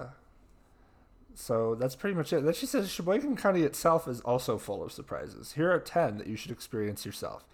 So 1.34 1.74
that's 1.74 1.94
pretty 1.96 2.16
much 2.16 2.32
it. 2.32 2.44
Then 2.44 2.54
she 2.54 2.64
says 2.64 2.90
Sheboygan 2.90 3.36
County 3.36 3.62
itself 3.62 4.08
is 4.08 4.20
also 4.20 4.56
full 4.56 4.82
of 4.82 4.92
surprises. 4.92 5.52
Here 5.52 5.70
are 5.70 5.80
10 5.80 6.18
that 6.18 6.26
you 6.28 6.36
should 6.36 6.50
experience 6.52 7.04
yourself. 7.04 7.44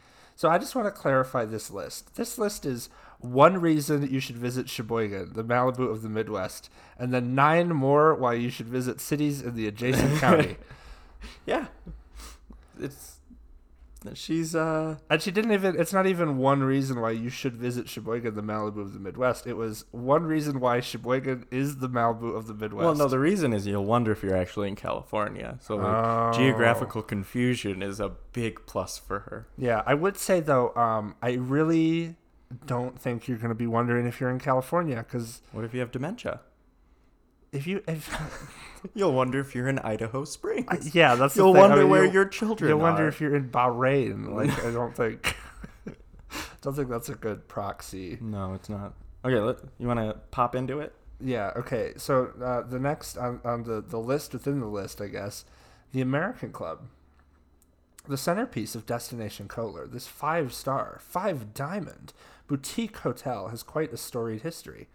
So 0.43 0.51
I 0.51 0.59
just 0.59 0.75
want 0.75 0.89
to 0.89 0.91
clarify 0.91 1.45
this 1.45 1.71
list. 1.71 2.17
This 2.17 2.37
list 2.37 2.67
is 2.67 2.89
one 3.21 3.61
reason 3.61 4.01
that 4.01 4.11
you 4.11 4.19
should 4.19 4.37
visit 4.37 4.69
Sheboygan, 4.69 5.35
the 5.35 5.45
Malibu 5.45 5.89
of 5.89 6.03
the 6.03 6.09
Midwest, 6.09 6.69
and 6.99 7.15
then 7.15 7.37
nine 7.37 7.69
more 7.69 8.13
why 8.13 8.35
you 8.35 8.51
should 8.51 8.67
visit 8.67 9.01
cities 9.01 9.41
in 9.41 9.55
the 9.55 9.69
adjacent 9.69 10.19
county. 10.21 10.57
Yeah. 11.47 11.67
It's 12.81 13.21
she's 14.15 14.55
uh 14.55 14.97
And 15.11 15.21
she 15.23 15.31
didn't 15.31 15.53
even, 15.53 15.79
it's 15.81 15.93
not 15.93 16.07
even 16.07 16.39
one 16.39 16.63
reason 16.63 17.01
why 17.01 17.11
you 17.13 17.29
should 17.31 17.57
visit 17.57 17.89
Sheboygan, 17.89 18.35
the 18.35 18.43
Malibu 18.43 18.81
of 18.81 18.93
the 18.93 19.01
Midwest. 19.01 19.47
It 19.47 19.55
was 19.57 19.85
one 19.91 20.25
reason 20.25 20.61
why 20.61 20.81
Sheboygan 20.81 21.47
is 21.51 21.79
the 21.79 21.89
Malibu 21.89 22.37
of 22.37 22.47
the 22.47 22.55
Midwest. 22.55 22.85
well 22.85 22.95
no 22.95 23.09
the 23.09 23.19
reason 23.19 23.53
is 23.53 23.67
you'll 23.67 23.85
wonder 23.85 24.13
if 24.13 24.23
you're 24.23 24.37
actually 24.37 24.69
in 24.69 24.77
California. 24.77 25.59
So 25.61 25.77
like, 25.77 25.87
Oh. 26.05 26.33
geographical 26.37 27.03
confusion 27.03 27.83
is 27.83 28.01
a 28.01 28.11
big 28.33 28.67
plus 28.67 28.99
for 28.99 29.21
her. 29.21 29.47
Yeah, 29.57 29.83
I 29.87 29.95
would 29.95 30.17
say 30.17 30.41
though, 30.41 30.75
um, 30.75 31.15
I 31.23 31.33
really 31.35 32.17
don't 32.67 32.99
think 33.01 33.29
you're 33.29 33.39
going 33.39 33.49
to 33.49 33.55
be 33.55 33.67
wondering 33.67 34.07
if 34.07 34.21
you're 34.21 34.31
in 34.31 34.39
California 34.39 34.97
because 34.97 35.41
What 35.53 35.65
if 35.65 35.73
you 35.75 35.81
have 35.81 35.91
dementia? 35.91 36.41
If 37.53 37.67
you, 37.67 37.83
if, 37.87 38.11
You'll 38.95 39.13
wonder 39.13 39.39
if 39.39 39.55
you're 39.55 39.69
in 39.69 39.79
Idaho 39.79 40.25
Springs. 40.25 40.67
I- 40.69 40.79
yeah, 40.93 41.15
that's 41.15 41.37
You'll 41.37 41.53
thing. 41.53 41.63
I 41.63 41.69
wonder 41.69 41.83
mean, 41.83 41.91
where 41.91 42.05
you'll- 42.05 42.15
your 42.15 42.25
children 42.25 42.67
are. 42.69 42.73
You'll 42.73 42.81
wonder 42.83 43.07
if 43.07 43.21
you're 43.21 43.37
in 43.37 43.49
Bahrain. 43.51 44.35
Like, 44.35 44.65
I 44.65 44.71
don't 44.73 44.95
think, 44.97 45.37
don't 46.63 46.75
think 46.75 46.89
that's 46.89 47.09
a 47.09 47.15
good 47.15 47.47
proxy. 47.49 48.19
No, 48.21 48.55
it's 48.55 48.69
not. 48.69 48.95
Okay, 49.25 49.39
let, 49.39 49.59
you 49.79 49.87
want 49.87 50.01
to 50.01 50.15
pop 50.33 50.57
into 50.57 50.81
it? 50.81 50.93
Yeah. 51.21 51.53
Okay. 51.57 51.93
So 51.97 52.33
uh, 52.43 52.63
the 52.63 52.81
next 52.81 53.17
on, 53.17 53.41
on 53.45 53.63
the 53.63 53.81
the 53.81 53.99
list 54.01 54.33
within 54.33 54.59
the 54.59 54.67
list, 54.67 55.01
I 55.01 55.07
guess, 55.07 55.45
the 55.93 56.01
American 56.01 56.51
Club. 56.51 56.81
The 58.09 58.17
centerpiece 58.17 58.75
of 58.75 58.85
Destination 58.85 59.47
Kohler, 59.47 59.87
this 59.87 60.09
five 60.09 60.53
star, 60.53 60.99
five 61.01 61.55
diamond 61.55 62.13
boutique 62.49 62.97
hotel 62.99 63.47
has 63.49 63.63
quite 63.63 63.93
a 63.93 63.97
storied 63.97 64.43
history. 64.43 64.89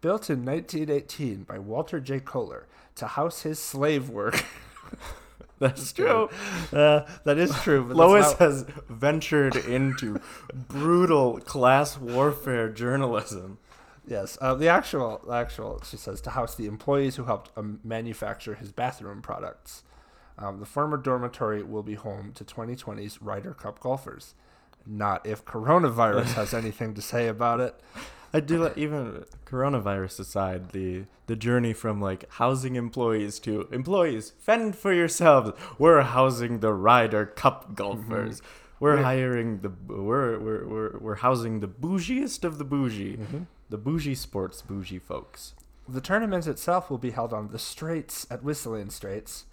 Built 0.00 0.30
in 0.30 0.44
1918 0.44 1.42
by 1.42 1.58
Walter 1.58 2.00
J. 2.00 2.20
Kohler 2.20 2.66
to 2.94 3.06
house 3.06 3.42
his 3.42 3.58
slave 3.58 4.08
work. 4.08 4.44
That's 5.58 5.92
true. 5.92 6.28
Uh, 6.72 7.00
that 7.24 7.36
is 7.36 7.52
true. 7.62 7.84
But 7.84 7.96
Lois 7.96 8.30
not- 8.30 8.38
has 8.38 8.64
ventured 8.88 9.56
into 9.56 10.20
brutal 10.54 11.40
class 11.40 11.98
warfare 11.98 12.68
journalism. 12.68 13.58
Yes, 14.06 14.38
uh, 14.40 14.54
the 14.54 14.68
actual, 14.68 15.20
actual, 15.30 15.82
she 15.84 15.96
says, 15.96 16.20
to 16.22 16.30
house 16.30 16.54
the 16.54 16.66
employees 16.66 17.16
who 17.16 17.24
helped 17.24 17.50
um, 17.58 17.80
manufacture 17.84 18.54
his 18.54 18.72
bathroom 18.72 19.20
products. 19.20 19.82
Um, 20.38 20.60
the 20.60 20.66
former 20.66 20.96
dormitory 20.96 21.62
will 21.62 21.82
be 21.82 21.94
home 21.94 22.32
to 22.34 22.44
2020's 22.44 23.20
Ryder 23.20 23.52
Cup 23.52 23.80
golfers. 23.80 24.34
Not 24.86 25.26
if 25.26 25.44
coronavirus 25.44 26.32
has 26.34 26.54
anything 26.54 26.94
to 26.94 27.02
say 27.02 27.26
about 27.26 27.60
it. 27.60 27.78
I 28.32 28.40
do 28.40 28.64
like, 28.64 28.76
even 28.78 29.24
coronavirus 29.46 30.20
aside, 30.20 30.70
the 30.70 31.04
the 31.26 31.36
journey 31.36 31.72
from 31.72 32.00
like 32.00 32.30
housing 32.32 32.76
employees 32.76 33.38
to 33.40 33.68
employees 33.72 34.32
fend 34.38 34.76
for 34.76 34.92
yourselves. 34.92 35.52
We're 35.78 36.02
housing 36.02 36.60
the 36.60 36.72
Ryder 36.72 37.26
Cup 37.26 37.74
golfers. 37.74 38.40
Mm-hmm. 38.40 38.64
We're 38.80 38.94
Right. 38.96 39.04
hiring 39.04 39.60
the 39.60 39.70
we're, 39.92 40.38
we're 40.38 40.66
we're 40.66 40.98
we're 40.98 41.14
housing 41.16 41.60
the 41.60 41.66
bougiest 41.68 42.44
of 42.44 42.58
the 42.58 42.64
bougie, 42.64 43.16
mm-hmm. 43.16 43.42
the 43.70 43.78
bougie 43.78 44.14
sports 44.14 44.62
bougie 44.62 45.00
folks. 45.00 45.54
The 45.88 46.00
tournament 46.00 46.46
itself 46.46 46.90
will 46.90 46.98
be 46.98 47.10
held 47.10 47.32
on 47.32 47.48
the 47.48 47.58
Straits 47.58 48.26
at 48.30 48.42
Whistling 48.44 48.90
Straits. 48.90 49.46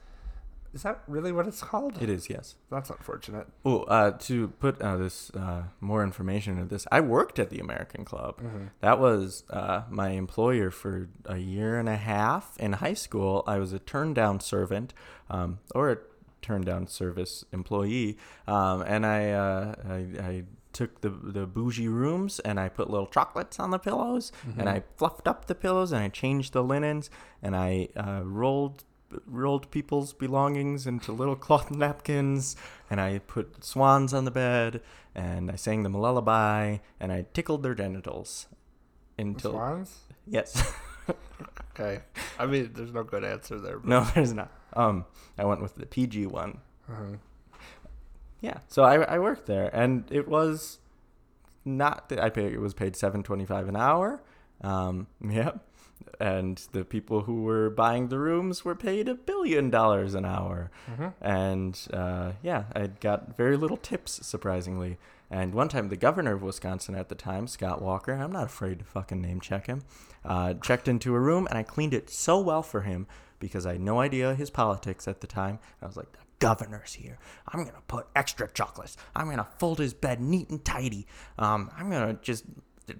Is 0.76 0.84
that 0.84 1.04
really 1.08 1.32
what 1.32 1.48
it's 1.48 1.64
called? 1.64 2.02
It 2.02 2.10
is 2.10 2.30
yes. 2.30 2.56
That's 2.70 2.90
unfortunate. 2.90 3.48
Oh, 3.64 3.84
uh, 3.84 4.12
to 4.12 4.50
put 4.60 4.82
uh, 4.82 4.98
this 4.98 5.32
uh, 5.32 5.64
more 5.80 6.04
information 6.04 6.58
into 6.58 6.68
this, 6.68 6.86
I 6.92 7.00
worked 7.00 7.40
at 7.40 7.50
the 7.50 7.60
American 7.60 8.04
Club. 8.04 8.42
That 8.82 9.00
was 9.00 9.46
uh, 9.50 9.84
my 9.90 10.10
employer 10.10 10.72
for 10.72 11.08
a 11.26 11.38
year 11.38 11.80
and 11.80 11.88
a 11.88 11.96
half 11.96 12.58
in 12.60 12.74
high 12.74 12.94
school. 12.94 13.46
I 13.48 13.58
was 13.58 13.72
a 13.72 13.80
turn 13.80 14.14
down 14.14 14.42
servant, 14.42 14.94
um, 15.30 15.60
or 15.74 15.92
a 15.92 15.98
turn 16.42 16.64
down 16.64 16.88
service 16.88 17.46
employee, 17.54 18.18
um, 18.46 18.82
and 18.82 19.06
I, 19.06 19.32
uh, 19.32 19.76
I 19.90 19.96
I 20.22 20.44
took 20.74 21.00
the 21.00 21.10
the 21.10 21.48
bougie 21.48 21.88
rooms 21.88 22.42
and 22.42 22.60
I 22.60 22.68
put 22.68 22.90
little 22.90 23.08
chocolates 23.08 23.62
on 23.62 23.72
the 23.72 23.80
pillows 23.80 24.34
and 24.58 24.68
I 24.68 24.84
fluffed 24.98 25.26
up 25.26 25.46
the 25.46 25.56
pillows 25.56 25.94
and 25.94 26.04
I 26.04 26.10
changed 26.10 26.52
the 26.52 26.62
linens 26.62 27.10
and 27.42 27.56
I 27.56 27.88
uh, 27.96 28.24
rolled 28.26 28.84
rolled 29.26 29.70
people's 29.72 30.14
belongings 30.14 30.86
into 30.88 31.12
little 31.12 31.36
cloth 31.36 31.72
napkins 31.84 32.56
and 32.90 33.00
I 33.02 33.20
put 33.20 33.64
swans 33.64 34.14
on 34.14 34.26
the 34.26 34.32
bed 34.32 34.82
and 35.14 35.50
I 35.52 35.56
sang 35.56 35.84
them 35.84 35.96
a 35.96 36.00
lullaby 36.00 36.78
and 37.00 37.12
I 37.12 37.26
tickled 37.34 37.64
their 37.64 37.76
genitals 37.76 38.48
until 39.18 39.52
Swans? 39.52 40.00
yes 40.28 40.74
Okay. 41.78 42.02
I 42.40 42.46
mean, 42.46 42.72
there's 42.74 42.94
no 42.94 43.04
good 43.04 43.24
answer 43.26 43.60
there. 43.60 43.78
But, 43.80 43.88
no 43.90 44.04
there's 44.16 44.34
not 44.34 44.52
um 44.74 45.06
I 45.38 45.46
went 45.46 45.62
with 45.62 45.76
the 45.76 45.86
PG 45.86 46.28
one 46.28 46.60
Uh-huh. 46.90 47.18
yeah 48.42 48.60
so 48.68 48.84
I, 48.84 49.02
I 49.04 49.20
worked 49.20 49.46
there 49.46 49.70
and 49.76 50.06
it 50.12 50.28
was 50.28 50.80
not 51.64 52.10
that 52.10 52.20
I 52.24 52.30
paid 52.30 52.54
it 52.54 52.60
was 52.60 52.74
paid 52.74 52.96
seven 52.96 53.24
twenty 53.24 53.46
five 53.46 53.68
an 53.68 53.76
hour 53.76 54.22
um 54.62 55.08
yep 55.22 55.60
and 56.20 56.62
the 56.72 56.86
people 56.86 57.22
who 57.24 57.44
were 57.44 57.70
buying 57.70 58.08
the 58.08 58.20
rooms 58.20 58.64
were 58.64 58.76
paid 58.76 59.08
a 59.10 59.16
billion 59.16 59.70
dollars 59.70 60.14
an 60.16 60.26
hour 60.26 60.72
Mhm. 60.90 61.14
and 61.22 61.88
uh, 61.94 62.32
yeah, 62.42 62.66
I 62.76 62.88
got 62.88 63.36
very 63.36 63.58
little 63.58 63.78
tips, 63.78 64.26
surprisingly. 64.26 64.98
And 65.32 65.54
one 65.56 65.70
time, 65.70 65.90
the 65.90 65.98
governor 65.98 66.34
of 66.34 66.44
Wisconsin 66.44 66.94
at 66.96 67.10
the 67.10 67.16
time, 67.16 67.48
Scott 67.48 67.82
Walker, 67.82 68.14
I'm 68.14 68.32
not 68.32 68.44
afraid 68.46 68.80
to 68.80 68.86
fucking 68.86 69.22
name 69.22 69.40
check 69.42 69.66
him, 69.66 69.82
uh, 70.24 70.54
checked 70.54 70.88
into 70.88 71.16
a 71.16 71.20
room, 71.20 71.48
and 71.50 71.58
I 71.58 71.64
cleaned 71.64 71.96
it 71.96 72.10
so 72.12 72.40
well 72.40 72.62
for 72.62 72.82
him 72.82 73.08
because 73.40 73.66
I 73.66 73.74
had 73.74 73.82
no 73.82 74.00
idea 74.00 74.36
his 74.36 74.52
politics 74.52 75.08
at 75.08 75.22
the 75.22 75.28
time. 75.28 75.58
I 75.82 75.88
was 75.88 75.98
like, 75.98 76.12
the 76.14 76.20
governor's 76.40 76.94
here. 76.94 77.18
I'm 77.48 77.66
gonna 77.66 77.82
put 77.88 78.08
extra 78.16 78.48
chocolates. 78.54 78.98
I'm 79.16 79.28
gonna 79.30 79.48
fold 79.58 79.80
his 79.80 79.96
bed 79.96 80.22
neat 80.22 80.50
and 80.52 80.64
tidy. 80.64 81.08
Um, 81.40 81.72
I'm 81.76 81.90
gonna 81.90 82.14
just 82.22 82.46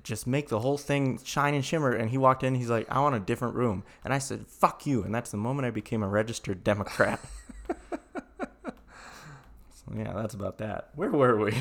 just 0.04 0.26
make 0.28 0.50
the 0.50 0.60
whole 0.60 0.78
thing 0.78 1.20
shine 1.24 1.54
and 1.54 1.64
shimmer. 1.64 1.92
And 1.92 2.10
he 2.10 2.18
walked 2.18 2.44
in, 2.44 2.56
he's 2.56 2.70
like, 2.70 2.90
I 2.90 3.00
want 3.00 3.16
a 3.16 3.20
different 3.20 3.56
room. 3.56 3.84
And 4.04 4.14
I 4.14 4.18
said, 4.18 4.48
fuck 4.48 4.86
you. 4.86 5.04
And 5.04 5.14
that's 5.14 5.32
the 5.32 5.38
moment 5.38 5.66
I 5.66 5.72
became 5.72 6.04
a 6.04 6.08
registered 6.08 6.64
Democrat. 6.64 7.20
so, 8.70 8.74
yeah, 9.96 10.14
that's 10.14 10.34
about 10.34 10.58
that. 10.60 10.90
Where 10.96 11.12
were 11.12 11.38
we? 11.38 11.54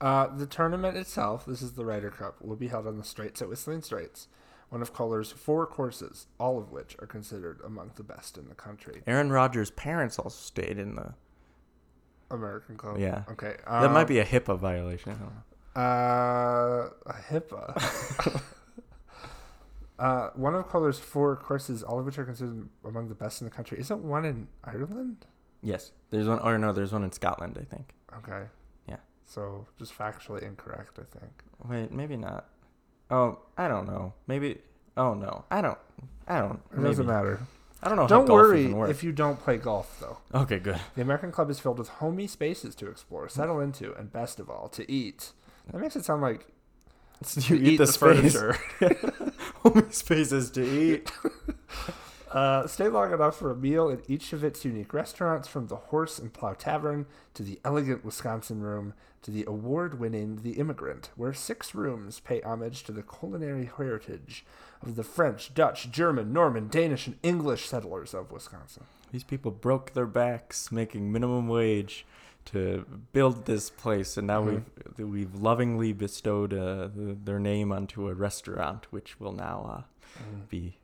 Uh, 0.00 0.34
the 0.34 0.46
tournament 0.46 0.96
itself, 0.96 1.46
this 1.46 1.62
is 1.62 1.72
the 1.72 1.84
Ryder 1.84 2.10
Cup, 2.10 2.42
will 2.42 2.56
be 2.56 2.68
held 2.68 2.86
on 2.86 2.98
the 2.98 3.04
Straits 3.04 3.40
at 3.40 3.48
Whistling 3.48 3.82
Straits, 3.82 4.26
one 4.68 4.82
of 4.82 4.92
Kohler's 4.92 5.30
four 5.30 5.64
courses, 5.66 6.26
all 6.40 6.58
of 6.58 6.72
which 6.72 6.96
are 6.98 7.06
considered 7.06 7.60
among 7.64 7.92
the 7.94 8.02
best 8.02 8.36
in 8.36 8.48
the 8.48 8.54
country. 8.54 9.02
Aaron 9.06 9.30
Rodgers' 9.30 9.70
parents 9.70 10.18
also 10.18 10.30
stayed 10.30 10.78
in 10.78 10.96
the. 10.96 11.14
American 12.32 12.76
Club. 12.76 12.98
Yeah. 12.98 13.24
Okay. 13.30 13.56
That 13.68 13.92
might 13.92 14.02
um, 14.02 14.06
be 14.06 14.18
a 14.18 14.24
HIPAA 14.24 14.58
violation. 14.58 15.16
I 15.74 15.80
don't 15.80 17.06
know. 17.06 17.10
Uh, 17.10 17.10
a 17.10 17.32
HIPAA. 17.32 18.42
uh, 19.98 20.30
one 20.34 20.54
of 20.54 20.68
Kohler's 20.68 20.98
four 20.98 21.36
courses, 21.36 21.82
all 21.82 21.98
of 21.98 22.06
which 22.06 22.18
are 22.18 22.24
considered 22.24 22.68
among 22.84 23.08
the 23.08 23.14
best 23.14 23.40
in 23.40 23.46
the 23.46 23.50
country, 23.50 23.78
isn't 23.80 24.02
one 24.02 24.24
in 24.24 24.48
Ireland? 24.64 25.26
Yes, 25.62 25.92
there's 26.10 26.28
one. 26.28 26.40
Or 26.40 26.58
no, 26.58 26.72
there's 26.72 26.92
one 26.92 27.04
in 27.04 27.12
Scotland, 27.12 27.56
I 27.60 27.64
think. 27.64 27.94
Okay. 28.18 28.46
Yeah. 28.88 28.96
So 29.24 29.66
just 29.78 29.96
factually 29.96 30.42
incorrect, 30.42 30.98
I 30.98 31.18
think. 31.18 31.32
Wait, 31.68 31.92
maybe 31.92 32.16
not. 32.16 32.46
Oh, 33.10 33.38
I 33.56 33.68
don't 33.68 33.86
know. 33.86 34.12
Maybe. 34.26 34.58
Oh 34.96 35.14
no, 35.14 35.44
I 35.50 35.60
don't. 35.60 35.78
I 36.26 36.40
don't. 36.40 36.60
It 36.76 36.82
doesn't 36.82 37.06
matter. 37.06 37.40
I 37.82 37.88
don't 37.88 37.96
know. 37.96 38.06
Don't 38.06 38.26
golf 38.26 38.38
worry 38.38 38.90
if 38.90 39.02
you 39.02 39.10
don't 39.10 39.40
play 39.40 39.56
golf, 39.56 39.98
though. 40.00 40.18
Okay, 40.34 40.60
good. 40.60 40.78
The 40.94 41.02
American 41.02 41.32
Club 41.32 41.50
is 41.50 41.58
filled 41.58 41.78
with 41.78 41.88
homey 41.88 42.28
spaces 42.28 42.76
to 42.76 42.88
explore, 42.88 43.28
settle 43.28 43.58
into, 43.58 43.92
and 43.94 44.12
best 44.12 44.38
of 44.38 44.48
all, 44.48 44.68
to 44.68 44.90
eat. 44.90 45.32
That 45.70 45.80
makes 45.80 45.96
it 45.96 46.04
sound 46.04 46.22
like 46.22 46.46
you 47.36 47.56
eat 47.56 47.76
the, 47.76 47.86
space. 47.86 48.34
furniture. 48.34 48.58
Homey 49.56 49.90
spaces 49.90 50.50
to 50.52 50.62
eat. 50.64 51.10
Uh, 52.30 52.66
stay 52.66 52.88
long 52.88 53.12
enough 53.12 53.36
for 53.36 53.50
a 53.50 53.56
meal 53.56 53.90
at 53.90 54.08
each 54.08 54.32
of 54.32 54.42
its 54.42 54.64
unique 54.64 54.94
restaurants, 54.94 55.46
from 55.46 55.66
the 55.66 55.76
Horse 55.76 56.18
and 56.18 56.32
Plow 56.32 56.54
Tavern 56.54 57.06
to 57.34 57.42
the 57.42 57.60
elegant 57.64 58.04
Wisconsin 58.04 58.62
Room 58.62 58.94
to 59.20 59.30
the 59.30 59.44
award-winning 59.46 60.40
The 60.42 60.52
Immigrant, 60.52 61.10
where 61.14 61.34
six 61.34 61.74
rooms 61.74 62.20
pay 62.20 62.40
homage 62.40 62.84
to 62.84 62.92
the 62.92 63.02
culinary 63.02 63.66
heritage 63.76 64.44
of 64.82 64.96
the 64.96 65.04
French, 65.04 65.54
Dutch, 65.54 65.90
German, 65.90 66.32
Norman, 66.32 66.68
Danish, 66.68 67.06
and 67.06 67.18
English 67.22 67.68
settlers 67.68 68.14
of 68.14 68.32
Wisconsin. 68.32 68.84
These 69.12 69.24
people 69.24 69.50
broke 69.50 69.92
their 69.92 70.06
backs 70.06 70.72
making 70.72 71.12
minimum 71.12 71.46
wage 71.48 72.06
to 72.46 72.84
build 73.12 73.46
this 73.46 73.70
place, 73.70 74.16
and 74.16 74.26
now 74.26 74.42
Mhm. 74.44 74.64
we've 74.98 75.08
we've 75.08 75.34
lovingly 75.34 75.92
bestowed 75.92 76.52
uh, 76.52 76.88
their 76.94 77.38
name 77.38 77.72
onto 77.72 78.08
a 78.08 78.14
restaurant, 78.14 78.86
which 78.90 79.18
will 79.20 79.32
now 79.32 79.84
uh, 80.18 80.22
be 80.48 80.78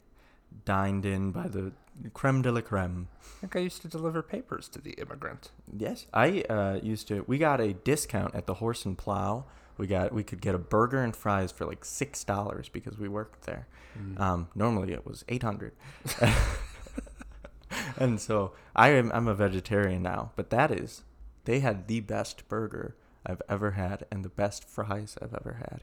dined 0.64 1.04
in 1.04 1.30
by 1.32 1.46
the 1.48 1.72
creme 2.14 2.42
de 2.42 2.50
la 2.52 2.60
creme. 2.60 3.08
I 3.22 3.40
think 3.40 3.56
I 3.56 3.58
used 3.60 3.82
to 3.82 3.88
deliver 3.88 4.22
papers 4.22 4.68
to 4.68 4.80
The 4.80 4.92
Immigrant. 4.92 5.50
Yes, 5.76 6.06
I 6.14 6.42
uh, 6.42 6.78
used 6.82 7.08
to. 7.08 7.24
We 7.26 7.38
got 7.38 7.60
a 7.60 7.72
discount 7.74 8.34
at 8.34 8.46
the 8.46 8.54
Horse 8.54 8.84
and 8.84 8.96
Plow. 8.96 9.44
We 9.76 9.86
got 9.86 10.12
we 10.12 10.24
could 10.24 10.40
get 10.40 10.54
a 10.54 10.58
burger 10.58 11.02
and 11.02 11.14
fries 11.14 11.52
for 11.52 11.64
like 11.66 11.84
six 11.84 12.24
dollars 12.24 12.68
because 12.68 12.98
we 12.98 13.08
worked 13.08 13.44
there. 13.46 13.66
Mm. 13.98 14.18
Um, 14.20 14.48
normally 14.54 14.92
it 14.92 15.04
was 15.06 15.24
eight 15.28 15.42
hundred. 15.42 15.72
and 17.98 18.20
so 18.20 18.52
I 18.74 18.90
am 18.90 19.10
I'm 19.12 19.28
a 19.28 19.34
vegetarian 19.34 20.02
now, 20.02 20.32
but 20.36 20.50
that 20.50 20.70
is 20.70 21.02
they 21.48 21.60
had 21.60 21.88
the 21.88 22.00
best 22.00 22.46
burger 22.48 22.94
I've 23.24 23.40
ever 23.48 23.70
had 23.70 24.04
and 24.12 24.22
the 24.22 24.28
best 24.28 24.68
fries 24.68 25.16
I've 25.22 25.32
ever 25.32 25.56
had. 25.58 25.80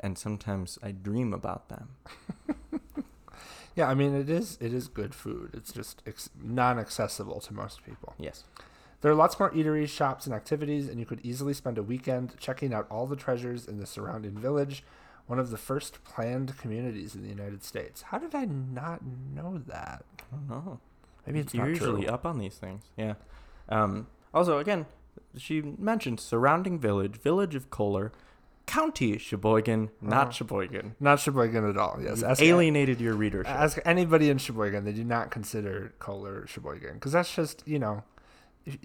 And 0.00 0.16
sometimes 0.16 0.78
I 0.82 0.92
dream 0.92 1.34
about 1.34 1.68
them. 1.68 1.90
Yeah, 3.74 3.90
I 3.90 3.94
mean 3.94 4.14
it 4.14 4.30
is 4.30 4.56
it 4.58 4.72
is 4.72 4.88
good 4.88 5.14
food. 5.14 5.50
It's 5.52 5.70
just 5.70 6.02
ex- 6.06 6.30
non-accessible 6.42 7.40
to 7.40 7.52
most 7.52 7.84
people. 7.84 8.14
Yes. 8.18 8.44
There 9.02 9.12
are 9.12 9.14
lots 9.14 9.38
more 9.38 9.50
eateries, 9.50 9.90
shops, 9.90 10.24
and 10.24 10.34
activities, 10.34 10.88
and 10.88 10.98
you 10.98 11.04
could 11.04 11.20
easily 11.22 11.52
spend 11.52 11.76
a 11.76 11.82
weekend 11.82 12.34
checking 12.40 12.72
out 12.72 12.86
all 12.90 13.06
the 13.06 13.16
treasures 13.16 13.66
in 13.66 13.76
the 13.76 13.84
surrounding 13.84 14.32
village, 14.32 14.82
one 15.26 15.38
of 15.38 15.50
the 15.50 15.58
first 15.58 16.02
planned 16.04 16.56
communities 16.56 17.14
in 17.14 17.22
the 17.22 17.28
United 17.28 17.62
States. 17.62 18.00
How 18.00 18.16
did 18.16 18.34
I 18.34 18.46
not 18.46 19.02
know 19.04 19.60
that? 19.66 20.06
I 20.32 20.36
don't 20.36 20.48
know. 20.48 20.80
Maybe 21.26 21.40
it's 21.40 21.52
You're 21.52 21.64
not 21.66 21.70
usually 21.74 22.04
true. 22.06 22.14
up 22.14 22.24
on 22.24 22.38
these 22.38 22.54
things. 22.54 22.84
Yeah. 22.96 23.14
Um, 23.68 24.06
also, 24.36 24.58
again, 24.58 24.86
she 25.36 25.62
mentioned 25.62 26.20
surrounding 26.20 26.78
village, 26.78 27.16
village 27.16 27.54
of 27.54 27.70
Kohler, 27.70 28.12
county 28.66 29.16
Sheboygan, 29.18 29.90
not 30.00 30.22
Uh-huh. 30.28 30.30
Sheboygan. 30.32 30.94
Not 31.00 31.20
Sheboygan 31.20 31.68
at 31.68 31.76
all. 31.76 31.98
Yes, 32.02 32.22
ask, 32.22 32.42
alienated 32.42 33.00
your 33.00 33.14
readership. 33.14 33.50
ask 33.52 33.78
anybody 33.84 34.28
in 34.30 34.38
Sheboygan. 34.38 34.84
They 34.84 34.92
do 34.92 35.04
not 35.04 35.30
consider 35.30 35.92
Kohler 35.98 36.46
Sheboygan 36.46 36.94
because 36.94 37.12
that's 37.12 37.34
just 37.34 37.62
you 37.66 37.78
know, 37.78 38.02
if- 38.64 38.78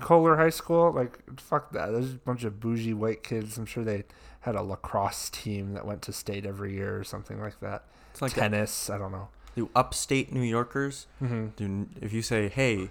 Kohler 0.00 0.36
High 0.36 0.50
School. 0.50 0.92
Like 0.92 1.18
fuck 1.40 1.72
that. 1.72 1.90
There's 1.90 2.12
a 2.12 2.18
bunch 2.18 2.44
of 2.44 2.60
bougie 2.60 2.94
white 2.94 3.22
kids. 3.22 3.58
I'm 3.58 3.66
sure 3.66 3.84
they 3.84 4.04
had 4.40 4.54
a 4.54 4.62
lacrosse 4.62 5.28
team 5.30 5.74
that 5.74 5.84
went 5.86 6.00
to 6.02 6.12
state 6.12 6.46
every 6.46 6.72
year 6.74 6.96
or 6.98 7.04
something 7.04 7.40
like 7.40 7.60
that. 7.60 7.84
it's 8.12 8.22
like 8.22 8.32
Tennis. 8.32 8.88
I 8.88 8.96
don't 8.98 9.12
know. 9.12 9.28
do 9.54 9.68
upstate 9.74 10.32
New 10.32 10.42
Yorkers. 10.42 11.06
Mm-hmm. 11.22 11.46
Do 11.56 11.88
if 12.00 12.12
you 12.12 12.22
say, 12.22 12.48
"Hey, 12.48 12.90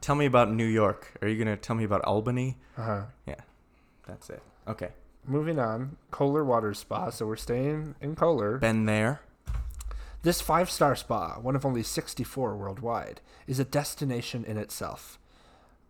tell 0.00 0.14
me 0.14 0.26
about 0.26 0.50
New 0.50 0.66
York," 0.66 1.12
are 1.22 1.28
you 1.28 1.38
gonna 1.38 1.56
tell 1.56 1.76
me 1.76 1.84
about 1.84 2.02
Albany? 2.02 2.56
Uh 2.76 2.82
huh. 2.82 3.02
Yeah, 3.26 3.40
that's 4.06 4.30
it. 4.30 4.42
Okay. 4.66 4.90
Moving 5.26 5.58
on, 5.58 5.96
Kohler 6.10 6.44
Water 6.44 6.72
Spa. 6.72 7.10
So 7.10 7.26
we're 7.26 7.36
staying 7.36 7.94
in 8.00 8.16
Kohler. 8.16 8.58
Been 8.58 8.86
there. 8.86 9.20
This 10.22 10.40
five 10.40 10.70
star 10.70 10.96
spa, 10.96 11.38
one 11.40 11.54
of 11.54 11.64
only 11.64 11.82
64 11.82 12.56
worldwide, 12.56 13.20
is 13.46 13.60
a 13.60 13.64
destination 13.64 14.44
in 14.44 14.56
itself. 14.56 15.18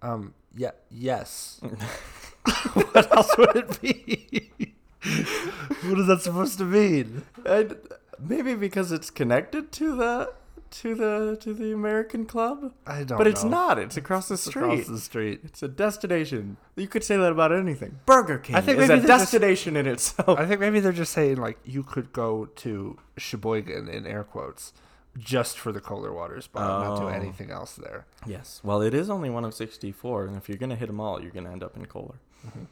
Um, 0.02 0.34
yeah, 0.54 0.72
yes. 0.90 1.60
what 2.72 3.12
else 3.12 3.36
would 3.38 3.56
it 3.56 3.80
be? 3.80 4.50
what 5.82 5.98
is 5.98 6.06
that 6.06 6.20
supposed 6.22 6.58
to 6.58 6.64
mean? 6.64 7.22
And 7.44 7.76
maybe 8.18 8.54
because 8.54 8.92
it's 8.92 9.10
connected 9.10 9.72
to 9.72 9.96
the 9.96 10.32
to 10.70 10.94
the 10.94 11.36
to 11.40 11.54
the 11.54 11.72
American 11.72 12.26
club, 12.26 12.72
I 12.86 13.02
don't 13.04 13.18
but 13.18 13.26
it's 13.26 13.42
know. 13.44 13.50
not. 13.50 13.78
It's 13.78 13.96
across 13.96 14.28
the 14.28 14.36
street. 14.36 14.62
across 14.62 14.86
the 14.86 14.98
street. 14.98 15.40
It's 15.44 15.62
a 15.62 15.68
destination. 15.68 16.56
You 16.76 16.88
could 16.88 17.04
say 17.04 17.16
that 17.16 17.32
about 17.32 17.52
anything. 17.52 17.98
Burger 18.06 18.38
King 18.38 18.56
I 18.56 18.60
think 18.60 18.78
is 18.78 18.84
a 18.84 18.88
they're 18.88 18.96
just- 19.06 19.32
destination 19.32 19.76
in 19.76 19.86
itself. 19.86 20.38
I 20.38 20.46
think 20.46 20.60
maybe 20.60 20.80
they're 20.80 20.92
just 20.92 21.12
saying, 21.12 21.36
like, 21.36 21.58
you 21.64 21.82
could 21.82 22.12
go 22.12 22.46
to 22.56 22.98
Sheboygan, 23.16 23.88
in 23.88 24.06
air 24.06 24.24
quotes, 24.24 24.72
just 25.18 25.58
for 25.58 25.72
the 25.72 25.80
Kohler 25.80 26.12
Water 26.12 26.40
Spa, 26.40 26.60
and 26.80 26.84
not 26.88 26.98
do 27.00 27.04
Oh. 27.04 27.08
anything 27.08 27.50
else 27.50 27.74
there. 27.74 28.06
yes. 28.26 28.60
Well, 28.62 28.82
it 28.82 28.94
is 28.94 29.08
only 29.10 29.30
one 29.30 29.44
of 29.44 29.54
64, 29.54 30.26
and 30.26 30.36
if 30.36 30.48
you're 30.48 30.58
going 30.58 30.70
to 30.70 30.76
hit 30.76 30.86
them 30.86 31.00
all, 31.00 31.20
you're 31.20 31.32
going 31.32 31.44
to 31.46 31.50
end 31.50 31.62
up 31.62 31.76
in 31.76 31.86
Kohler. 31.86 32.16
Mm-hmm. 32.46 32.64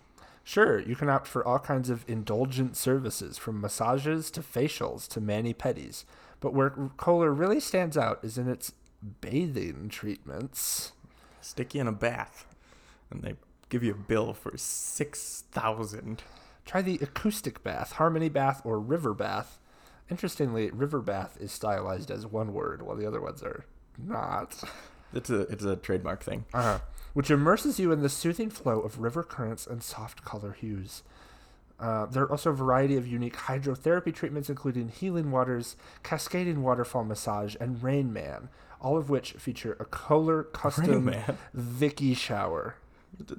Sure, 0.45 0.79
you 0.79 0.95
can 0.95 1.09
opt 1.09 1.27
for 1.27 1.45
all 1.45 1.59
kinds 1.59 1.91
of 1.91 2.05
indulgent 2.07 2.77
services, 2.77 3.37
from 3.37 3.61
massages 3.61 4.31
to 4.31 4.41
facials 4.43 5.09
to 5.09 5.21
mani 5.21 5.53
pedis. 5.53 6.05
But 6.41 6.55
where 6.55 6.71
Kohler 6.97 7.33
really 7.33 7.61
stands 7.61 7.97
out 7.97 8.21
is 8.23 8.39
in 8.39 8.49
its 8.49 8.73
bathing 9.21 9.89
treatments. 9.89 10.93
Stick 11.41 11.75
you 11.75 11.81
in 11.81 11.87
a 11.87 11.93
bath, 11.93 12.45
and 13.11 13.23
they 13.23 13.35
give 13.69 13.83
you 13.83 13.93
a 13.93 13.95
bill 13.95 14.33
for 14.33 14.57
6000 14.57 16.23
Try 16.67 16.83
the 16.83 16.99
acoustic 17.01 17.63
bath, 17.63 17.93
harmony 17.93 18.29
bath, 18.29 18.61
or 18.65 18.81
river 18.81 19.15
bath. 19.15 19.61
Interestingly, 20.11 20.71
river 20.73 21.01
bath 21.01 21.37
is 21.41 21.53
stylized 21.53 22.11
as 22.11 22.27
one 22.27 22.53
word, 22.53 22.83
while 22.83 22.97
the 22.97 23.07
other 23.07 23.21
ones 23.21 23.43
are 23.43 23.65
not. 23.97 24.63
It's 25.15 25.31
a, 25.31 25.43
it's 25.43 25.65
a 25.65 25.77
trademark 25.77 26.25
thing. 26.25 26.45
Uh-huh. 26.53 26.81
which 27.15 27.31
immerses 27.31 27.79
you 27.79 27.93
in 27.93 28.03
the 28.03 28.09
soothing 28.09 28.51
flow 28.51 28.81
of 28.81 28.99
river 28.99 29.23
currents 29.23 29.67
and 29.67 29.83
soft 29.83 30.25
color 30.25 30.53
hues. 30.53 31.05
Uh, 31.79 32.07
there 32.07 32.23
are 32.25 32.31
also 32.31 32.51
a 32.51 32.55
variety 32.55 32.97
of 32.97 33.07
unique 33.07 33.37
hydrotherapy 33.37 34.15
treatments, 34.15 34.49
including 34.49 34.89
healing 34.89 35.31
waters, 35.31 35.77
cascading 36.03 36.63
waterfall 36.63 37.05
massage, 37.05 37.55
and 37.61 37.83
Rain 37.83 38.13
Man, 38.13 38.49
all 38.81 38.97
of 38.97 39.11
which 39.11 39.33
feature 39.33 39.77
a 39.79 39.85
Kohler 39.85 40.43
custom. 40.45 41.15
Vicky 41.53 42.15
shower. 42.15 42.77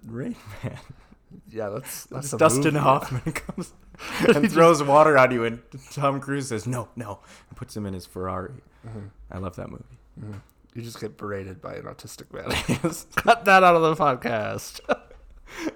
Rain 0.05 0.35
Man. 0.63 0.77
Yeah, 1.51 1.69
that's 1.69 2.05
that's 2.05 2.31
a 2.33 2.37
Dustin 2.37 2.63
movie. 2.75 2.77
Hoffman 2.79 3.21
comes 3.33 3.73
and 4.27 4.51
throws 4.51 4.81
water 4.83 5.17
on 5.17 5.31
you, 5.31 5.43
and 5.43 5.59
Tom 5.91 6.19
Cruise 6.21 6.47
says, 6.49 6.65
no, 6.67 6.87
no, 6.95 7.19
and 7.49 7.57
puts 7.57 7.75
him 7.75 7.85
in 7.85 7.93
his 7.93 8.05
Ferrari. 8.05 8.53
Mhm, 8.87 9.09
I 9.31 9.37
love 9.39 9.55
that 9.57 9.69
movie. 9.69 9.83
mhm. 10.21 10.41
You 10.73 10.83
just 10.83 11.01
get 11.01 11.17
berated 11.17 11.59
by 11.59 11.73
an 11.75 11.83
autistic 11.83 12.31
man. 12.31 12.49
Cut 13.15 13.45
that 13.45 13.63
out 13.63 13.75
of 13.75 13.81
the 13.81 13.95
podcast. 14.01 14.79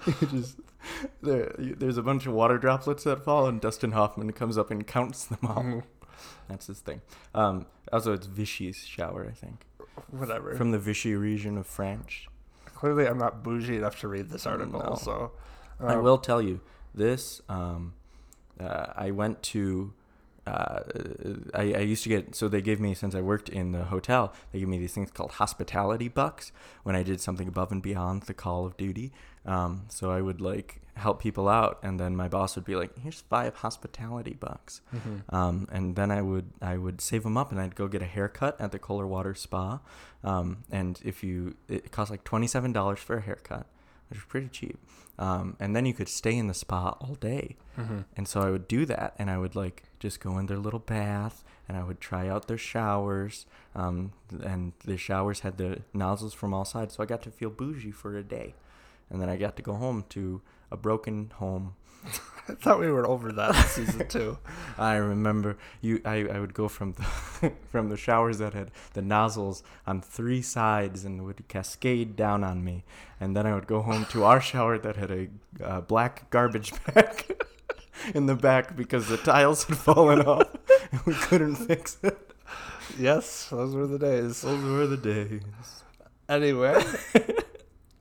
You 0.05 0.27
just 0.27 0.57
there, 1.21 1.53
there's 1.57 1.97
a 1.97 2.03
bunch 2.03 2.25
of 2.25 2.33
water 2.33 2.57
droplets 2.57 3.03
that 3.03 3.23
fall, 3.23 3.47
and 3.47 3.59
Dustin 3.61 3.91
Hoffman 3.91 4.31
comes 4.33 4.57
up 4.57 4.71
and 4.71 4.85
counts 4.85 5.25
them 5.25 5.39
all. 5.43 5.63
Mhm. 5.63 5.83
That's 6.47 6.67
his 6.67 6.79
thing. 6.79 7.01
Um, 7.33 7.65
also, 7.91 8.13
it's 8.13 8.27
Vichy's 8.27 8.85
shower, 8.85 9.25
I 9.29 9.33
think, 9.33 9.65
Whatever. 10.09 10.55
from 10.55 10.71
the 10.71 10.79
Vichy 10.79 11.15
region 11.15 11.57
of 11.57 11.65
France. 11.65 12.27
Clearly, 12.75 13.07
I'm 13.07 13.17
not 13.17 13.43
bougie 13.43 13.77
enough 13.77 13.99
to 14.01 14.07
read 14.07 14.29
this 14.29 14.45
article. 14.45 14.79
No. 14.79 14.95
So, 14.95 15.31
I 15.79 15.93
um, 15.95 16.03
will 16.03 16.17
tell 16.17 16.41
you 16.41 16.61
this. 16.93 17.41
Um, 17.47 17.93
uh, 18.59 18.87
I 18.95 19.11
went 19.11 19.41
to. 19.43 19.93
Uh, 20.51 20.79
I, 21.53 21.61
I 21.61 21.83
used 21.93 22.03
to 22.03 22.09
get 22.09 22.35
so 22.35 22.47
they 22.47 22.61
gave 22.61 22.79
me 22.79 22.93
since 22.93 23.15
I 23.15 23.21
worked 23.21 23.47
in 23.47 23.71
the 23.71 23.85
hotel 23.85 24.33
they 24.51 24.59
gave 24.59 24.67
me 24.67 24.77
these 24.77 24.93
things 24.93 25.09
called 25.11 25.31
hospitality 25.31 26.09
bucks 26.09 26.51
when 26.83 26.95
I 26.95 27.03
did 27.03 27.21
something 27.21 27.47
above 27.47 27.71
and 27.71 27.81
beyond 27.81 28.23
the 28.23 28.33
call 28.33 28.65
of 28.65 28.75
duty. 28.75 29.11
Um, 29.45 29.85
so 29.89 30.11
I 30.11 30.21
would 30.21 30.41
like 30.41 30.81
help 30.95 31.21
people 31.21 31.47
out, 31.49 31.79
and 31.81 31.99
then 31.99 32.15
my 32.15 32.27
boss 32.27 32.55
would 32.55 32.65
be 32.65 32.75
like, 32.75 32.97
"Here's 32.99 33.21
five 33.21 33.55
hospitality 33.55 34.35
bucks," 34.39 34.81
mhm. 34.93 35.33
um, 35.33 35.67
and 35.71 35.95
then 35.95 36.11
I 36.11 36.21
would 36.21 36.51
I 36.61 36.77
would 36.77 37.01
save 37.01 37.23
them 37.23 37.37
up, 37.37 37.51
and 37.51 37.59
I'd 37.59 37.75
go 37.75 37.87
get 37.87 38.01
a 38.01 38.05
haircut 38.05 38.59
at 38.59 38.71
the 38.71 38.79
Kohler 38.79 39.07
Water 39.07 39.33
Spa. 39.33 39.79
Um, 40.23 40.63
and 40.69 40.99
if 41.03 41.23
you, 41.23 41.55
it 41.67 41.91
costs 41.91 42.11
like 42.11 42.23
twenty 42.23 42.47
seven 42.47 42.71
dollars 42.71 42.99
for 42.99 43.17
a 43.17 43.21
haircut. 43.21 43.65
Which 44.11 44.19
was 44.19 44.25
pretty 44.27 44.49
cheap. 44.49 44.77
Um, 45.17 45.55
and 45.59 45.73
then 45.75 45.85
you 45.85 45.93
could 45.93 46.09
stay 46.09 46.35
in 46.35 46.47
the 46.47 46.53
spa 46.53 46.97
all 46.99 47.15
day. 47.15 47.55
And 48.17 48.27
so 48.27 48.41
I 48.41 48.49
would 48.51 48.67
do 48.67 48.85
that, 48.85 49.15
and 49.17 49.31
I 49.31 49.37
would 49.37 49.55
like 49.55 49.83
just 49.99 50.19
go 50.19 50.37
in 50.37 50.47
their 50.47 50.57
little 50.57 50.79
bath, 50.79 51.43
and 51.67 51.77
I 51.77 51.83
would 51.83 52.01
try 52.01 52.27
out 52.27 52.47
their 52.47 52.57
showers. 52.57 53.45
Um, 53.73 54.11
and 54.43 54.73
the 54.83 54.97
showers 54.97 55.39
had 55.39 55.57
the 55.57 55.81
nozzles 55.93 56.33
from 56.33 56.53
all 56.53 56.65
sides, 56.65 56.95
so 56.95 57.03
I 57.03 57.05
got 57.05 57.21
to 57.23 57.31
feel 57.31 57.49
bougie 57.49 57.91
for 57.91 58.17
a 58.17 58.23
day. 58.23 58.53
And 59.09 59.21
then 59.21 59.29
I 59.29 59.37
got 59.37 59.55
to 59.55 59.61
go 59.61 59.73
home 59.73 60.03
to 60.09 60.41
a 60.69 60.77
broken 60.77 61.31
home. 61.35 61.75
I 62.49 62.53
thought 62.53 62.79
we 62.79 62.91
were 62.91 63.07
over 63.07 63.31
that 63.31 63.55
in 63.55 63.63
season 63.63 64.07
two. 64.09 64.37
I 64.77 64.95
remember 64.95 65.57
you. 65.81 66.01
I, 66.05 66.27
I 66.27 66.39
would 66.39 66.53
go 66.53 66.67
from 66.67 66.93
the 66.93 67.51
from 67.69 67.89
the 67.89 67.97
showers 67.97 68.37
that 68.39 68.53
had 68.53 68.71
the 68.93 69.01
nozzles 69.01 69.63
on 69.85 70.01
three 70.01 70.41
sides 70.41 71.05
and 71.05 71.25
would 71.25 71.47
cascade 71.47 72.15
down 72.15 72.43
on 72.43 72.63
me, 72.63 72.83
and 73.19 73.35
then 73.35 73.45
I 73.45 73.53
would 73.53 73.67
go 73.67 73.81
home 73.81 74.05
to 74.11 74.23
our 74.23 74.41
shower 74.41 74.77
that 74.77 74.95
had 74.95 75.11
a 75.11 75.27
uh, 75.63 75.81
black 75.81 76.29
garbage 76.29 76.73
bag 76.93 77.37
in 78.13 78.25
the 78.25 78.35
back 78.35 78.75
because 78.75 79.07
the 79.07 79.17
tiles 79.17 79.63
had 79.65 79.77
fallen 79.77 80.21
off 80.21 80.49
and 80.91 81.01
we 81.05 81.13
couldn't 81.13 81.55
fix 81.55 81.97
it. 82.03 82.17
Yes, 82.97 83.49
those 83.49 83.73
were 83.73 83.87
the 83.87 83.99
days. 83.99 84.41
Those 84.41 84.63
were 84.63 84.87
the 84.87 84.97
days. 84.97 85.41
Anyway, 86.27 86.81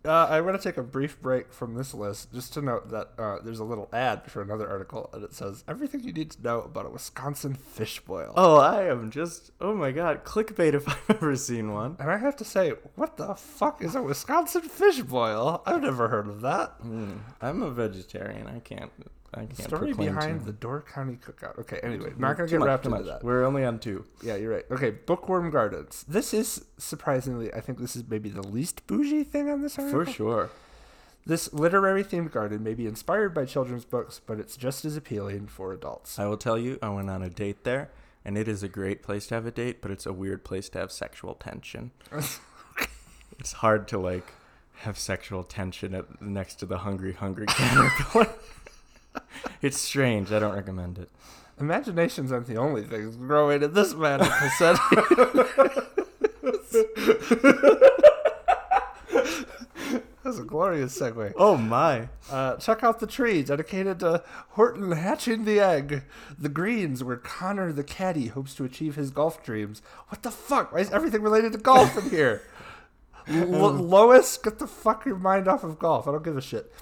uh, 0.05 0.29
I'm 0.31 0.45
going 0.45 0.57
to 0.57 0.63
take 0.63 0.77
a 0.77 0.83
brief 0.83 1.21
break 1.21 1.53
from 1.53 1.75
this 1.75 1.93
list 1.93 2.33
just 2.33 2.55
to 2.55 2.63
note 2.63 2.91
that 2.91 3.11
uh, 3.19 3.39
there's 3.43 3.59
a 3.59 3.65
little 3.65 3.89
ad 3.93 4.31
for 4.31 4.41
another 4.41 4.69
article, 4.69 5.11
and 5.13 5.23
it 5.23 5.35
says 5.35 5.65
everything 5.69 6.03
you 6.03 6.13
need 6.13 6.31
to 6.33 6.43
know 6.43 6.63
about 6.63 6.87
a 6.87 6.91
Wisconsin 6.91 7.55
fish 7.55 8.01
boil. 8.01 8.33
Oh, 8.37 8.57
I 8.57 8.85
am 8.85 9.11
just 9.11 9.51
oh 9.61 9.75
my 9.75 9.91
god, 9.91 10.25
clickbait 10.25 10.75
if 10.75 10.89
I've 11.11 11.17
ever 11.17 11.37
seen 11.37 11.73
one. 11.73 11.97
And 11.99 12.11
I 12.11 12.17
have 12.17 12.37
to 12.37 12.45
say, 12.45 12.73
what 12.95 13.17
the 13.17 13.35
fuck 13.35 13.83
is 13.83 13.95
a 13.95 14.03
Wisconsin 14.03 14.63
fish 14.63 15.01
boil? 15.01 15.63
I've 15.67 15.83
never 15.83 16.09
heard 16.09 16.29
of 16.29 16.41
that. 16.41 16.81
Mm, 16.83 17.19
I'm 17.41 17.63
a 17.63 17.71
vegetarian. 17.71 18.47
I 18.47 18.61
can't. 18.61 18.91
I 19.33 19.47
can't. 19.47 19.63
Story 19.63 19.93
behind 19.93 20.41
to- 20.41 20.47
the 20.47 20.53
Door 20.53 20.85
County 20.93 21.19
Cookout. 21.25 21.59
Okay, 21.59 21.79
anyway, 21.83 22.13
not 22.17 22.37
going 22.37 22.49
to 22.49 22.59
get 22.59 22.65
wrapped 22.65 22.87
into 22.87 23.03
that. 23.05 23.23
We're 23.23 23.45
only 23.45 23.65
on 23.65 23.79
two. 23.79 24.05
Yeah, 24.23 24.37
you're 24.37 24.53
right. 24.53 24.65
Okay, 24.71 24.91
Bookworm 24.91 25.51
Gardens. 25.51 26.05
This 26.09 26.35
is 26.35 26.65
surprisingly, 26.79 27.53
I 27.55 27.61
think 27.61 27.79
this 27.79 27.95
is 27.95 28.05
maybe 28.09 28.29
the 28.29 28.43
least 28.43 28.87
bougie 28.87 29.23
thing 29.25 29.49
on 29.49 29.63
this 29.63 29.79
article. 29.79 30.05
For 30.05 30.11
sure. 30.11 30.51
This 31.27 31.53
literary 31.53 32.03
themed 32.03 32.33
garden 32.33 32.63
may 32.65 32.75
be 32.75 32.87
inspired 32.87 33.35
by 33.35 33.45
children's 33.45 33.85
books, 33.85 34.21
but 34.25 34.41
it's 34.41 34.57
just 34.57 34.85
as 34.85 34.97
appealing 34.97 35.47
for 35.47 35.73
adults. 35.73 36.19
I 36.19 36.27
will 36.27 36.39
tell 36.39 36.59
you, 36.59 36.79
I 36.83 36.89
went 36.89 37.11
on 37.11 37.23
a 37.23 37.29
date 37.31 37.63
there, 37.63 37.91
and 38.25 38.37
it 38.37 38.49
is 38.49 38.63
a 38.63 38.69
great 38.69 39.03
place 39.03 39.27
to 39.29 39.35
have 39.35 39.47
a 39.47 39.51
date, 39.51 39.81
but 39.83 39.91
it's 39.91 40.07
a 40.07 40.13
weird 40.13 40.45
place 40.45 40.69
to 40.71 40.79
have 40.79 40.91
sexual 40.91 41.35
tension. 41.35 41.93
it's 43.39 43.53
hard 43.53 43.87
to 43.89 43.99
like 43.99 44.27
have 44.81 44.99
sexual 44.99 45.45
tension 45.45 45.95
at, 45.95 46.23
next 46.23 46.55
to 46.57 46.67
the 46.67 46.79
hungry, 46.79 47.13
hungry 47.13 47.47
caterpillar. 47.49 48.29
it's 49.63 49.79
strange. 49.79 50.33
I 50.33 50.39
don't 50.39 50.55
recommend 50.55 50.99
it. 50.99 51.09
Imaginations 51.59 52.33
aren't 52.33 52.47
the 52.47 52.57
only 52.57 52.83
things 52.83 53.17
growing 53.17 53.63
in 53.63 53.75
this 53.75 53.95
magical 53.95 54.49
setting. 54.59 54.81
That's 60.23 60.39
a 60.39 60.45
glorious 60.45 60.99
segue. 60.99 61.33
Oh 61.37 61.57
my! 61.57 62.09
Uh, 62.31 62.57
check 62.57 62.85
out 62.85 63.01
the 63.01 63.07
tree 63.07 63.43
dedicated 63.43 64.01
to 64.01 64.23
Horton 64.51 64.93
hatching 64.93 65.45
the 65.45 65.59
egg. 65.61 66.05
The 66.39 66.49
greens 66.49 67.03
where 67.03 67.17
Connor 67.17 67.73
the 67.73 67.83
caddy 67.83 68.29
hopes 68.29 68.55
to 68.57 68.65
achieve 68.65 68.97
his 68.97 69.11
golf 69.11 69.43
dreams. 69.43 69.83
What 70.09 70.23
the 70.23 70.31
fuck? 70.31 70.73
Why 70.73 70.81
is 70.81 70.91
everything 70.91 71.23
related 71.23 71.53
to 71.53 71.59
golf 71.59 71.97
in 71.97 72.11
here? 72.11 72.43
Lo- 73.29 73.71
Lois, 73.71 74.37
get 74.37 74.59
the 74.59 74.67
fuck 74.67 75.05
your 75.05 75.17
mind 75.17 75.49
off 75.49 75.65
of 75.65 75.79
golf. 75.79 76.07
I 76.07 76.13
don't 76.13 76.25
give 76.25 76.37
a 76.37 76.43
shit. 76.43 76.73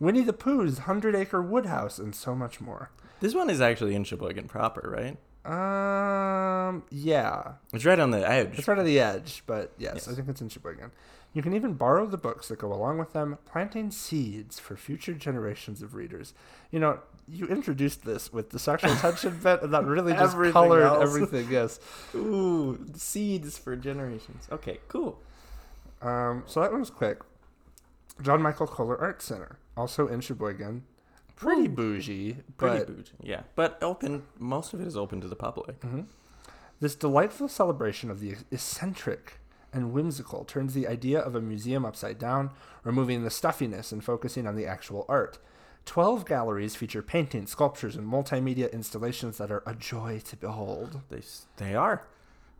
Winnie 0.00 0.22
the 0.22 0.32
Pooh's 0.32 0.78
Hundred 0.80 1.14
Acre 1.14 1.42
Woodhouse 1.42 1.98
and 1.98 2.14
so 2.14 2.34
much 2.34 2.60
more. 2.60 2.90
This 3.20 3.34
one 3.34 3.50
is 3.50 3.60
actually 3.60 3.94
in 3.94 4.04
Sheboygan 4.04 4.46
proper, 4.48 4.88
right? 4.88 5.16
Um, 5.44 6.82
yeah, 6.90 7.52
It's 7.72 7.84
right 7.84 7.98
on 7.98 8.10
the 8.10 8.28
edge. 8.28 8.58
it's 8.58 8.68
right 8.68 8.78
on 8.78 8.84
the 8.84 9.00
edge, 9.00 9.42
but 9.46 9.72
yes, 9.78 9.92
Yes. 9.94 10.08
I 10.08 10.14
think 10.14 10.28
it's 10.28 10.40
in 10.40 10.48
Sheboygan. 10.48 10.90
You 11.34 11.42
can 11.42 11.52
even 11.54 11.74
borrow 11.74 12.06
the 12.06 12.16
books 12.16 12.48
that 12.48 12.58
go 12.58 12.72
along 12.72 12.98
with 12.98 13.12
them, 13.12 13.38
planting 13.44 13.90
seeds 13.90 14.58
for 14.58 14.76
future 14.76 15.14
generations 15.14 15.82
of 15.82 15.94
readers. 15.94 16.32
You 16.70 16.80
know, 16.80 17.00
you 17.28 17.46
introduced 17.46 18.04
this 18.04 18.32
with 18.32 18.50
the 18.50 18.58
sexual 18.58 18.94
tension 18.96 19.38
bit, 19.42 19.62
and 19.62 19.72
that 19.74 19.84
really 19.84 20.12
just 20.12 20.34
Everything 20.34 20.52
colored 20.52 20.82
else. 20.84 21.02
everything. 21.02 21.48
Yes. 21.50 21.80
Ooh, 22.14 22.78
seeds 22.94 23.58
for 23.58 23.76
generations. 23.76 24.48
Okay, 24.52 24.78
cool. 24.88 25.18
Um, 26.02 26.44
so 26.46 26.60
that 26.60 26.70
one 26.70 26.80
was 26.80 26.90
quick. 26.90 27.18
John 28.22 28.42
Michael 28.42 28.66
Kohler 28.66 28.98
Art 29.00 29.22
Center, 29.22 29.58
also 29.78 30.08
in 30.08 30.20
Sheboygan. 30.20 30.82
Pretty 31.36 31.66
Ooh. 31.66 31.68
bougie, 31.68 32.36
Pretty 32.56 32.78
but 32.78 32.86
bougie. 32.88 33.12
Yeah, 33.22 33.42
but 33.54 33.80
open. 33.82 34.24
Most 34.38 34.74
of 34.74 34.80
it 34.80 34.86
is 34.86 34.96
open 34.96 35.20
to 35.20 35.28
the 35.28 35.36
public. 35.36 35.80
Mhm. 35.80 36.06
This 36.80 36.94
delightful 36.96 37.48
celebration 37.48 38.10
of 38.10 38.20
the 38.20 38.36
eccentric 38.50 39.38
and 39.72 39.92
whimsical 39.92 40.44
turns 40.44 40.74
the 40.74 40.88
idea 40.88 41.20
of 41.20 41.34
a 41.34 41.40
museum 41.40 41.84
upside 41.84 42.18
down, 42.18 42.50
removing 42.82 43.22
the 43.22 43.30
stuffiness 43.30 43.92
and 43.92 44.02
focusing 44.02 44.46
on 44.46 44.56
the 44.56 44.66
actual 44.66 45.04
art. 45.08 45.38
Twelve 45.84 46.26
galleries 46.26 46.74
feature 46.76 47.02
paintings, 47.02 47.50
sculptures, 47.50 47.94
and 47.96 48.06
multimedia 48.06 48.70
installations 48.72 49.38
that 49.38 49.50
are 49.50 49.62
a 49.64 49.74
joy 49.74 50.20
to 50.24 50.36
behold. 50.36 51.00
They 51.08 51.22
they 51.56 51.74
are. 51.74 52.06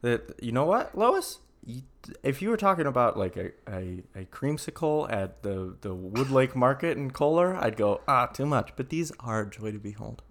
That 0.02 0.42
you 0.42 0.52
know 0.52 0.64
what, 0.64 0.96
Lois? 0.96 1.40
You, 1.68 1.82
if 2.22 2.40
you 2.40 2.48
were 2.48 2.56
talking 2.56 2.86
about 2.86 3.18
like 3.18 3.36
a, 3.36 3.50
a, 3.68 4.02
a 4.16 4.24
creamsicle 4.24 5.12
at 5.12 5.42
the 5.42 5.76
the 5.82 5.94
Wood 5.94 6.30
Lake 6.30 6.56
Market 6.56 6.96
in 6.96 7.10
Kohler, 7.10 7.56
I'd 7.56 7.76
go 7.76 8.00
ah 8.08 8.24
too 8.26 8.46
much. 8.46 8.72
But 8.74 8.88
these 8.88 9.12
are 9.20 9.44
joy 9.44 9.72
to 9.72 9.78
behold. 9.78 10.22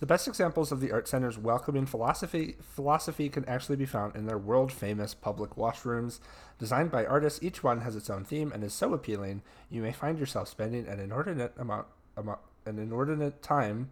The 0.00 0.06
best 0.06 0.28
examples 0.28 0.70
of 0.70 0.80
the 0.80 0.92
art 0.92 1.08
center's 1.08 1.38
welcoming 1.38 1.86
philosophy 1.86 2.56
philosophy 2.60 3.30
can 3.30 3.46
actually 3.46 3.76
be 3.76 3.86
found 3.86 4.16
in 4.16 4.26
their 4.26 4.36
world 4.36 4.70
famous 4.70 5.14
public 5.14 5.52
washrooms. 5.56 6.20
Designed 6.58 6.90
by 6.90 7.06
artists, 7.06 7.42
each 7.42 7.62
one 7.64 7.80
has 7.80 7.96
its 7.96 8.10
own 8.10 8.24
theme 8.24 8.52
and 8.52 8.62
is 8.62 8.74
so 8.74 8.92
appealing 8.92 9.40
you 9.70 9.80
may 9.80 9.92
find 9.92 10.18
yourself 10.18 10.48
spending 10.48 10.86
an 10.86 11.00
inordinate 11.00 11.54
amount, 11.56 11.86
amount 12.18 12.40
an 12.66 12.78
inordinate 12.78 13.40
time 13.40 13.88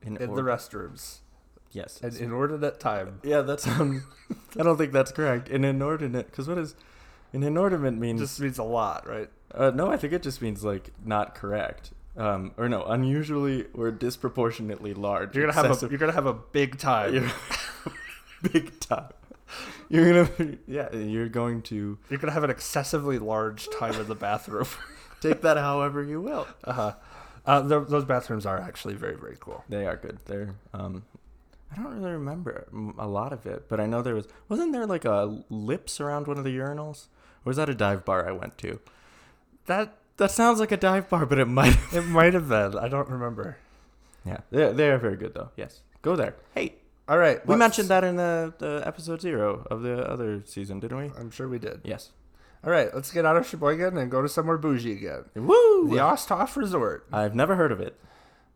In, 0.00 0.16
in 0.16 0.30
or- 0.30 0.36
the 0.36 0.42
restrooms. 0.42 1.18
Yes. 1.74 2.00
An 2.02 2.16
inordinate 2.16 2.80
time. 2.80 3.20
yeah, 3.22 3.42
that's 3.42 3.66
um. 3.66 4.04
I 4.58 4.62
don't 4.62 4.76
think 4.78 4.92
that's 4.92 5.12
correct. 5.12 5.48
An 5.50 5.64
inordinate, 5.64 6.30
because 6.30 6.48
what 6.48 6.58
is 6.58 6.74
an 7.32 7.42
inordinate 7.42 7.94
means? 7.94 8.20
just 8.20 8.40
means 8.40 8.58
a 8.58 8.62
lot, 8.64 9.06
right? 9.08 9.28
Uh, 9.52 9.70
no, 9.74 9.90
I 9.90 9.96
think 9.96 10.12
it 10.12 10.22
just 10.22 10.40
means 10.42 10.64
like 10.64 10.90
not 11.04 11.34
correct. 11.34 11.92
Um, 12.16 12.52
or 12.56 12.68
no, 12.68 12.84
unusually 12.84 13.66
or 13.74 13.90
disproportionately 13.90 14.94
large. 14.94 15.34
You're 15.36 15.46
gonna 15.50 15.68
have 15.68 15.82
a 15.82 15.88
you're 15.88 15.98
gonna 15.98 16.12
have 16.12 16.26
a 16.26 16.34
big 16.34 16.78
time. 16.78 17.30
Big 18.52 18.78
time. 18.80 19.08
You're 19.88 20.26
gonna, 20.26 20.56
yeah, 20.66 20.94
you're 20.94 21.28
going 21.28 21.62
to 21.62 21.96
You're 22.10 22.18
gonna 22.18 22.32
have 22.32 22.44
an 22.44 22.50
excessively 22.50 23.18
large 23.18 23.68
time 23.70 23.94
in 23.94 24.06
the 24.06 24.14
bathroom. 24.14 24.66
take 25.20 25.40
that 25.42 25.56
however 25.56 26.02
you 26.02 26.20
will. 26.20 26.46
uh-huh. 26.64 26.92
Uh 27.46 27.60
th- 27.66 27.88
Those 27.88 28.04
bathrooms 28.04 28.44
are 28.46 28.58
actually 28.58 28.94
very 28.94 29.16
very 29.16 29.36
cool. 29.40 29.64
They 29.68 29.86
are 29.86 29.96
good. 29.96 30.18
They're, 30.26 30.54
um, 30.74 31.04
I 31.76 31.82
don't 31.82 31.98
really 32.00 32.12
remember 32.12 32.66
a 32.98 33.06
lot 33.08 33.32
of 33.32 33.46
it, 33.46 33.68
but 33.68 33.80
I 33.80 33.86
know 33.86 34.00
there 34.00 34.14
was, 34.14 34.28
wasn't 34.48 34.72
there 34.72 34.86
like 34.86 35.04
a 35.04 35.42
lips 35.50 36.00
around 36.00 36.26
one 36.28 36.38
of 36.38 36.44
the 36.44 36.56
urinals? 36.56 37.06
Or 37.44 37.50
was 37.50 37.56
that 37.56 37.68
a 37.68 37.74
dive 37.74 38.04
bar 38.04 38.28
I 38.28 38.32
went 38.32 38.56
to? 38.58 38.78
That 39.66 39.96
That 40.18 40.30
sounds 40.30 40.60
like 40.60 40.70
a 40.72 40.76
dive 40.76 41.08
bar, 41.08 41.26
but 41.26 41.38
it 41.38 41.46
might. 41.48 41.76
it 41.92 42.02
might 42.06 42.34
have 42.34 42.48
been. 42.48 42.78
I 42.78 42.88
don't 42.88 43.08
remember. 43.08 43.56
yeah, 44.24 44.38
they're, 44.50 44.72
they're 44.72 44.98
very 44.98 45.16
good 45.16 45.34
though. 45.34 45.50
Yes, 45.56 45.80
go 46.02 46.14
there. 46.16 46.36
Hey, 46.54 46.74
All 47.08 47.18
right, 47.18 47.44
we 47.46 47.56
mentioned 47.56 47.88
that 47.88 48.04
in 48.04 48.16
the, 48.16 48.54
the 48.58 48.82
episode 48.86 49.20
zero 49.20 49.66
of 49.70 49.82
the 49.82 50.08
other 50.08 50.42
season, 50.46 50.80
didn't 50.80 50.96
we? 50.98 51.10
I'm 51.18 51.30
sure 51.30 51.48
we 51.48 51.58
did. 51.58 51.80
Yes. 51.84 52.10
All 52.64 52.70
right, 52.70 52.94
let's 52.94 53.10
get 53.10 53.26
out 53.26 53.36
of 53.36 53.46
Sheboygan 53.46 53.98
and 53.98 54.10
go 54.10 54.22
to 54.22 54.28
somewhere 54.28 54.56
bougie 54.56 54.92
again. 54.92 55.24
Woo! 55.34 55.88
The 55.90 55.98
Osthoff 55.98 56.56
Resort. 56.56 57.06
I've 57.12 57.34
never 57.34 57.56
heard 57.56 57.72
of 57.72 57.80
it. 57.80 57.98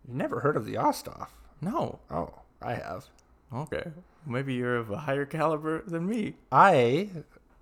You've 0.06 0.16
never 0.16 0.40
heard 0.40 0.56
of 0.56 0.64
the 0.64 0.74
Osthoff? 0.76 1.28
No. 1.60 1.98
Oh, 2.10 2.32
I 2.62 2.72
have. 2.74 3.06
Okay. 3.54 3.84
Maybe 4.26 4.54
you're 4.54 4.76
of 4.76 4.90
a 4.90 4.98
higher 4.98 5.24
caliber 5.24 5.82
than 5.86 6.06
me. 6.06 6.34
I 6.52 7.08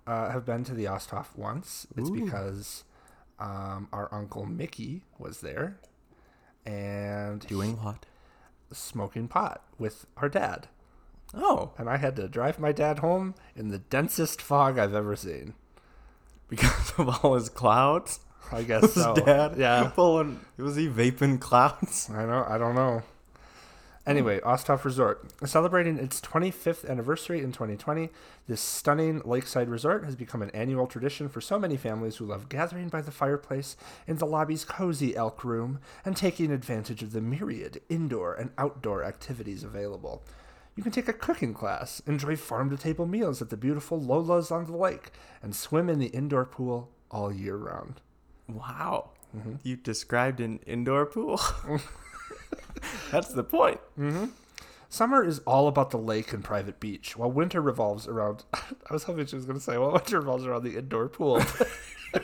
uh, 0.05 0.29
have 0.31 0.45
been 0.45 0.63
to 0.65 0.73
the 0.73 0.85
Osthoff 0.85 1.27
once. 1.37 1.87
It's 1.95 2.09
Ooh. 2.09 2.25
because 2.25 2.83
um, 3.39 3.87
our 3.93 4.09
uncle 4.13 4.45
Mickey 4.45 5.03
was 5.17 5.39
there 5.41 5.77
and 6.65 7.45
Doing 7.47 7.77
what? 7.81 8.05
smoking 8.71 9.27
pot 9.27 9.63
with 9.77 10.05
our 10.17 10.27
dad. 10.29 10.67
Oh, 11.33 11.71
And 11.77 11.89
I 11.89 11.97
had 11.97 12.15
to 12.17 12.27
drive 12.27 12.59
my 12.59 12.71
dad 12.71 12.99
home 12.99 13.35
in 13.55 13.69
the 13.69 13.77
densest 13.79 14.41
fog 14.41 14.77
I've 14.79 14.93
ever 14.93 15.15
seen. 15.15 15.53
because 16.49 16.93
of 16.97 17.23
all 17.23 17.35
his 17.35 17.49
clouds. 17.49 18.19
I 18.51 18.63
guess 18.63 18.81
His 18.93 19.03
so. 19.03 19.13
dad, 19.13 19.55
Yeah. 19.57 19.91
pulling. 19.93 20.39
Was 20.57 20.75
he 20.77 20.87
vaping 20.87 21.39
clouds? 21.39 22.09
I 22.09 22.25
know. 22.25 22.45
I 22.47 22.57
don't 22.57 22.75
know. 22.75 23.03
Anyway, 24.07 24.39
Osthoff 24.39 24.85
Resort. 24.85 25.21
Celebrating 25.45 25.99
its 25.99 26.21
25th 26.21 26.89
anniversary 26.89 27.41
in 27.41 27.51
2020, 27.51 28.09
this 28.47 28.61
stunning 28.61 29.21
lakeside 29.25 29.67
resort 29.67 30.05
has 30.05 30.15
become 30.15 30.41
an 30.41 30.49
annual 30.51 30.87
tradition 30.87 31.27
for 31.27 31.41
so 31.41 31.59
many 31.59 31.75
families 31.75 32.15
who 32.15 32.25
love 32.25 32.47
gathering 32.47 32.87
by 32.87 33.01
the 33.01 33.11
fireplace 33.11 33.75
in 34.07 34.15
the 34.15 34.25
lobby's 34.25 34.63
cozy 34.63 35.13
elk 35.17 35.43
room 35.43 35.79
and 36.05 36.15
taking 36.15 36.51
advantage 36.51 37.03
of 37.03 37.11
the 37.11 37.19
myriad 37.19 37.81
indoor 37.89 38.33
and 38.33 38.51
outdoor 38.57 39.03
activities 39.03 39.61
available. 39.61 40.23
You 40.77 40.83
can 40.83 40.93
take 40.93 41.09
a 41.09 41.13
cooking 41.13 41.53
class, 41.53 42.01
enjoy 42.07 42.37
farm 42.37 42.69
to 42.69 42.77
table 42.77 43.07
meals 43.07 43.41
at 43.41 43.49
the 43.49 43.57
beautiful 43.57 43.99
Lola's 43.99 44.51
on 44.51 44.67
the 44.67 44.77
lake, 44.77 45.11
and 45.43 45.53
swim 45.53 45.89
in 45.89 45.99
the 45.99 46.07
indoor 46.07 46.45
pool 46.45 46.91
all 47.11 47.33
year 47.33 47.57
round. 47.57 47.99
Wow. 48.47 49.09
Mm-hmm. 49.35 49.55
You 49.63 49.75
described 49.75 50.39
an 50.39 50.59
indoor 50.65 51.05
pool. 51.05 51.41
That's 53.11 53.29
the 53.29 53.43
point. 53.43 53.79
Mm-hmm. 53.97 54.25
Summer 54.89 55.23
is 55.23 55.39
all 55.39 55.67
about 55.67 55.91
the 55.91 55.97
lake 55.97 56.31
and 56.31 56.43
private 56.43 56.79
beach, 56.79 57.17
while 57.17 57.29
winter 57.29 57.61
revolves 57.61 58.07
around. 58.07 58.43
I 58.53 58.93
was 58.93 59.03
hoping 59.03 59.25
she 59.25 59.35
was 59.35 59.45
going 59.45 59.57
to 59.57 59.63
say, 59.63 59.77
well, 59.77 59.91
winter 59.91 60.19
revolves 60.19 60.45
around 60.45 60.63
the 60.63 60.77
indoor 60.77 61.09
pool. 61.09 61.41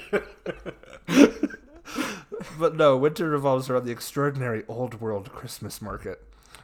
but 2.60 2.76
no, 2.76 2.96
winter 2.96 3.30
revolves 3.30 3.70
around 3.70 3.86
the 3.86 3.92
extraordinary 3.92 4.64
old 4.68 5.02
world 5.02 5.32
Christmas 5.34 5.82
market. 5.82 6.24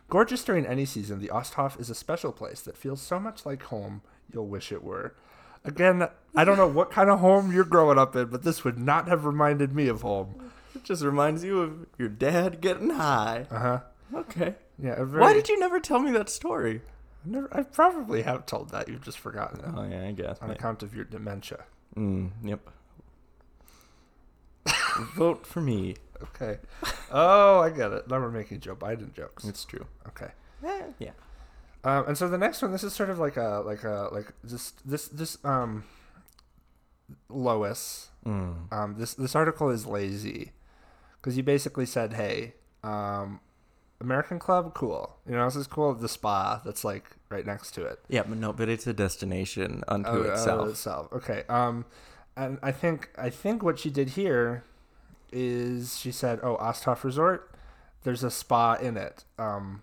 Gorgeous 0.10 0.44
during 0.44 0.66
any 0.66 0.86
season, 0.86 1.20
the 1.20 1.28
Osthoff 1.30 1.80
is 1.80 1.90
a 1.90 1.96
special 1.96 2.32
place 2.32 2.62
that 2.62 2.78
feels 2.78 3.02
so 3.02 3.20
much 3.20 3.46
like 3.46 3.64
home 3.64 4.02
you'll 4.32 4.48
wish 4.48 4.72
it 4.72 4.84
were. 4.84 5.14
Again, 5.66 6.08
I 6.36 6.46
don't 6.46 6.58
know 6.58 6.68
what 6.68 6.92
kind 6.92 7.10
of 7.10 7.20
home 7.20 7.52
you're 7.52 7.66
growing 7.66 8.00
up 8.00 8.16
in, 8.16 8.28
but 8.28 8.44
this 8.44 8.64
would 8.64 8.80
not 8.80 9.08
have 9.08 9.26
reminded 9.26 9.76
me 9.76 9.88
of 9.88 10.02
home. 10.02 10.52
It 10.76 10.84
just 10.84 11.04
reminds 11.04 11.44
you 11.44 11.62
of 11.62 11.86
your 11.98 12.10
dad 12.10 12.62
getting 12.62 12.92
high. 12.92 13.48
Uh 13.52 13.60
huh. 13.60 13.80
Okay. 14.14 14.56
Yeah. 14.82 14.96
Very, 15.04 15.22
Why 15.22 15.34
did 15.34 15.50
you 15.50 15.60
never 15.60 15.80
tell 15.80 16.00
me 16.00 16.12
that 16.12 16.30
story? 16.30 16.82
I, 17.26 17.30
never, 17.30 17.50
I 17.58 17.64
probably 17.64 18.22
have 18.22 18.46
told 18.46 18.70
that. 18.70 18.88
You've 18.88 19.02
just 19.04 19.20
forgotten 19.20 19.60
it 19.60 19.66
Oh 19.76 19.84
yeah, 19.84 20.08
I 20.08 20.12
guess. 20.12 20.38
on 20.42 20.50
account 20.52 20.84
of 20.84 20.96
your 20.96 21.06
dementia. 21.06 21.66
Mm, 21.96 22.32
yep. 22.44 22.62
Vote 25.16 25.46
for 25.46 25.62
me. 25.62 25.96
Okay. 26.22 26.60
Oh, 27.12 27.60
I 27.60 27.70
get 27.70 27.92
it. 27.92 28.08
Now 28.10 28.20
we're 28.20 28.32
making 28.32 28.60
Joe 28.60 28.76
Biden 28.76 29.14
jokes. 29.14 29.46
It's 29.46 29.64
true. 29.66 29.86
Okay. 30.08 30.32
Eh, 30.66 30.82
yeah. 31.00 31.12
Um, 31.84 32.08
and 32.10 32.18
so 32.18 32.28
the 32.28 32.38
next 32.38 32.62
one, 32.62 32.72
this 32.72 32.84
is 32.84 32.94
sort 32.94 33.10
of 33.10 33.20
like 33.20 33.38
a 33.38 33.64
like 33.66 33.84
a 33.84 34.10
like 34.12 34.34
just 34.46 34.88
this 34.88 35.08
this 35.08 35.38
um 35.44 35.86
Lois. 37.30 38.10
Mm. 38.26 38.72
Um, 38.74 38.96
this 38.98 39.14
this 39.14 39.36
article 39.36 39.70
is 39.70 39.86
lazy 39.86 40.52
because 41.22 41.38
you 41.38 41.44
basically 41.44 41.86
said, 41.86 42.14
hey, 42.14 42.54
um, 42.84 43.40
American 44.02 44.40
Club, 44.40 44.74
cool. 44.74 45.18
You 45.28 45.36
know, 45.36 45.46
this 45.46 45.56
is 45.56 45.68
cool. 45.68 45.94
The 45.94 46.08
spa 46.10 46.62
that's 46.64 46.84
like 46.84 47.06
right 47.30 47.46
next 47.46 47.72
to 47.72 47.86
it. 47.86 48.00
Yeah, 48.08 48.24
but 48.24 48.38
no, 48.38 48.54
but 48.54 48.70
it's 48.70 48.88
a 48.88 48.94
destination 48.94 49.84
unto 49.88 50.10
Oh, 50.10 50.24
oh, 50.28 50.32
itself. 50.34 50.70
itself. 50.70 51.14
Okay. 51.14 51.44
Um, 51.50 51.86
and 52.38 52.58
I 52.64 52.72
think 52.72 53.10
I 53.18 53.30
think 53.30 53.62
what 53.64 53.78
she 53.80 53.90
did 53.90 54.10
here 54.12 54.64
is 55.32 55.98
she 56.00 56.12
said, 56.12 56.40
"Oh, 56.42 56.56
Osthoff 56.58 57.04
Resort, 57.04 57.52
there's 58.04 58.24
a 58.24 58.32
spa 58.32 58.76
in 58.76 58.96
it." 58.98 59.26
Um, 59.38 59.82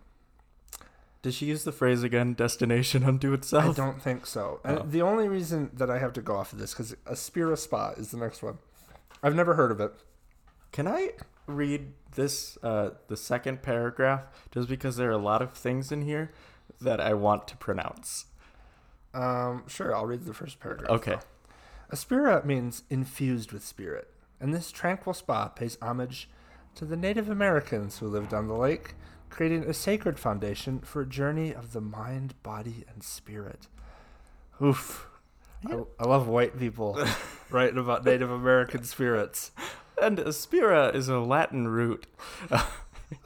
Did 1.23 1.35
she 1.35 1.47
use 1.47 1.65
the 1.65 1.73
phrase 1.73 2.03
again? 2.05 2.35
Destination 2.35 3.03
unto 3.05 3.33
itself. 3.33 3.65
I 3.65 3.73
don't 3.73 4.01
think 4.01 4.27
so. 4.27 4.61
And 4.65 4.79
Oh. 4.79 4.83
the 4.89 5.03
only 5.03 5.29
reason 5.29 5.71
that 5.75 5.91
I 5.91 5.99
have 5.99 6.13
to 6.15 6.23
go 6.23 6.37
off 6.37 6.53
of 6.53 6.59
this 6.61 6.73
because 6.73 6.95
Aspira 7.05 7.59
Spa 7.59 7.91
is 7.97 8.13
the 8.13 8.17
next 8.17 8.43
one. 8.45 8.59
I've 9.23 9.35
never 9.35 9.55
heard 9.55 9.71
of 9.73 9.81
it. 9.81 9.93
Can 10.77 10.87
I 10.87 11.13
read 11.47 11.95
this, 12.17 12.59
uh, 12.63 12.91
the 13.09 13.17
second 13.17 13.63
paragraph, 13.63 14.25
just 14.51 14.69
because 14.69 14.99
there 14.99 15.09
are 15.09 15.15
a 15.15 15.17
lot 15.17 15.41
of 15.41 15.55
things 15.55 15.91
in 15.91 16.03
here 16.03 16.33
that 16.83 17.01
I 17.01 17.15
want 17.15 17.49
to 17.49 17.57
pronounce? 17.57 18.27
Um, 19.15 19.65
sure, 19.69 19.97
I'll 19.97 20.05
read 20.05 20.27
the 20.27 20.35
first 20.35 20.61
paragraph. 20.61 20.91
Okay. 20.91 21.17
Aspira 21.91 22.45
means 22.45 22.83
infused 22.91 23.53
with 23.53 23.65
spirit, 23.65 24.11
and 24.39 24.53
this 24.53 24.71
tranquil 24.71 25.15
spa 25.15 25.49
pays 25.49 25.79
homage 25.81 26.29
to 26.75 26.85
the 26.85 26.95
Native 26.95 27.31
Americans 27.31 28.01
who 28.01 28.07
lived 28.07 28.35
on 28.35 28.47
the 28.47 28.55
lake, 28.55 28.97
creating 29.31 29.65
a 29.65 29.73
sacred 29.73 30.19
foundation 30.19 30.81
for 30.81 31.01
a 31.01 31.07
journey 31.07 31.55
of 31.55 31.73
the 31.73 31.81
mind, 31.81 32.35
body, 32.43 32.85
and 32.93 33.03
spirit. 33.03 33.67
Oof. 34.63 35.09
I, 35.67 35.81
I 35.99 36.05
love 36.05 36.29
white 36.29 36.59
people 36.59 37.03
writing 37.51 37.79
about 37.79 38.05
Native 38.05 38.31
American 38.31 38.85
spirits. 38.85 39.53
And 40.03 40.19
aspira 40.19 40.95
is 40.95 41.09
a 41.09 41.19
Latin 41.19 41.69
root 41.69 42.07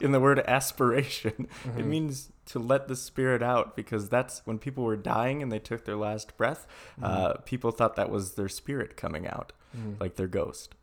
in 0.00 0.12
the 0.12 0.20
word 0.20 0.38
aspiration. 0.46 1.48
It 1.76 1.84
means 1.84 2.30
to 2.46 2.58
let 2.58 2.86
the 2.88 2.96
spirit 2.96 3.42
out 3.42 3.74
because 3.76 4.08
that's 4.08 4.42
when 4.44 4.58
people 4.58 4.84
were 4.84 4.96
dying 4.96 5.42
and 5.42 5.50
they 5.50 5.58
took 5.58 5.84
their 5.84 5.96
last 5.96 6.36
breath. 6.36 6.66
Uh, 7.02 7.34
people 7.44 7.70
thought 7.70 7.96
that 7.96 8.10
was 8.10 8.34
their 8.34 8.48
spirit 8.48 8.96
coming 8.96 9.26
out, 9.26 9.52
like 9.98 10.16
their 10.16 10.28
ghost. 10.28 10.74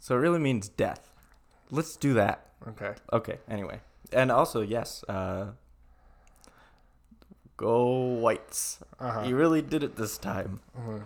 So 0.00 0.14
it 0.16 0.18
really 0.18 0.38
means 0.38 0.68
death. 0.68 1.10
Let's 1.70 1.96
do 1.96 2.12
that. 2.14 2.46
Okay. 2.68 2.92
Okay. 3.12 3.38
Anyway, 3.48 3.80
and 4.12 4.30
also 4.30 4.60
yes, 4.60 5.02
uh, 5.08 5.46
go 7.56 7.86
whites. 8.20 8.78
Uh-huh. 9.00 9.22
You 9.26 9.36
really 9.36 9.62
did 9.62 9.82
it 9.82 9.96
this 9.96 10.18
time. 10.18 10.60
Uh, 10.76 11.00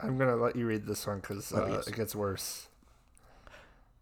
I'm 0.00 0.16
gonna 0.18 0.36
let 0.36 0.56
you 0.56 0.66
read 0.66 0.86
this 0.86 1.06
one 1.06 1.20
because 1.20 1.52
Oh, 1.52 1.64
uh, 1.64 1.66
yes. 1.68 1.86
it 1.86 1.94
gets 1.96 2.14
worse. 2.14 2.68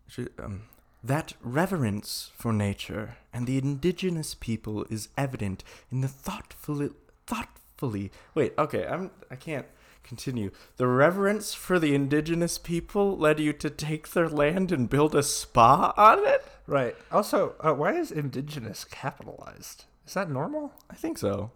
Should- 0.09 0.33
um, 0.43 0.63
that 1.03 1.35
reverence 1.43 2.31
for 2.37 2.53
nature 2.53 3.17
and 3.33 3.47
the 3.47 3.57
indigenous 3.59 4.35
people 4.35 4.85
is 4.91 5.09
evident 5.17 5.63
in 5.93 6.01
the 6.01 6.09
thoughtfully 6.09 6.91
thoughtfully 7.27 8.11
wait 8.35 8.53
okay 8.59 8.85
i'm 8.87 9.11
i 9.31 9.37
can't 9.37 9.67
continue 10.03 10.51
the 10.77 10.87
reverence 10.89 11.55
for 11.55 11.79
the 11.79 11.95
indigenous 11.95 12.59
people 12.59 13.17
led 13.17 13.39
you 13.39 13.53
to 13.53 13.71
take 13.71 14.09
their 14.11 14.29
land 14.29 14.73
and 14.73 14.91
build 14.91 15.15
a 15.15 15.23
spa 15.23 15.93
on 15.97 16.27
it 16.27 16.45
Right. 16.67 16.95
Also, 17.11 17.55
uh, 17.61 17.73
why 17.73 17.95
is 17.95 18.11
indigenous 18.13 18.85
capitalized? 18.85 19.87
Is 20.07 20.15
that 20.15 20.29
normal? 20.31 20.73
i 20.91 20.95
think 20.95 21.17
so 21.19 21.53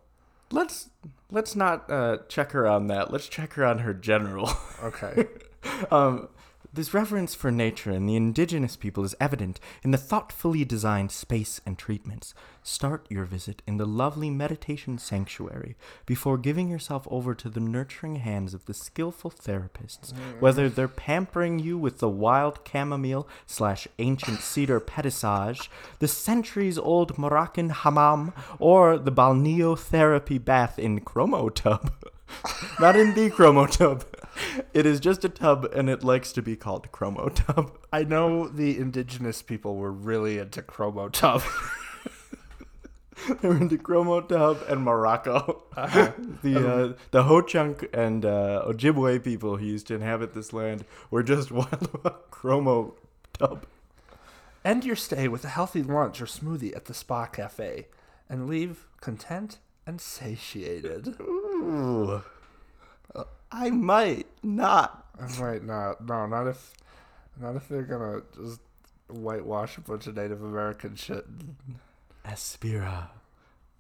let's 0.51 0.89
let's 1.31 1.55
not 1.57 1.91
uh, 1.91 2.19
check 2.29 2.53
her 2.53 2.67
on 2.67 2.87
that 2.87 3.11
let's 3.13 3.29
check 3.29 3.55
her 3.55 3.65
on 3.67 3.81
her 3.81 3.93
general 3.95 4.51
Okay. 4.83 5.27
um, 5.91 6.29
this 6.73 6.95
reverence 6.95 7.35
for 7.35 7.51
nature 7.51 7.91
and 7.91 8.09
the 8.09 8.17
indigenous 8.17 8.77
people 8.77 9.05
is 9.05 9.15
evident 9.21 9.61
in 9.83 9.91
the 9.91 9.99
thoughtfully 9.99 10.65
designed 10.65 11.11
space 11.11 11.61
and 11.67 11.79
treatments. 11.79 12.33
Start 12.63 13.07
your 13.11 13.25
visit 13.25 13.61
in 13.67 13.77
the 13.77 13.85
lovely 13.85 14.31
meditation 14.31 14.97
sanctuary 14.97 15.77
before 16.07 16.39
giving 16.39 16.69
yourself 16.69 17.07
over 17.11 17.35
to 17.35 17.51
the 17.51 17.61
nurturing 17.61 18.17
hands 18.17 18.55
of 18.55 18.65
the 18.65 18.73
skillful 18.73 19.31
therapists, 19.31 20.13
mm. 20.13 20.41
whether 20.41 20.69
they're 20.69 20.89
pampering 20.89 21.59
you 21.59 21.77
with 21.77 21.99
the 21.99 22.09
wild 22.09 22.61
chamomile 22.71 23.29
slash 23.47 23.87
ancient 23.99 24.41
cedar 24.41 24.81
pedicage, 24.81 25.69
the 25.99 26.09
centuries 26.09 26.79
old 26.79 27.19
Moroccan 27.19 27.71
hammam, 27.71 28.33
or 28.59 28.97
the 28.97 29.13
balneotherapy 29.13 30.43
bath 30.43 30.79
in 30.79 31.01
chromo 31.01 31.49
tub. 31.49 31.93
Not 32.81 32.97
in 32.97 33.15
the 33.15 33.29
chromo 33.29 33.67
tub. 33.67 34.05
It 34.75 34.87
is 34.87 35.01
just 35.01 35.25
a 35.25 35.29
tub, 35.29 35.65
and 35.75 35.89
it 35.89 36.03
likes 36.03 36.33
to 36.33 36.43
be 36.43 36.57
called 36.57 36.91
chromo 36.93 37.29
tub. 37.29 37.79
I 37.93 38.05
know 38.05 38.49
the 38.49 38.79
indigenous 38.79 39.43
people 39.43 39.77
were 39.77 39.93
really 39.93 40.39
into 40.39 40.63
chromo 40.63 41.09
tub. 41.09 41.43
They 43.41 43.49
were 43.49 43.57
into 43.57 43.79
chromo 43.79 44.21
tub 44.23 44.65
and 44.69 44.83
Morocco. 44.83 45.63
the 45.77 46.69
uh, 46.69 46.93
the 47.13 47.23
Ho 47.23 47.41
Chunk 47.41 47.89
and 47.93 48.25
uh, 48.25 48.65
Ojibwe 48.67 49.23
people 49.23 49.59
who 49.59 49.65
used 49.65 49.87
to 49.89 49.95
inhabit 49.95 50.35
this 50.35 50.53
land 50.53 50.85
were 51.09 51.23
just 51.23 51.53
wild 51.53 51.89
about 51.95 52.33
chromo 52.33 52.95
tub. 53.33 53.65
End 54.65 54.85
your 54.85 54.97
stay 54.97 55.29
with 55.29 55.45
a 55.45 55.49
healthy 55.49 55.83
lunch 55.85 56.21
or 56.21 56.27
smoothie 56.27 56.75
at 56.75 56.87
the 56.87 56.95
spa 56.95 57.27
cafe 57.27 57.87
and 58.29 58.49
leave 58.49 58.87
content 59.01 59.59
and 59.87 60.01
satiated. 60.01 61.15
Ooh. 61.21 62.23
I 63.63 63.71
might 63.71 64.27
not. 64.43 65.07
I 65.21 65.41
might 65.41 65.63
not. 65.63 66.05
No, 66.05 66.27
not 66.27 66.49
if, 66.49 66.73
not 67.41 67.55
if 67.55 67.69
they're 67.69 67.83
gonna 67.83 68.23
just 68.35 68.61
whitewash 69.09 69.79
a 69.79 69.83
bunch 69.83 70.09
of 70.09 70.17
Native 70.17 70.43
American 70.43 70.97
shit. 70.97 71.25
Aspira, 72.27 73.11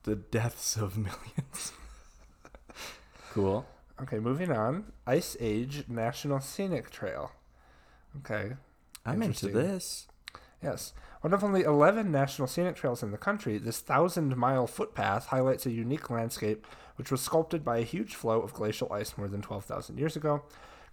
the 0.04 0.14
deaths 0.14 0.76
of 0.76 0.96
millions. 0.96 1.72
cool. 3.32 3.66
Okay, 4.00 4.20
moving 4.20 4.52
on. 4.52 4.92
Ice 5.06 5.36
Age 5.40 5.84
National 5.88 6.40
Scenic 6.40 6.90
Trail. 6.90 7.32
Okay. 8.18 8.54
I'm 9.04 9.22
into 9.22 9.46
Interesting. 9.48 9.52
this. 9.54 10.06
Yes. 10.62 10.92
One 11.22 11.32
of 11.32 11.42
only 11.44 11.62
11 11.62 12.10
national 12.10 12.48
scenic 12.48 12.76
trails 12.76 13.02
in 13.02 13.10
the 13.10 13.18
country, 13.18 13.58
this 13.58 13.80
thousand 13.80 14.36
mile 14.36 14.66
footpath 14.66 15.26
highlights 15.26 15.66
a 15.66 15.70
unique 15.70 16.10
landscape 16.10 16.66
which 16.96 17.10
was 17.10 17.20
sculpted 17.20 17.64
by 17.64 17.78
a 17.78 17.84
huge 17.84 18.14
flow 18.14 18.40
of 18.40 18.52
glacial 18.52 18.92
ice 18.92 19.16
more 19.16 19.28
than 19.28 19.42
12,000 19.42 19.98
years 19.98 20.16
ago. 20.16 20.42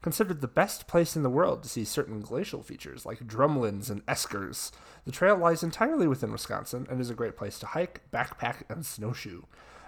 Considered 0.01 0.39
the 0.39 0.47
best 0.47 0.87
place 0.87 1.15
in 1.15 1.23
the 1.23 1.29
world 1.29 1.61
to 1.61 1.69
see 1.69 1.83
certain 1.83 2.21
glacial 2.21 2.63
features 2.63 3.05
like 3.05 3.27
drumlins 3.27 3.89
and 3.89 4.05
eskers, 4.05 4.71
the 5.03 5.11
trail 5.11 5.35
lies 5.35 5.61
entirely 5.61 6.07
within 6.07 6.31
Wisconsin 6.31 6.87
and 6.89 7.01
is 7.01 7.09
a 7.09 7.15
great 7.15 7.35
place 7.35 7.59
to 7.59 7.65
hike, 7.65 8.01
backpack, 8.11 8.63
and 8.69 8.85
snowshoe. 8.85 9.41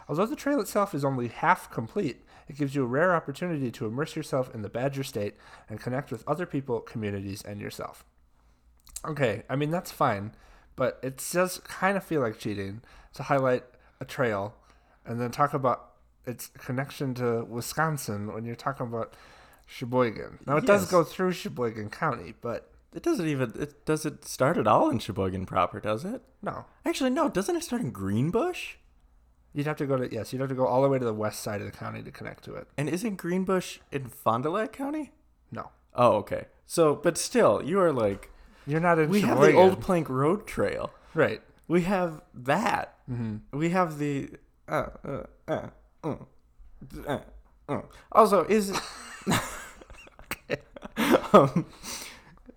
Although 0.10 0.26
the 0.26 0.36
trail 0.36 0.60
itself 0.60 0.94
is 0.94 1.06
only 1.06 1.30
half 1.30 1.72
complete, 1.72 2.26
it 2.50 2.58
gives 2.58 2.76
you 2.76 2.84
a 2.84 2.88
rare 2.88 3.16
opportunity 3.16 3.72
to 3.72 3.86
immerse 3.86 4.18
yourself 4.18 4.54
in 4.54 4.62
the 4.62 4.70
Badger 4.70 5.04
State 5.04 5.36
and 5.70 5.80
connect 5.80 6.12
with 6.12 6.28
other 6.28 6.46
people, 6.46 6.82
communities, 6.82 7.42
and 7.42 7.62
yourself. 7.62 8.04
Okay, 9.06 9.44
I 9.50 9.56
mean, 9.56 9.72
that's 9.72 9.92
fine, 9.92 10.34
but 10.76 11.00
it 11.02 11.26
does 11.32 11.60
kind 11.60 11.96
of 11.96 12.04
feel 12.04 12.20
like 12.20 12.38
cheating 12.38 12.82
to 13.14 13.24
highlight 13.24 13.64
a 14.02 14.06
trail 14.06 14.56
and 15.06 15.22
then 15.22 15.32
talk 15.32 15.54
about 15.54 15.91
its 16.26 16.48
connection 16.58 17.14
to 17.16 17.44
Wisconsin 17.46 18.34
when 18.34 18.46
you're 18.46 18.56
talking 18.56 18.88
about 18.88 19.14
Sheboygan. 19.68 20.40
Now, 20.46 20.58
it 20.58 20.66
does 20.66 20.90
go 20.90 21.04
through 21.04 21.32
Sheboygan 21.34 21.90
County, 21.90 22.34
but 22.42 22.68
It 22.94 23.04
doesn't 23.04 23.28
even. 23.28 23.54
It 23.58 23.86
does 23.86 24.06
it 24.06 24.26
start 24.26 24.58
at 24.58 24.68
all 24.68 24.90
in 24.90 25.00
Sheboygan 25.00 25.46
proper, 25.46 25.80
does 25.80 26.04
it? 26.04 26.22
no. 26.42 26.66
Actually, 26.86 27.12
no. 27.12 27.30
Doesn't 27.30 27.56
it 27.56 27.64
start 27.64 27.82
in 27.82 27.92
Greenbush? 27.92 28.76
You'd 29.54 29.68
have 29.68 29.78
to 29.78 29.86
go 29.86 29.98
to, 29.98 30.10
yes, 30.12 30.32
you'd 30.32 30.40
have 30.40 30.50
to 30.50 30.56
go 30.56 30.66
all 30.66 30.82
the 30.82 30.88
way 30.90 30.98
to 30.98 31.04
the 31.06 31.14
west 31.14 31.42
side 31.42 31.60
of 31.62 31.66
the 31.70 31.78
county 31.78 32.02
to 32.04 32.12
connect 32.12 32.44
to 32.46 32.56
it. 32.56 32.68
And 32.78 32.88
isn't 32.90 33.16
Greenbush 33.18 33.80
in 33.92 34.06
Fond 34.08 34.44
du 34.44 34.50
Lac 34.50 34.72
County? 34.72 35.12
No. 35.52 35.72
Oh, 35.94 36.14
okay. 36.18 36.46
So, 36.66 36.96
but 36.96 37.18
still, 37.18 37.62
you 37.64 37.80
are 37.80 37.92
like 37.92 38.30
You're 38.66 38.80
not 38.80 38.98
in 39.00 39.10
we 39.10 39.22
have 39.22 39.40
the 39.42 39.54
Old 39.54 39.82
Plank 39.82 40.08
Road 40.10 40.48
Trail. 40.48 40.92
Right. 41.14 41.42
We 41.68 41.82
have 41.82 42.22
that. 42.34 42.96
Mm-hmm. 43.10 43.58
We 43.58 43.70
have 43.70 44.00
the. 44.00 44.30
Uh, 44.70 44.86
uh, 45.06 45.24
uh, 45.48 45.68
uh, 46.04 46.16
uh, 47.08 47.20
uh. 47.70 47.82
Also, 48.12 48.44
is 48.46 48.72
um, 51.34 51.66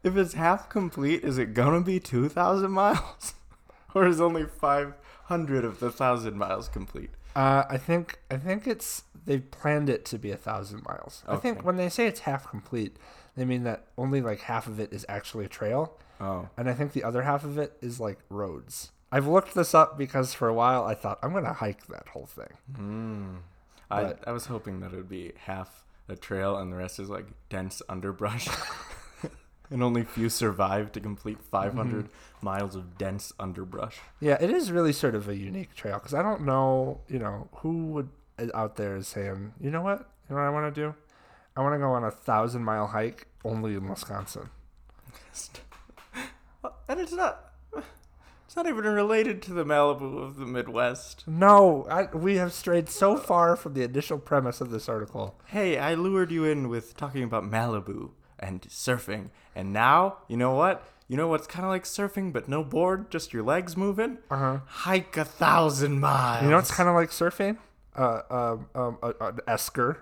if 0.02 0.16
it's 0.16 0.34
half 0.34 0.68
complete, 0.68 1.22
is 1.24 1.38
it 1.38 1.54
gonna 1.54 1.80
be 1.80 2.00
two 2.00 2.28
thousand 2.28 2.70
miles, 2.72 3.34
or 3.94 4.06
is 4.06 4.20
only 4.20 4.44
five 4.44 4.94
hundred 5.24 5.64
of 5.64 5.80
the 5.80 5.90
thousand 5.90 6.36
miles 6.36 6.68
complete? 6.68 7.10
Uh, 7.36 7.64
I 7.68 7.78
think 7.78 8.18
I 8.30 8.36
think 8.36 8.66
it's 8.66 9.04
they've 9.26 9.48
planned 9.50 9.88
it 9.88 10.04
to 10.06 10.18
be 10.18 10.30
a 10.30 10.36
thousand 10.36 10.84
miles. 10.84 11.22
I 11.26 11.36
think 11.36 11.64
when 11.64 11.76
they 11.76 11.88
say 11.88 12.06
it's 12.06 12.20
half 12.20 12.48
complete, 12.48 12.96
they 13.36 13.44
mean 13.44 13.64
that 13.64 13.86
only 13.98 14.20
like 14.20 14.40
half 14.40 14.66
of 14.66 14.78
it 14.78 14.92
is 14.92 15.04
actually 15.08 15.44
a 15.46 15.48
trail, 15.48 15.98
Oh, 16.20 16.48
and 16.56 16.68
I 16.68 16.74
think 16.74 16.92
the 16.92 17.02
other 17.04 17.22
half 17.22 17.44
of 17.44 17.58
it 17.58 17.76
is 17.80 17.98
like 18.00 18.18
roads. 18.28 18.90
I've 19.14 19.26
looked 19.28 19.54
this 19.54 19.74
up 19.74 19.96
because 19.96 20.34
for 20.34 20.48
a 20.48 20.54
while 20.54 20.84
I 20.84 20.94
thought 20.94 21.18
I'm 21.22 21.32
gonna 21.32 21.52
hike 21.52 21.86
that 21.86 22.08
whole 22.08 22.26
thing. 22.26 22.52
mm. 22.76 23.36
I 23.90 24.14
I 24.26 24.32
was 24.32 24.46
hoping 24.46 24.80
that 24.80 24.92
it 24.92 24.96
would 24.96 25.08
be 25.08 25.32
half 25.44 25.84
a 26.08 26.16
trail 26.16 26.56
and 26.56 26.72
the 26.72 26.76
rest 26.76 26.98
is 26.98 27.08
like 27.08 27.26
dense 27.48 27.80
underbrush. 27.88 28.48
And 29.70 29.82
only 29.82 30.04
few 30.04 30.28
survive 30.28 30.92
to 30.92 31.00
complete 31.00 31.40
500 31.42 32.10
miles 32.42 32.76
of 32.76 32.98
dense 32.98 33.32
underbrush. 33.40 33.98
Yeah, 34.20 34.36
it 34.38 34.50
is 34.50 34.70
really 34.70 34.92
sort 34.92 35.14
of 35.14 35.26
a 35.26 35.34
unique 35.34 35.74
trail 35.74 35.94
because 35.94 36.12
I 36.12 36.22
don't 36.22 36.42
know, 36.42 37.00
you 37.08 37.18
know, 37.18 37.48
who 37.56 37.86
would 37.86 38.10
out 38.52 38.76
there 38.76 38.94
is 38.94 39.08
saying, 39.08 39.54
you 39.58 39.70
know 39.70 39.80
what, 39.80 40.00
you 40.28 40.36
know 40.36 40.42
what 40.42 40.46
I 40.46 40.50
want 40.50 40.74
to 40.74 40.80
do? 40.80 40.94
I 41.56 41.62
want 41.62 41.74
to 41.74 41.78
go 41.78 41.92
on 41.92 42.04
a 42.04 42.10
thousand 42.10 42.62
mile 42.62 42.88
hike 42.88 43.26
only 43.44 43.74
in 43.74 43.88
Wisconsin. 43.88 44.50
And 46.88 47.00
it's 47.00 47.12
not. 47.12 47.53
It's 48.54 48.56
not 48.56 48.68
even 48.68 48.84
related 48.84 49.42
to 49.42 49.52
the 49.52 49.64
Malibu 49.64 50.22
of 50.22 50.36
the 50.36 50.46
Midwest. 50.46 51.24
No, 51.26 51.88
I, 51.90 52.04
we 52.16 52.36
have 52.36 52.52
strayed 52.52 52.88
so 52.88 53.16
far 53.16 53.56
from 53.56 53.74
the 53.74 53.82
initial 53.82 54.16
premise 54.16 54.60
of 54.60 54.70
this 54.70 54.88
article. 54.88 55.40
Hey, 55.46 55.76
I 55.76 55.94
lured 55.94 56.30
you 56.30 56.44
in 56.44 56.68
with 56.68 56.96
talking 56.96 57.24
about 57.24 57.42
Malibu 57.42 58.10
and 58.38 58.60
surfing, 58.62 59.30
and 59.56 59.72
now 59.72 60.18
you 60.28 60.36
know 60.36 60.54
what? 60.54 60.86
You 61.08 61.16
know 61.16 61.26
what's 61.26 61.48
kind 61.48 61.64
of 61.64 61.70
like 61.72 61.82
surfing, 61.82 62.32
but 62.32 62.48
no 62.48 62.62
board, 62.62 63.10
just 63.10 63.32
your 63.32 63.42
legs 63.42 63.76
moving. 63.76 64.18
Uh 64.30 64.36
huh. 64.36 64.58
Hike 64.66 65.16
a 65.16 65.24
thousand 65.24 65.98
miles. 65.98 66.44
You 66.44 66.50
know 66.50 66.56
what's 66.58 66.70
kind 66.70 66.88
of 66.88 66.94
like 66.94 67.10
surfing? 67.10 67.58
Uh, 67.96 68.20
um, 68.30 68.68
um, 68.76 68.98
a, 69.02 69.14
an 69.20 69.40
esker, 69.48 69.98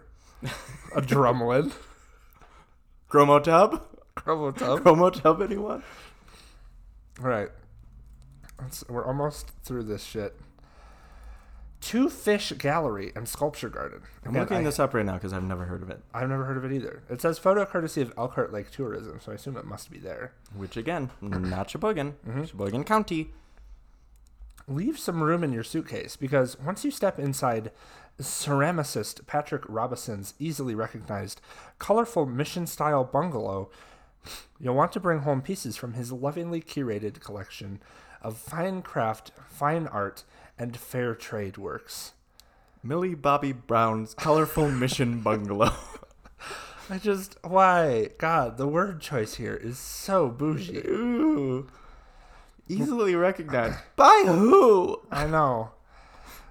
a 0.94 1.00
drumlin, 1.00 1.72
Chromo 3.08 3.38
tub? 3.38 3.82
Chromo 4.14 4.50
tub. 4.50 4.82
Chromo 4.82 5.08
tub? 5.08 5.40
Anyone? 5.40 5.82
Right. 7.18 7.48
Let's, 8.62 8.84
we're 8.88 9.04
almost 9.04 9.50
through 9.62 9.84
this 9.84 10.02
shit. 10.04 10.36
Two 11.80 12.08
Fish 12.08 12.52
Gallery 12.52 13.10
and 13.16 13.28
Sculpture 13.28 13.68
Garden. 13.68 14.02
I'm 14.24 14.30
Again, 14.30 14.40
looking 14.42 14.56
I- 14.58 14.62
this 14.62 14.78
up 14.78 14.94
right 14.94 15.04
now 15.04 15.14
because 15.14 15.32
I've 15.32 15.42
never 15.42 15.64
heard 15.64 15.82
of 15.82 15.90
it. 15.90 16.00
I've 16.14 16.28
never 16.28 16.44
heard 16.44 16.56
of 16.56 16.64
it 16.64 16.72
either. 16.72 17.02
It 17.10 17.20
says 17.20 17.38
photo 17.38 17.64
courtesy 17.66 18.00
of 18.02 18.12
Elkhart 18.16 18.52
Lake 18.52 18.70
Tourism, 18.70 19.18
so 19.20 19.32
I 19.32 19.34
assume 19.34 19.56
it 19.56 19.64
must 19.64 19.90
be 19.90 19.98
there. 19.98 20.32
Which 20.56 20.76
again, 20.76 21.10
not 21.20 21.70
Sheboygan, 21.70 22.14
Mhm. 22.28 22.48
Sheboygan 22.48 22.84
County. 22.84 23.32
Leave 24.68 24.96
some 24.96 25.24
room 25.24 25.42
in 25.42 25.52
your 25.52 25.64
suitcase 25.64 26.16
because 26.16 26.56
once 26.60 26.84
you 26.84 26.92
step 26.92 27.18
inside 27.18 27.72
ceramicist 28.20 29.26
Patrick 29.26 29.64
Robinson's 29.68 30.34
easily 30.38 30.76
recognized 30.76 31.40
colorful 31.80 32.26
mission 32.26 32.68
style 32.68 33.02
bungalow, 33.02 33.70
you'll 34.60 34.76
want 34.76 34.92
to 34.92 35.00
bring 35.00 35.20
home 35.20 35.42
pieces 35.42 35.76
from 35.76 35.94
his 35.94 36.12
lovingly 36.12 36.60
curated 36.62 37.18
collection 37.20 37.80
of 38.22 38.38
fine 38.38 38.82
craft, 38.82 39.32
fine 39.48 39.86
art, 39.86 40.24
and 40.58 40.76
fair 40.76 41.14
trade 41.14 41.58
works. 41.58 42.12
Millie 42.82 43.14
Bobby 43.14 43.52
Brown's 43.52 44.14
colorful 44.14 44.70
mission 44.70 45.20
bungalow. 45.20 45.72
I 46.90 46.98
just, 46.98 47.36
why? 47.42 48.10
God, 48.18 48.56
the 48.56 48.66
word 48.66 49.00
choice 49.00 49.34
here 49.34 49.54
is 49.54 49.78
so 49.78 50.28
bougie. 50.28 50.78
Ooh. 50.78 51.68
Easily 52.68 53.14
recognized. 53.14 53.78
By 53.96 54.24
who? 54.26 55.00
I 55.10 55.26
know. 55.26 55.72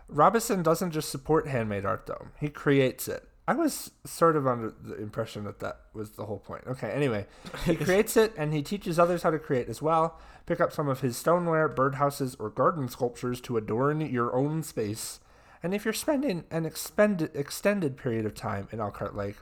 Robinson 0.08 0.62
doesn't 0.62 0.92
just 0.92 1.10
support 1.10 1.48
handmade 1.48 1.86
art 1.86 2.06
though; 2.06 2.28
he 2.40 2.50
creates 2.50 3.08
it. 3.08 3.28
I 3.52 3.54
was 3.54 3.92
sort 4.06 4.38
of 4.38 4.48
under 4.48 4.74
the 4.82 4.96
impression 4.96 5.44
that 5.44 5.60
that 5.60 5.82
was 5.94 6.12
the 6.12 6.26
whole 6.26 6.40
point. 6.40 6.64
Okay, 6.68 6.90
anyway, 6.90 7.26
he 7.66 7.76
creates 7.76 8.16
it 8.16 8.32
and 8.38 8.54
he 8.54 8.64
teaches 8.64 8.98
others 8.98 9.24
how 9.24 9.30
to 9.30 9.40
create 9.40 9.68
as 9.68 9.82
well. 9.82 10.18
Pick 10.46 10.62
up 10.62 10.72
some 10.72 10.88
of 10.88 11.02
his 11.02 11.18
stoneware, 11.18 11.68
birdhouses, 11.68 12.38
or 12.40 12.50
garden 12.50 12.88
sculptures 12.88 13.42
to 13.42 13.58
adorn 13.58 14.00
your 14.00 14.34
own 14.34 14.64
space. 14.64 15.20
And 15.62 15.74
if 15.74 15.84
you're 15.84 15.94
spending 15.94 16.46
an 16.50 16.66
expended, 16.66 17.36
extended 17.36 17.98
period 17.98 18.26
of 18.26 18.36
time 18.36 18.70
in 18.72 18.80
Elkhart 18.80 19.18
Lake, 19.18 19.36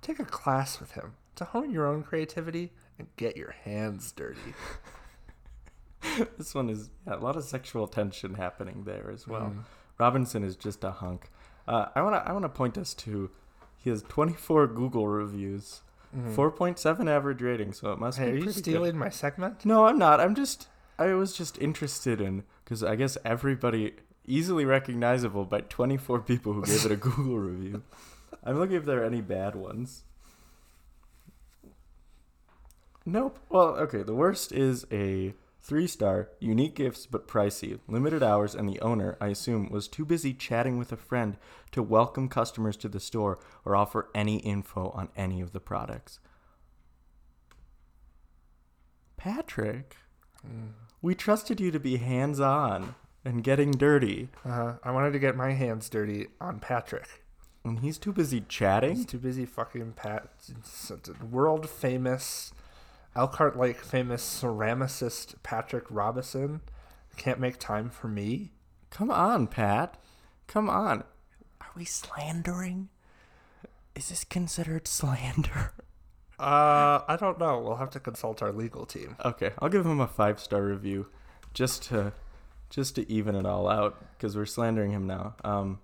take 0.00 0.18
a 0.18 0.24
class 0.24 0.80
with 0.80 0.92
him 0.92 1.12
to 1.36 1.44
hone 1.44 1.70
your 1.70 1.86
own 1.86 2.02
creativity 2.02 2.72
and 2.98 3.08
get 3.16 3.36
your 3.36 3.54
hands 3.64 4.10
dirty. 4.10 4.40
This 6.36 6.54
one 6.54 6.68
is 6.68 6.90
yeah, 7.06 7.16
a 7.16 7.16
lot 7.16 7.34
of 7.34 7.44
sexual 7.44 7.88
tension 7.88 8.34
happening 8.34 8.84
there 8.84 9.10
as 9.10 9.26
well. 9.26 9.54
Mm. 9.54 9.64
Robinson 9.98 10.44
is 10.44 10.54
just 10.54 10.84
a 10.84 10.90
hunk. 10.90 11.30
Uh, 11.66 11.86
I 11.94 12.02
wanna 12.02 12.22
I 12.26 12.32
wanna 12.32 12.48
point 12.48 12.76
us 12.78 12.94
to 12.94 13.30
he 13.76 13.90
has 13.90 14.02
24 14.02 14.66
Google 14.80 15.08
reviews, 15.08 15.80
4.7 16.16 17.08
average 17.08 17.42
rating, 17.42 17.72
so 17.72 17.92
it 17.92 17.98
must 17.98 18.18
Mm-hmm. 18.18 18.24
Hey, 18.24 18.30
be 18.32 18.36
are 18.36 18.38
you 18.38 18.44
pretty 18.44 18.60
good. 18.60 18.64
stealing 18.70 18.98
my 18.98 19.08
segment? 19.10 19.64
No, 19.64 19.86
I'm 19.86 19.98
not. 19.98 20.20
I'm 20.20 20.34
just 20.34 20.68
I 20.98 21.12
was 21.14 21.36
just 21.36 21.58
interested 21.58 22.20
in 22.20 22.44
because 22.64 22.82
I 22.84 22.96
guess 22.96 23.16
everybody 23.24 23.94
easily 24.26 24.64
recognizable 24.64 25.44
by 25.44 25.60
24 25.62 26.20
people 26.30 26.52
who 26.54 26.64
gave 26.64 26.84
it 26.86 26.92
a 26.92 26.96
Google 26.96 27.38
review. 27.38 27.82
I'm 28.44 28.58
looking 28.58 28.76
if 28.76 28.84
there 28.84 29.02
are 29.02 29.06
any 29.06 29.20
bad 29.22 29.54
ones. 29.54 30.04
Nope. 33.06 33.38
Well, 33.48 33.76
okay. 33.76 34.02
The 34.02 34.14
worst 34.14 34.52
is 34.52 34.86
a 34.90 35.34
three 35.64 35.86
star, 35.86 36.28
unique 36.40 36.74
gifts 36.74 37.06
but 37.06 37.26
pricey, 37.26 37.80
limited 37.88 38.22
hours, 38.22 38.54
and 38.54 38.68
the 38.68 38.78
owner, 38.80 39.16
I 39.18 39.28
assume, 39.28 39.70
was 39.70 39.88
too 39.88 40.04
busy 40.04 40.34
chatting 40.34 40.76
with 40.78 40.92
a 40.92 40.96
friend 40.96 41.38
to 41.72 41.82
welcome 41.82 42.28
customers 42.28 42.76
to 42.76 42.88
the 42.88 43.00
store 43.00 43.38
or 43.64 43.74
offer 43.74 44.10
any 44.14 44.36
info 44.40 44.90
on 44.90 45.08
any 45.16 45.40
of 45.40 45.52
the 45.52 45.60
products. 45.60 46.20
Patrick, 49.16 49.96
we 51.00 51.14
trusted 51.14 51.60
you 51.60 51.70
to 51.70 51.80
be 51.80 51.96
hands 51.96 52.40
on 52.40 52.94
and 53.24 53.42
getting 53.42 53.70
dirty, 53.70 54.28
Uh, 54.44 54.74
I 54.82 54.90
wanted 54.90 55.12
to 55.14 55.18
get 55.18 55.34
my 55.34 55.52
hands 55.52 55.88
dirty 55.88 56.28
on 56.40 56.60
Patrick. 56.60 57.22
and 57.64 57.78
he's 57.78 57.96
too 57.96 58.12
busy 58.12 58.42
chatting? 58.46 58.96
He's 58.96 59.06
too 59.06 59.18
busy 59.18 59.46
fucking 59.46 59.94
Pat. 59.94 60.28
World 61.30 61.66
famous, 61.70 62.52
Elkhart 63.16 63.56
Lake 63.56 63.80
famous 63.80 64.22
ceramicist 64.42 65.34
Patrick 65.42 65.84
Robinson 65.88 66.60
can't 67.16 67.38
make 67.38 67.58
time 67.58 67.90
for 67.90 68.08
me. 68.08 68.50
Come 68.90 69.10
on, 69.10 69.46
Pat. 69.46 69.96
Come 70.46 70.68
on. 70.68 71.04
Are 71.60 71.70
we 71.76 71.84
slandering? 71.84 72.88
Is 73.94 74.08
this 74.08 74.24
considered 74.24 74.88
slander? 74.88 75.72
Uh, 76.36 77.00
I 77.06 77.16
don't 77.18 77.38
know. 77.38 77.60
We'll 77.60 77.76
have 77.76 77.90
to 77.90 78.00
consult 78.00 78.42
our 78.42 78.50
legal 78.50 78.84
team. 78.86 79.16
Okay, 79.24 79.52
I'll 79.60 79.68
give 79.68 79.86
him 79.86 80.00
a 80.00 80.08
five 80.08 80.40
star 80.40 80.62
review, 80.64 81.06
just 81.54 81.84
to, 81.84 82.12
just 82.70 82.96
to 82.96 83.08
even 83.10 83.36
it 83.36 83.46
all 83.46 83.68
out, 83.68 84.04
because 84.16 84.36
we're 84.36 84.44
slandering 84.44 84.90
him 84.90 85.06
now. 85.06 85.36
Um, 85.44 85.78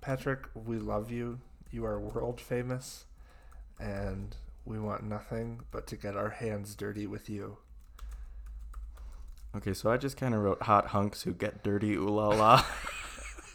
Patrick, 0.00 0.46
we 0.54 0.78
love 0.78 1.10
you. 1.10 1.40
You 1.72 1.84
are 1.86 1.98
world 1.98 2.40
famous. 2.40 3.04
and 3.80 4.36
we 4.68 4.78
want 4.78 5.02
nothing 5.02 5.62
but 5.70 5.86
to 5.86 5.96
get 5.96 6.14
our 6.14 6.28
hands 6.28 6.74
dirty 6.74 7.06
with 7.06 7.30
you. 7.30 7.56
Okay, 9.56 9.72
so 9.72 9.90
I 9.90 9.96
just 9.96 10.18
kind 10.18 10.34
of 10.34 10.42
wrote 10.42 10.62
hot 10.62 10.88
hunks 10.88 11.22
who 11.22 11.32
get 11.32 11.64
dirty 11.64 11.94
ooh 11.94 12.10
la 12.10 12.28
la. 12.28 12.64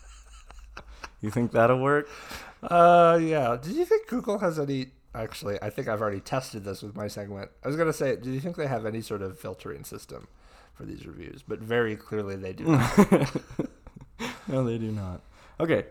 you 1.22 1.30
think 1.30 1.52
that'll 1.52 1.80
work? 1.80 2.10
Uh, 2.64 3.20
yeah. 3.22 3.56
Did 3.62 3.76
you 3.76 3.86
think 3.86 4.08
Google 4.08 4.40
has 4.40 4.58
any? 4.58 4.88
Actually, 5.14 5.62
I 5.62 5.70
think 5.70 5.88
I've 5.88 6.02
already 6.02 6.20
tested 6.20 6.64
this 6.64 6.82
with 6.82 6.96
my 6.96 7.08
segment. 7.08 7.52
I 7.64 7.68
was 7.68 7.78
gonna 7.78 7.94
say, 7.94 8.16
do 8.16 8.32
you 8.32 8.40
think 8.40 8.56
they 8.56 8.66
have 8.66 8.88
any 8.88 9.02
sort 9.02 9.22
of 9.22 9.38
filtering 9.38 9.84
system 9.84 10.28
for 10.74 10.84
these 10.84 11.06
reviews? 11.06 11.44
But 11.48 11.60
very 11.60 11.96
clearly 11.96 12.36
they 12.36 12.54
do. 12.54 12.64
not. 12.64 12.98
no, 14.48 14.64
they 14.64 14.80
do 14.80 14.92
not. 14.92 15.22
Okay, 15.60 15.86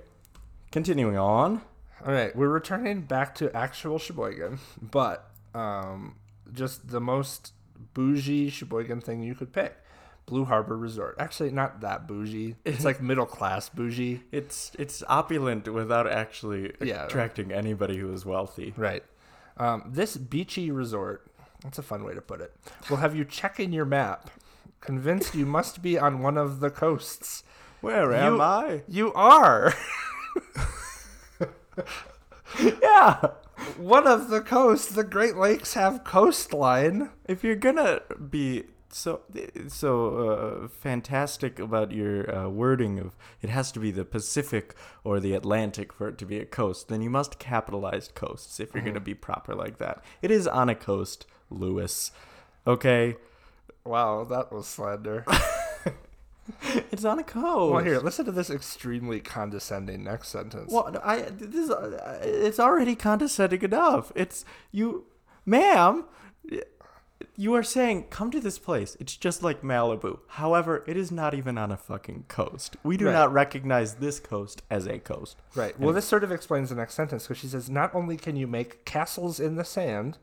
continuing 0.72 1.16
on. 1.16 1.62
All 2.04 2.12
right, 2.12 2.34
we're 2.34 2.48
returning 2.48 3.02
back 3.02 3.34
to 3.36 3.54
actual 3.56 3.98
Sheboygan, 3.98 4.58
but 4.80 5.30
um, 5.54 6.16
just 6.52 6.88
the 6.88 7.00
most 7.00 7.52
bougie 7.94 8.50
Sheboygan 8.50 9.00
thing 9.00 9.22
you 9.22 9.34
could 9.34 9.52
pick. 9.52 9.76
Blue 10.26 10.44
Harbor 10.44 10.76
Resort. 10.76 11.16
Actually, 11.18 11.50
not 11.50 11.80
that 11.80 12.06
bougie. 12.08 12.56
It's 12.64 12.84
like 12.84 13.00
middle 13.10 13.26
class 13.26 13.68
bougie. 13.68 14.22
It's 14.32 14.72
it's 14.78 15.02
opulent 15.08 15.72
without 15.72 16.06
actually 16.08 16.72
Yeah. 16.80 17.06
attracting 17.06 17.52
anybody 17.52 17.96
who 17.98 18.12
is 18.12 18.24
wealthy. 18.24 18.72
Right. 18.76 19.04
Um, 19.56 19.84
this 19.86 20.16
beachy 20.16 20.70
resort, 20.70 21.26
that's 21.62 21.78
a 21.78 21.82
fun 21.82 22.04
way 22.04 22.14
to 22.14 22.20
put 22.22 22.40
it, 22.40 22.54
We'll 22.88 23.00
have 23.00 23.14
you 23.14 23.24
checking 23.24 23.72
your 23.72 23.84
map, 23.84 24.30
convinced 24.80 25.34
you 25.34 25.44
must 25.44 25.82
be 25.82 25.98
on 25.98 26.20
one 26.20 26.38
of 26.38 26.60
the 26.60 26.70
coasts. 26.70 27.44
Where 27.80 28.12
am 28.14 28.40
I? 28.40 28.82
You 28.88 29.12
are! 29.12 29.74
Yeah. 32.58 33.28
one 33.78 34.06
of 34.06 34.28
the 34.28 34.40
coasts. 34.40 34.88
The 34.92 35.04
Great 35.04 35.36
Lakes 35.36 35.74
have 35.74 36.04
coastline. 36.04 37.10
If 37.26 37.42
you're 37.42 37.56
gonna 37.56 38.00
be 38.30 38.64
so 38.90 39.22
so 39.68 40.28
uh, 40.64 40.68
fantastic 40.68 41.58
about 41.58 41.92
your 41.92 42.30
uh, 42.34 42.48
wording 42.50 42.98
of 42.98 43.16
it 43.40 43.48
has 43.48 43.72
to 43.72 43.80
be 43.80 43.90
the 43.90 44.04
Pacific 44.04 44.74
or 45.02 45.18
the 45.18 45.32
Atlantic 45.32 45.92
for 45.94 46.08
it 46.08 46.18
to 46.18 46.26
be 46.26 46.38
a 46.38 46.44
coast, 46.44 46.88
then 46.88 47.00
you 47.00 47.08
must 47.08 47.38
capitalize 47.38 48.10
coasts 48.14 48.60
if 48.60 48.74
you're 48.74 48.84
gonna 48.84 49.00
be 49.00 49.14
proper 49.14 49.54
like 49.54 49.78
that. 49.78 50.02
It 50.20 50.30
is 50.30 50.46
on 50.46 50.68
a 50.68 50.74
coast, 50.74 51.26
Lewis. 51.48 52.12
Okay, 52.66 53.16
Wow, 53.84 54.24
that 54.24 54.52
was 54.52 54.66
slander. 54.68 55.24
it's 56.90 57.04
on 57.04 57.18
a 57.18 57.22
coast. 57.22 57.72
Well, 57.72 57.84
here, 57.84 57.98
listen 58.00 58.24
to 58.26 58.32
this 58.32 58.50
extremely 58.50 59.20
condescending 59.20 60.04
next 60.04 60.28
sentence. 60.28 60.72
Well, 60.72 60.96
I 61.02 61.22
this 61.30 61.70
uh, 61.70 62.18
it's 62.22 62.58
already 62.60 62.94
condescending 62.94 63.62
enough. 63.62 64.12
It's 64.14 64.44
you, 64.70 65.06
ma'am. 65.46 66.04
You 67.36 67.54
are 67.54 67.62
saying 67.62 68.06
come 68.10 68.32
to 68.32 68.40
this 68.40 68.58
place. 68.58 68.96
It's 68.98 69.16
just 69.16 69.42
like 69.44 69.62
Malibu. 69.62 70.18
However, 70.26 70.82
it 70.88 70.96
is 70.96 71.12
not 71.12 71.34
even 71.34 71.56
on 71.56 71.70
a 71.70 71.76
fucking 71.76 72.24
coast. 72.26 72.76
We 72.82 72.96
do 72.96 73.06
Right. 73.06 73.12
not 73.12 73.32
recognize 73.32 73.94
this 73.94 74.18
coast 74.18 74.62
as 74.68 74.86
a 74.86 74.98
coast. 74.98 75.36
Right. 75.54 75.78
Well, 75.78 75.94
this 75.94 76.04
sort 76.04 76.24
of 76.24 76.32
explains 76.32 76.70
the 76.70 76.74
next 76.74 76.94
sentence 76.94 77.24
because 77.24 77.38
she 77.38 77.46
says 77.46 77.70
not 77.70 77.94
only 77.94 78.16
can 78.16 78.34
you 78.34 78.48
make 78.48 78.84
castles 78.84 79.38
in 79.38 79.54
the 79.54 79.64
sand 79.64 80.18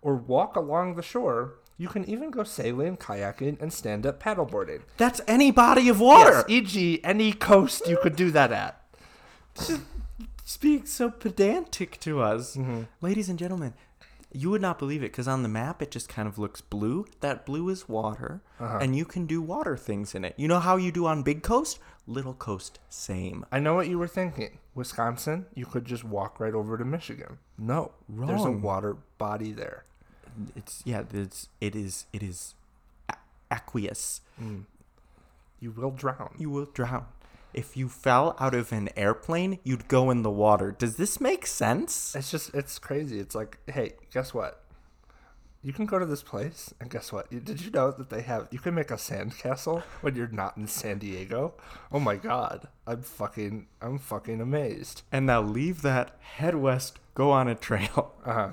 or 0.00 0.14
walk 0.14 0.54
along 0.54 0.94
the 0.94 1.02
shore, 1.02 1.54
you 1.76 1.88
can 1.88 2.04
even 2.08 2.30
go 2.30 2.44
sailing, 2.44 2.96
kayaking, 2.96 3.60
and 3.60 3.72
stand 3.72 4.06
up 4.06 4.22
paddleboarding. 4.22 4.82
That's 4.96 5.20
any 5.26 5.50
body 5.50 5.88
of 5.88 6.00
water. 6.00 6.44
Yes, 6.48 6.74
e.g., 6.74 7.00
any 7.04 7.32
coast 7.32 7.86
you 7.88 7.98
could 8.02 8.16
do 8.16 8.30
that 8.30 8.52
at. 8.52 8.80
Speak 10.44 10.86
so 10.86 11.10
pedantic 11.10 11.98
to 12.00 12.20
us, 12.20 12.56
Mm-hmm. 12.56 12.82
ladies 13.00 13.28
and 13.28 13.38
gentlemen. 13.38 13.74
You 14.36 14.50
would 14.50 14.60
not 14.60 14.80
believe 14.80 15.00
it 15.02 15.12
because 15.12 15.28
on 15.28 15.44
the 15.44 15.48
map 15.48 15.80
it 15.80 15.92
just 15.92 16.08
kind 16.08 16.26
of 16.26 16.38
looks 16.40 16.60
blue. 16.60 17.06
That 17.20 17.46
blue 17.46 17.68
is 17.68 17.88
water, 17.88 18.42
Uh-huh. 18.58 18.78
and 18.82 18.96
you 18.96 19.04
can 19.04 19.26
do 19.26 19.40
water 19.40 19.76
things 19.76 20.12
in 20.14 20.24
it. 20.24 20.34
You 20.36 20.48
know 20.48 20.58
how 20.58 20.76
you 20.76 20.90
do 20.90 21.06
on 21.06 21.22
big 21.22 21.42
coast, 21.44 21.78
little 22.06 22.34
coast, 22.34 22.80
same. 22.88 23.46
I 23.52 23.60
know 23.60 23.74
what 23.74 23.86
you 23.88 23.96
were 23.98 24.08
thinking. 24.08 24.58
Wisconsin, 24.74 25.46
you 25.54 25.66
could 25.66 25.84
just 25.84 26.02
walk 26.04 26.40
right 26.40 26.52
over 26.54 26.76
to 26.76 26.84
Michigan. 26.84 27.38
No, 27.56 27.92
Wrong. 28.08 28.26
there's 28.26 28.44
a 28.44 28.50
water 28.50 28.96
body 29.18 29.52
there. 29.52 29.84
It's 30.56 30.82
yeah, 30.84 31.02
it's 31.12 31.48
it 31.60 31.74
is 31.76 32.06
it 32.12 32.22
is 32.22 32.54
aqueous. 33.50 34.20
You 35.60 35.70
will 35.70 35.90
drown. 35.90 36.34
You 36.38 36.50
will 36.50 36.66
drown. 36.66 37.06
If 37.54 37.76
you 37.76 37.88
fell 37.88 38.36
out 38.40 38.54
of 38.54 38.72
an 38.72 38.90
airplane, 38.96 39.60
you'd 39.62 39.86
go 39.86 40.10
in 40.10 40.22
the 40.22 40.30
water. 40.30 40.72
Does 40.72 40.96
this 40.96 41.20
make 41.20 41.46
sense? 41.46 42.14
It's 42.16 42.30
just, 42.30 42.52
it's 42.52 42.80
crazy. 42.80 43.20
It's 43.20 43.34
like, 43.34 43.58
hey, 43.68 43.92
guess 44.12 44.34
what? 44.34 44.60
You 45.62 45.72
can 45.72 45.86
go 45.86 45.98
to 45.98 46.04
this 46.04 46.22
place, 46.22 46.74
and 46.80 46.90
guess 46.90 47.12
what? 47.12 47.30
Did 47.30 47.62
you 47.62 47.70
know 47.70 47.90
that 47.92 48.10
they 48.10 48.22
have? 48.22 48.48
You 48.50 48.58
can 48.58 48.74
make 48.74 48.90
a 48.90 48.96
sandcastle 48.96 49.82
when 50.02 50.16
you're 50.16 50.26
not 50.26 50.56
in 50.58 50.66
San 50.66 50.98
Diego. 50.98 51.54
Oh 51.90 52.00
my 52.00 52.16
god, 52.16 52.68
I'm 52.86 53.00
fucking, 53.00 53.68
I'm 53.80 53.98
fucking 53.98 54.42
amazed. 54.42 55.02
And 55.10 55.24
now 55.24 55.40
leave 55.40 55.80
that, 55.80 56.18
head 56.20 56.56
west, 56.56 56.98
go 57.14 57.30
on 57.30 57.48
a 57.48 57.54
trail. 57.54 58.12
Uh 58.26 58.32
huh. 58.32 58.52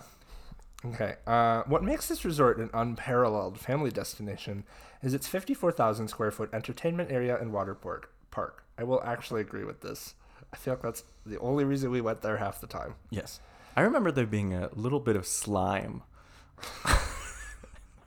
Okay. 0.86 1.15
Uh, 1.27 1.61
what 1.67 1.84
makes 1.84 2.07
this 2.07 2.25
resort 2.25 2.57
an 2.57 2.69
unparalleled 2.73 3.59
family 3.59 3.91
destination 3.91 4.63
is 5.03 5.13
its 5.13 5.27
54,000 5.27 6.07
square 6.07 6.32
foot 6.32 6.49
entertainment 6.53 7.11
area 7.11 7.38
and 7.39 7.53
water 7.53 7.75
park. 7.75 8.63
I 8.77 8.84
will 8.84 9.01
actually 9.03 9.41
agree 9.41 9.63
with 9.63 9.82
this. 9.82 10.15
I 10.51 10.57
feel 10.57 10.73
like 10.73 10.82
that's 10.82 11.03
the 11.25 11.38
only 11.39 11.63
reason 11.65 11.91
we 11.91 12.01
went 12.01 12.21
there 12.21 12.38
half 12.38 12.59
the 12.59 12.67
time. 12.67 12.95
Yes. 13.11 13.39
I 13.75 13.82
remember 13.82 14.11
there 14.11 14.25
being 14.25 14.53
a 14.53 14.69
little 14.73 14.99
bit 14.99 15.15
of 15.15 15.27
slime 15.27 16.01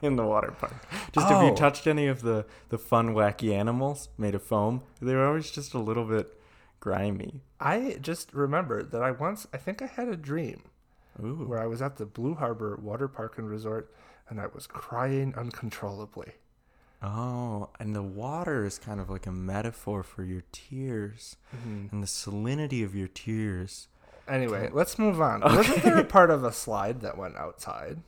in 0.02 0.16
the 0.16 0.26
water 0.26 0.50
park. 0.50 0.74
Just 1.12 1.30
if 1.30 1.36
Oh. 1.36 1.46
you 1.48 1.54
touched 1.54 1.86
any 1.86 2.06
of 2.06 2.22
the, 2.22 2.44
the 2.68 2.78
fun, 2.78 3.14
wacky 3.14 3.52
animals 3.54 4.08
made 4.18 4.34
of 4.34 4.42
foam, 4.42 4.82
they 5.00 5.14
were 5.14 5.26
always 5.26 5.50
just 5.50 5.74
a 5.74 5.78
little 5.78 6.04
bit 6.04 6.38
grimy. 6.80 7.40
I 7.60 7.98
just 8.00 8.32
remember 8.34 8.82
that 8.82 9.02
I 9.02 9.10
once, 9.12 9.46
I 9.54 9.56
think 9.58 9.80
I 9.80 9.86
had 9.86 10.08
a 10.08 10.16
dream 10.16 10.64
Ooh. 11.22 11.44
where 11.46 11.60
I 11.60 11.66
was 11.66 11.80
at 11.82 11.96
the 11.96 12.06
Blue 12.06 12.34
Harbor 12.34 12.78
Water 12.82 13.08
Park 13.08 13.38
and 13.38 13.48
Resort 13.48 13.92
and 14.28 14.40
I 14.40 14.46
was 14.46 14.66
crying 14.66 15.34
uncontrollably. 15.36 16.32
Oh, 17.02 17.68
and 17.78 17.94
the 17.94 18.02
water 18.02 18.64
is 18.64 18.78
kind 18.78 18.98
of 18.98 19.10
like 19.10 19.26
a 19.26 19.32
metaphor 19.32 20.02
for 20.02 20.24
your 20.24 20.42
tears 20.52 21.36
mm-hmm. 21.54 21.86
and 21.92 22.02
the 22.02 22.06
salinity 22.06 22.82
of 22.82 22.94
your 22.94 23.08
tears. 23.08 23.88
Anyway, 24.26 24.70
let's 24.72 24.98
move 24.98 25.20
on. 25.20 25.42
Wasn't 25.42 25.82
there 25.82 25.98
a 25.98 26.04
part 26.18 26.30
of 26.30 26.44
a 26.44 26.52
slide 26.52 27.02
that 27.02 27.18
went 27.18 27.36
outside? 27.36 27.98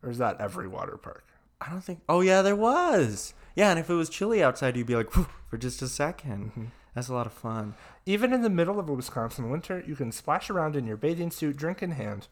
Or 0.00 0.10
is 0.10 0.18
that 0.18 0.40
every 0.40 0.68
water 0.68 0.96
park? 0.96 1.24
I 1.60 1.70
don't 1.70 1.82
think. 1.82 2.02
Oh 2.08 2.20
yeah, 2.20 2.40
there 2.42 2.54
was. 2.54 3.34
Yeah, 3.56 3.70
and 3.70 3.80
if 3.80 3.90
it 3.90 3.94
was 3.94 4.08
chilly 4.08 4.44
outside, 4.44 4.76
you'd 4.76 4.86
be 4.86 4.94
like, 4.94 5.10
for 5.10 5.56
just 5.58 5.82
a 5.82 5.86
2nd 5.86 6.70
That's 6.98 7.08
a 7.08 7.14
lot 7.14 7.26
of 7.28 7.32
fun. 7.32 7.74
Even 8.06 8.32
in 8.32 8.42
the 8.42 8.50
middle 8.50 8.80
of 8.80 8.88
a 8.88 8.92
Wisconsin 8.92 9.50
winter, 9.50 9.84
you 9.86 9.94
can 9.94 10.10
splash 10.10 10.50
around 10.50 10.74
in 10.74 10.84
your 10.84 10.96
bathing 10.96 11.30
suit, 11.30 11.56
drink 11.56 11.80
in 11.80 11.92
hand, 11.92 12.26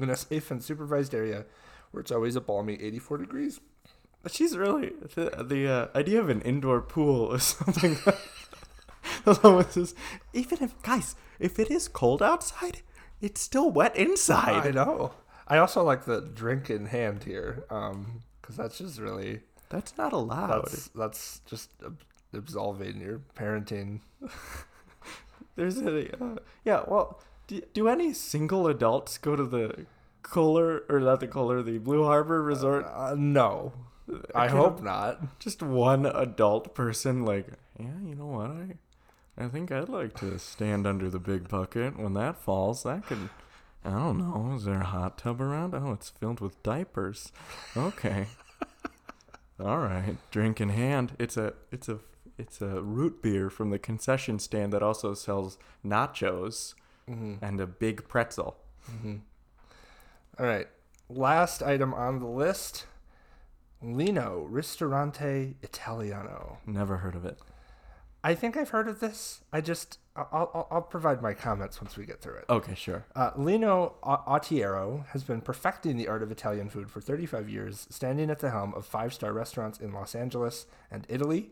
in 0.00 0.10
a 0.10 0.16
safe 0.16 0.50
and 0.50 0.60
supervised 0.64 1.14
area 1.14 1.44
where 1.92 2.00
it's 2.00 2.10
always 2.10 2.34
a 2.34 2.40
balmy 2.40 2.74
84 2.82 3.18
degrees. 3.18 3.60
She's 4.26 4.58
really 4.58 4.94
the 5.14 5.44
the 5.44 5.72
uh, 5.72 5.86
idea 5.96 6.18
of 6.18 6.28
an 6.28 6.40
indoor 6.40 6.80
pool 6.80 7.32
is 7.34 7.44
something. 7.64 7.98
That, 8.04 9.44
with 9.44 9.94
even 10.32 10.58
if 10.60 10.82
guys, 10.82 11.14
if 11.38 11.60
it 11.60 11.70
is 11.70 11.86
cold 11.86 12.20
outside, 12.20 12.80
it's 13.20 13.40
still 13.40 13.70
wet 13.70 13.94
inside. 13.94 14.66
I 14.66 14.70
know. 14.72 15.12
I 15.46 15.58
also 15.58 15.84
like 15.84 16.04
the 16.04 16.20
drink 16.20 16.68
in 16.68 16.86
hand 16.86 17.22
here, 17.22 17.64
um, 17.70 18.22
because 18.42 18.56
that's 18.56 18.78
just 18.78 18.98
really 18.98 19.42
That's 19.68 19.96
not 19.96 20.12
allowed. 20.12 20.64
that's 20.64 20.88
that's 20.88 21.40
just 21.46 21.70
absolving 22.32 23.00
your 23.00 23.20
parenting. 23.36 24.00
There's 25.56 25.78
a 25.78 26.22
uh, 26.22 26.36
yeah. 26.64 26.84
Well, 26.86 27.20
do, 27.46 27.60
do 27.72 27.88
any 27.88 28.12
single 28.12 28.66
adults 28.68 29.18
go 29.18 29.36
to 29.36 29.44
the 29.44 29.86
Kohler 30.22 30.84
or 30.88 31.00
not 31.00 31.20
the 31.20 31.26
Kohler, 31.26 31.62
the 31.62 31.78
Blue 31.78 32.04
Harbor 32.04 32.42
Resort? 32.42 32.86
Uh, 32.86 33.14
no, 33.16 33.72
I 34.34 34.48
Can- 34.48 34.56
hope 34.56 34.82
not. 34.82 35.38
Just 35.38 35.62
one 35.62 36.06
adult 36.06 36.74
person, 36.74 37.24
like, 37.24 37.46
yeah, 37.78 37.86
you 38.04 38.14
know 38.14 38.26
what? 38.26 38.50
I, 38.50 39.44
I 39.44 39.48
think 39.48 39.72
I'd 39.72 39.88
like 39.88 40.16
to 40.20 40.38
stand 40.38 40.86
under 40.86 41.08
the 41.08 41.18
big 41.18 41.48
bucket 41.48 41.98
when 41.98 42.14
that 42.14 42.36
falls. 42.38 42.82
That 42.82 43.06
could, 43.06 43.28
I 43.84 43.90
don't 43.90 44.18
know. 44.18 44.54
Is 44.56 44.64
there 44.64 44.80
a 44.80 44.84
hot 44.84 45.18
tub 45.18 45.40
around? 45.40 45.74
Oh, 45.74 45.92
it's 45.92 46.10
filled 46.10 46.40
with 46.40 46.62
diapers. 46.62 47.32
Okay. 47.76 48.26
All 49.60 49.78
right, 49.78 50.16
drink 50.30 50.60
in 50.60 50.70
hand. 50.70 51.12
It's 51.18 51.36
a, 51.36 51.52
it's 51.70 51.88
a, 51.88 51.98
it's 52.40 52.60
a 52.60 52.82
root 52.82 53.22
beer 53.22 53.50
from 53.50 53.70
the 53.70 53.78
concession 53.78 54.38
stand 54.38 54.72
that 54.72 54.82
also 54.82 55.14
sells 55.14 55.58
nachos 55.84 56.74
and 57.06 57.60
a 57.60 57.66
big 57.66 58.06
pretzel. 58.08 58.56
All 60.38 60.46
right. 60.46 60.68
Last 61.08 61.62
item 61.62 61.92
on 61.92 62.18
the 62.20 62.26
list 62.26 62.86
Lino 63.82 64.46
Ristorante 64.48 65.56
Italiano. 65.62 66.58
Never 66.66 66.98
heard 66.98 67.14
of 67.14 67.24
it. 67.24 67.38
I 68.22 68.34
think 68.34 68.56
I've 68.56 68.68
heard 68.68 68.86
of 68.86 69.00
this. 69.00 69.40
I 69.52 69.60
just 69.60 69.98
I'll 70.14 70.50
I'll, 70.54 70.68
I'll 70.70 70.82
provide 70.82 71.22
my 71.22 71.32
comments 71.32 71.80
once 71.80 71.96
we 71.96 72.04
get 72.04 72.20
through 72.20 72.36
it. 72.36 72.44
Okay, 72.50 72.74
sure. 72.74 73.06
Uh, 73.16 73.30
Lino 73.36 73.94
Autiero 74.02 75.06
has 75.08 75.24
been 75.24 75.40
perfecting 75.40 75.96
the 75.96 76.08
art 76.08 76.22
of 76.22 76.30
Italian 76.30 76.68
food 76.68 76.90
for 76.90 77.00
35 77.00 77.48
years, 77.48 77.86
standing 77.90 78.30
at 78.30 78.40
the 78.40 78.50
helm 78.50 78.74
of 78.74 78.84
five 78.84 79.14
star 79.14 79.32
restaurants 79.32 79.80
in 79.80 79.92
Los 79.92 80.14
Angeles 80.14 80.66
and 80.90 81.06
Italy. 81.08 81.50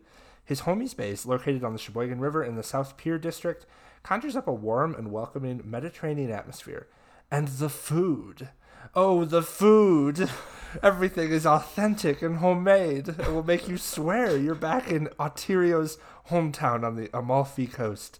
His 0.49 0.63
homie's 0.63 0.95
base, 0.95 1.27
located 1.27 1.63
on 1.63 1.75
the 1.75 1.79
Sheboygan 1.79 2.21
River 2.21 2.43
in 2.43 2.57
the 2.57 2.63
South 2.63 2.97
Pier 2.97 3.19
district, 3.19 3.67
conjures 4.03 4.35
up 4.35 4.49
a 4.49 4.53
warm 4.53 4.95
and 4.95 5.13
welcoming 5.13 5.61
Mediterranean 5.63 6.31
atmosphere. 6.31 6.87
And 7.31 7.49
the 7.49 7.69
food. 7.69 8.49
Oh, 8.95 9.27
the 9.27 9.43
food! 9.43 10.31
Everything 10.83 11.33
is 11.33 11.45
authentic 11.45 12.23
and 12.23 12.39
homemade. 12.39 13.09
It 13.09 13.29
will 13.31 13.43
make 13.43 13.69
you 13.69 13.77
swear 13.77 14.39
you're 14.39 14.55
back 14.55 14.91
in 14.91 15.09
Autiero's 15.21 15.99
hometown 16.31 16.83
on 16.83 16.97
the 16.97 17.11
Amalfi 17.13 17.67
coast. 17.67 18.19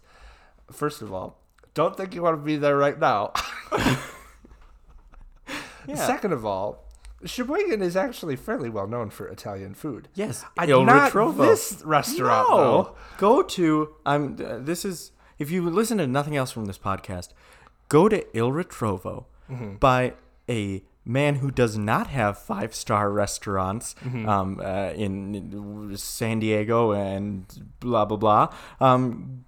First 0.71 1.01
of 1.01 1.11
all, 1.11 1.39
don't 1.73 1.97
think 1.97 2.13
you 2.13 2.21
want 2.21 2.37
to 2.37 2.45
be 2.45 2.57
there 2.57 2.77
right 2.77 2.99
now. 2.99 3.33
Yeah. 5.89 5.95
Second 5.95 6.33
of 6.33 6.45
all, 6.45 6.85
Sheboygan 7.25 7.81
is 7.81 7.95
actually 7.97 8.35
fairly 8.35 8.69
well 8.69 8.87
known 8.87 9.09
for 9.09 9.27
Italian 9.27 9.73
food. 9.73 10.07
Yes, 10.15 10.45
I, 10.57 10.65
Il 10.67 10.85
not 10.85 11.11
Ritrovo. 11.11 11.37
this 11.37 11.81
restaurant 11.85 12.49
no. 12.49 12.57
though. 12.57 12.95
Go 13.17 13.41
to 13.43 13.89
I'm. 14.05 14.37
Uh, 14.43 14.57
this 14.59 14.85
is 14.85 15.11
if 15.37 15.51
you 15.51 15.69
listen 15.69 15.97
to 15.97 16.07
nothing 16.07 16.35
else 16.37 16.51
from 16.51 16.65
this 16.65 16.77
podcast, 16.77 17.29
go 17.89 18.07
to 18.09 18.25
Il 18.37 18.51
Ritrovo 18.51 19.25
Mm-hmm. 19.49 19.75
by 19.77 20.13
a 20.47 20.83
man 21.05 21.35
who 21.37 21.49
does 21.49 21.75
not 21.75 22.05
have 22.07 22.37
five 22.37 22.75
star 22.75 23.09
restaurants 23.11 23.95
Mm-hmm. 24.05 24.29
um, 24.29 24.59
uh, 24.63 24.91
in 24.95 25.93
San 25.97 26.39
Diego 26.39 26.91
and 26.91 27.45
blah 27.79 28.05
blah 28.05 28.17
blah. 28.17 28.53
Um, 28.79 29.45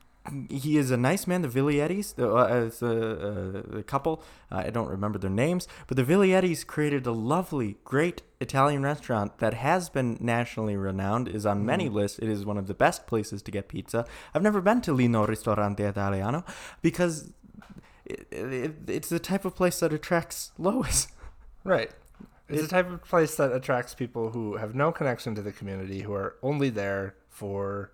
he 0.49 0.77
is 0.77 0.91
a 0.91 0.97
nice 0.97 1.25
man. 1.25 1.41
The 1.41 1.47
Vigliettis, 1.47 2.13
the, 2.15 2.29
uh, 2.31 2.35
uh, 2.35 2.69
the, 2.79 3.63
uh, 3.69 3.75
the 3.77 3.83
couple, 3.83 4.23
uh, 4.51 4.63
I 4.65 4.69
don't 4.69 4.87
remember 4.89 5.17
their 5.17 5.31
names, 5.31 5.67
but 5.87 5.97
the 5.97 6.03
Vigliettis 6.03 6.65
created 6.65 7.07
a 7.07 7.11
lovely, 7.11 7.77
great 7.83 8.21
Italian 8.39 8.83
restaurant 8.83 9.39
that 9.39 9.55
has 9.55 9.89
been 9.89 10.17
nationally 10.19 10.75
renowned, 10.75 11.27
is 11.27 11.45
on 11.45 11.65
many 11.65 11.89
lists. 11.89 12.19
It 12.19 12.29
is 12.29 12.45
one 12.45 12.57
of 12.57 12.67
the 12.67 12.73
best 12.75 13.07
places 13.07 13.41
to 13.41 13.51
get 13.51 13.67
pizza. 13.67 14.05
I've 14.35 14.43
never 14.43 14.61
been 14.61 14.81
to 14.81 14.93
Lino 14.93 15.25
Ristorante 15.25 15.83
Italiano 15.83 16.43
because 16.83 17.33
it, 18.05 18.27
it, 18.31 18.73
it's 18.87 19.09
the 19.09 19.19
type 19.19 19.43
of 19.45 19.55
place 19.55 19.79
that 19.79 19.91
attracts 19.93 20.51
Lois. 20.57 21.07
Right. 21.63 21.91
It's 22.49 22.59
It- 22.59 22.61
the 22.63 22.67
type 22.67 22.89
of 22.91 23.03
place 23.03 23.35
that 23.35 23.51
attracts 23.51 23.93
people 23.93 24.31
who 24.31 24.57
have 24.57 24.73
no 24.75 24.91
connection 24.91 25.35
to 25.35 25.41
the 25.43 25.51
community, 25.51 26.01
who 26.01 26.13
are 26.13 26.35
only 26.41 26.69
there 26.71 27.15
for 27.29 27.91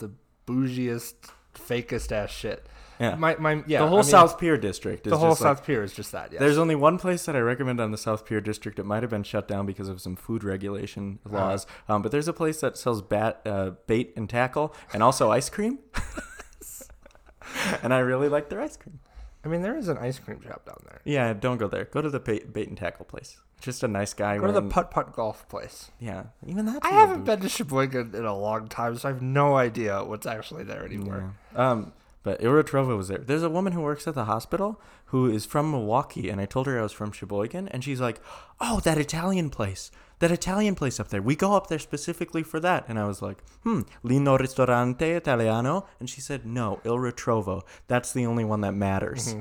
the 0.00 0.10
bougiest, 0.46 1.30
fakest 1.54 2.12
ass 2.12 2.30
shit. 2.30 2.66
Yeah. 2.98 3.14
My, 3.14 3.34
my, 3.36 3.62
yeah. 3.66 3.80
the 3.80 3.88
whole 3.88 4.00
I 4.00 4.02
mean, 4.02 4.10
South 4.10 4.38
Pier 4.38 4.58
district 4.58 5.06
is 5.06 5.10
the 5.10 5.16
whole 5.16 5.30
just 5.30 5.40
like- 5.40 5.56
South 5.56 5.66
Pier 5.66 5.82
is 5.82 5.94
just 5.94 6.12
that. 6.12 6.32
Yes. 6.32 6.40
There's 6.40 6.58
only 6.58 6.74
one 6.74 6.98
place 6.98 7.24
that 7.24 7.34
I 7.34 7.40
recommend 7.40 7.80
on 7.80 7.92
the 7.92 7.98
South 7.98 8.26
Pier 8.26 8.42
district. 8.42 8.78
It 8.78 8.84
might 8.84 9.02
have 9.02 9.08
been 9.08 9.22
shut 9.22 9.48
down 9.48 9.64
because 9.64 9.88
of 9.88 10.02
some 10.02 10.16
food 10.16 10.44
regulation 10.44 11.18
laws. 11.24 11.66
Um, 11.88 12.02
but 12.02 12.12
there's 12.12 12.28
a 12.28 12.34
place 12.34 12.60
that 12.60 12.76
sells 12.76 13.00
bat, 13.00 13.40
uh, 13.46 13.70
bait 13.86 14.12
and 14.16 14.28
tackle 14.28 14.74
and 14.92 15.02
also 15.02 15.30
ice 15.30 15.48
cream. 15.48 15.78
and 17.82 17.94
I 17.94 18.00
really 18.00 18.28
like 18.28 18.50
their 18.50 18.60
ice 18.60 18.76
cream. 18.76 19.00
I 19.44 19.48
mean, 19.48 19.62
there 19.62 19.78
is 19.78 19.88
an 19.88 19.96
ice 19.96 20.18
cream 20.18 20.42
shop 20.42 20.66
down 20.66 20.82
there. 20.84 21.00
Yeah, 21.04 21.32
don't 21.32 21.56
go 21.56 21.68
there. 21.68 21.86
Go 21.86 22.02
to 22.02 22.10
the 22.10 22.20
bait, 22.20 22.52
bait 22.52 22.68
and 22.68 22.76
tackle 22.76 23.06
place. 23.06 23.38
Just 23.60 23.82
a 23.82 23.88
nice 23.88 24.14
guy. 24.14 24.38
Go 24.38 24.46
to 24.46 24.52
the 24.52 24.60
wearing- 24.60 24.70
putt 24.70 24.90
putt 24.90 25.12
golf 25.12 25.48
place. 25.48 25.90
Yeah, 25.98 26.24
even 26.46 26.66
that's. 26.66 26.78
I 26.82 26.90
haven't 26.90 27.24
been 27.24 27.40
to 27.40 27.48
Sheboygan 27.48 28.14
in 28.14 28.24
a 28.24 28.36
long 28.36 28.68
time, 28.68 28.96
so 28.96 29.08
I 29.08 29.12
have 29.12 29.22
no 29.22 29.56
idea 29.56 30.02
what's 30.04 30.26
actually 30.26 30.64
there 30.64 30.84
anymore. 30.84 31.34
Um, 31.54 31.92
but 32.22 32.42
Il 32.42 32.50
Ritrovo 32.52 32.96
was 32.96 33.08
there. 33.08 33.18
There's 33.18 33.42
a 33.42 33.48
woman 33.50 33.72
who 33.72 33.80
works 33.80 34.06
at 34.06 34.14
the 34.14 34.24
hospital 34.26 34.80
who 35.06 35.26
is 35.30 35.44
from 35.46 35.70
Milwaukee, 35.70 36.28
and 36.30 36.40
I 36.40 36.46
told 36.46 36.66
her 36.66 36.78
I 36.78 36.82
was 36.82 36.92
from 36.92 37.12
Sheboygan, 37.12 37.68
and 37.68 37.82
she's 37.84 38.00
like, 38.00 38.20
"Oh, 38.60 38.80
that 38.80 38.96
Italian 38.98 39.50
place, 39.50 39.90
that 40.20 40.30
Italian 40.30 40.74
place 40.74 40.98
up 41.00 41.08
there. 41.08 41.22
We 41.22 41.34
go 41.36 41.54
up 41.54 41.66
there 41.68 41.78
specifically 41.78 42.42
for 42.42 42.60
that." 42.60 42.84
And 42.88 42.98
I 42.98 43.04
was 43.04 43.20
like, 43.20 43.38
"Hmm, 43.62 43.82
Lino 44.02 44.38
Ristorante 44.38 45.12
Italiano," 45.12 45.86
and 45.98 46.08
she 46.08 46.20
said, 46.20 46.46
"No, 46.46 46.80
Il 46.84 46.98
Ritrovo. 46.98 47.62
That's 47.88 48.12
the 48.12 48.24
only 48.26 48.44
one 48.44 48.60
that 48.62 48.72
matters." 48.74 49.34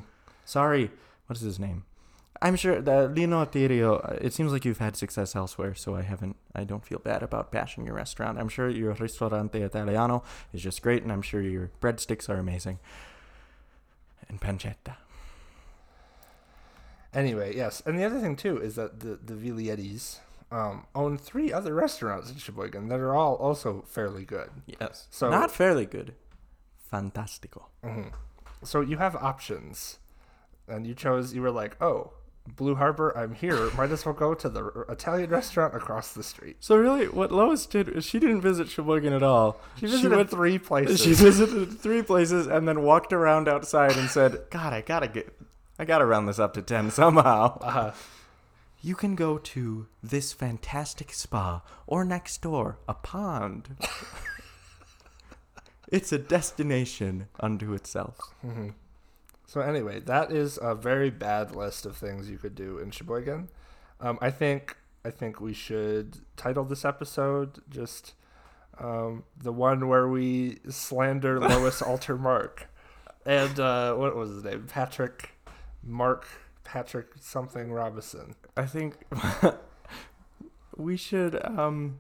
Sorry, 0.45 0.91
what 1.27 1.37
is 1.37 1.43
his 1.43 1.59
name? 1.59 1.83
I'm 2.41 2.55
sure 2.55 2.79
that 2.81 3.13
Lino 3.15 3.43
Attirio, 3.43 3.99
uh, 4.09 4.17
it 4.21 4.33
seems 4.33 4.51
like 4.53 4.63
you've 4.63 4.77
had 4.77 4.95
success 4.95 5.35
elsewhere, 5.35 5.75
so 5.75 5.95
I 5.95 6.03
haven't, 6.03 6.37
I 6.55 6.63
don't 6.63 6.85
feel 6.85 6.99
bad 6.99 7.21
about 7.21 7.51
bashing 7.51 7.85
your 7.85 7.95
restaurant. 7.95 8.39
I'm 8.39 8.47
sure 8.47 8.69
your 8.69 8.93
Ristorante 8.93 9.61
Italiano 9.61 10.23
is 10.53 10.61
just 10.61 10.81
great, 10.81 11.03
and 11.03 11.11
I'm 11.11 11.21
sure 11.21 11.41
your 11.41 11.69
breadsticks 11.81 12.29
are 12.29 12.37
amazing. 12.37 12.79
And 14.29 14.39
pancetta. 14.39 14.95
Anyway, 17.13 17.55
yes, 17.55 17.81
and 17.85 17.97
the 17.97 18.05
other 18.05 18.19
thing 18.19 18.35
too 18.35 18.57
is 18.61 18.75
that 18.75 18.99
the 18.99 19.17
the 19.23 19.33
Vigliettis 19.33 20.19
um, 20.51 20.85
own 20.93 21.17
three 21.17 21.51
other 21.51 21.73
restaurants 21.73 22.29
in 22.31 22.37
Sheboygan 22.37 22.87
that 22.89 22.99
are 22.99 23.15
all 23.15 23.35
also 23.35 23.83
fairly 23.87 24.25
good. 24.25 24.49
Yes. 24.67 25.07
So- 25.09 25.29
Not 25.29 25.51
fairly 25.51 25.85
good. 25.85 26.13
Fantastico. 26.91 27.63
hmm 27.83 28.09
So 28.63 28.81
you 28.81 28.97
have 28.97 29.15
options, 29.15 29.97
and 30.67 30.85
you 30.85 30.93
chose. 30.93 31.33
You 31.33 31.41
were 31.41 31.51
like, 31.51 31.81
oh, 31.81 32.13
Blue 32.55 32.75
Harbor, 32.75 33.15
I'm 33.17 33.33
here. 33.33 33.69
Might 33.71 33.91
as 33.91 34.05
well 34.05 34.13
go 34.13 34.33
to 34.33 34.49
the 34.49 34.85
Italian 34.89 35.29
restaurant 35.29 35.75
across 35.75 36.13
the 36.13 36.23
street. 36.23 36.57
So 36.59 36.75
really, 36.75 37.07
what 37.07 37.31
Lois 37.31 37.65
did 37.65 37.89
is 37.89 38.05
she 38.05 38.19
didn't 38.19 38.41
visit 38.41 38.69
Sheboygan 38.69 39.13
at 39.13 39.23
all. 39.23 39.59
She 39.77 39.87
visited 39.87 40.15
went- 40.15 40.29
three 40.29 40.59
places. 40.59 41.01
She 41.01 41.13
visited 41.13 41.79
three 41.79 42.01
places 42.01 42.47
and 42.47 42.67
then 42.67 42.81
walked 42.83 43.13
around 43.13 43.47
outside 43.47 43.95
and 43.97 44.09
said, 44.09 44.43
"God, 44.49 44.73
I 44.73 44.81
gotta 44.81 45.07
get, 45.07 45.33
I 45.77 45.85
gotta 45.85 46.05
round 46.05 46.27
this 46.27 46.39
up 46.39 46.53
to 46.55 46.61
ten 46.61 46.91
somehow." 46.91 47.57
uh, 47.59 47.93
You 48.81 48.95
can 48.95 49.15
go 49.15 49.37
to 49.37 49.87
this 50.01 50.31
fantastic 50.31 51.13
spa 51.13 51.61
or 51.87 52.05
next 52.05 52.41
door, 52.41 52.77
a 52.87 52.93
pond. 52.93 53.75
it's 55.91 56.11
a 56.11 56.17
destination 56.17 57.27
unto 57.39 57.73
itself. 57.73 58.33
mhm. 58.45 58.73
So 59.49 59.61
anyway, 59.61 59.99
that 60.01 60.31
is 60.31 60.59
a 60.61 60.75
very 60.75 61.09
bad 61.09 61.55
list 61.55 61.87
of 61.87 61.97
things 61.97 62.29
you 62.29 62.37
could 62.37 62.53
do 62.53 62.77
in 62.77 62.91
Sheboygan. 62.91 63.49
Um, 63.99 64.19
I 64.21 64.29
think 64.29 64.77
I 65.03 65.09
think 65.09 65.41
we 65.41 65.53
should 65.53 66.19
title 66.37 66.63
this 66.65 66.85
episode 66.85 67.57
just 67.67 68.13
um, 68.77 69.23
the 69.35 69.51
one 69.51 69.87
where 69.87 70.07
we 70.07 70.59
slander 70.69 71.39
Lois 71.49 71.81
Alter 71.81 72.15
Mark 72.15 72.69
and 73.25 73.59
uh, 73.59 73.95
what 73.95 74.15
was 74.15 74.29
his 74.29 74.43
name? 74.43 74.67
Patrick 74.67 75.31
Mark 75.81 76.27
Patrick 76.63 77.07
something 77.19 77.71
Robinson. 77.71 78.35
I 78.55 78.67
think 78.67 78.97
we 80.77 80.95
should 80.95 81.43
um 81.43 81.97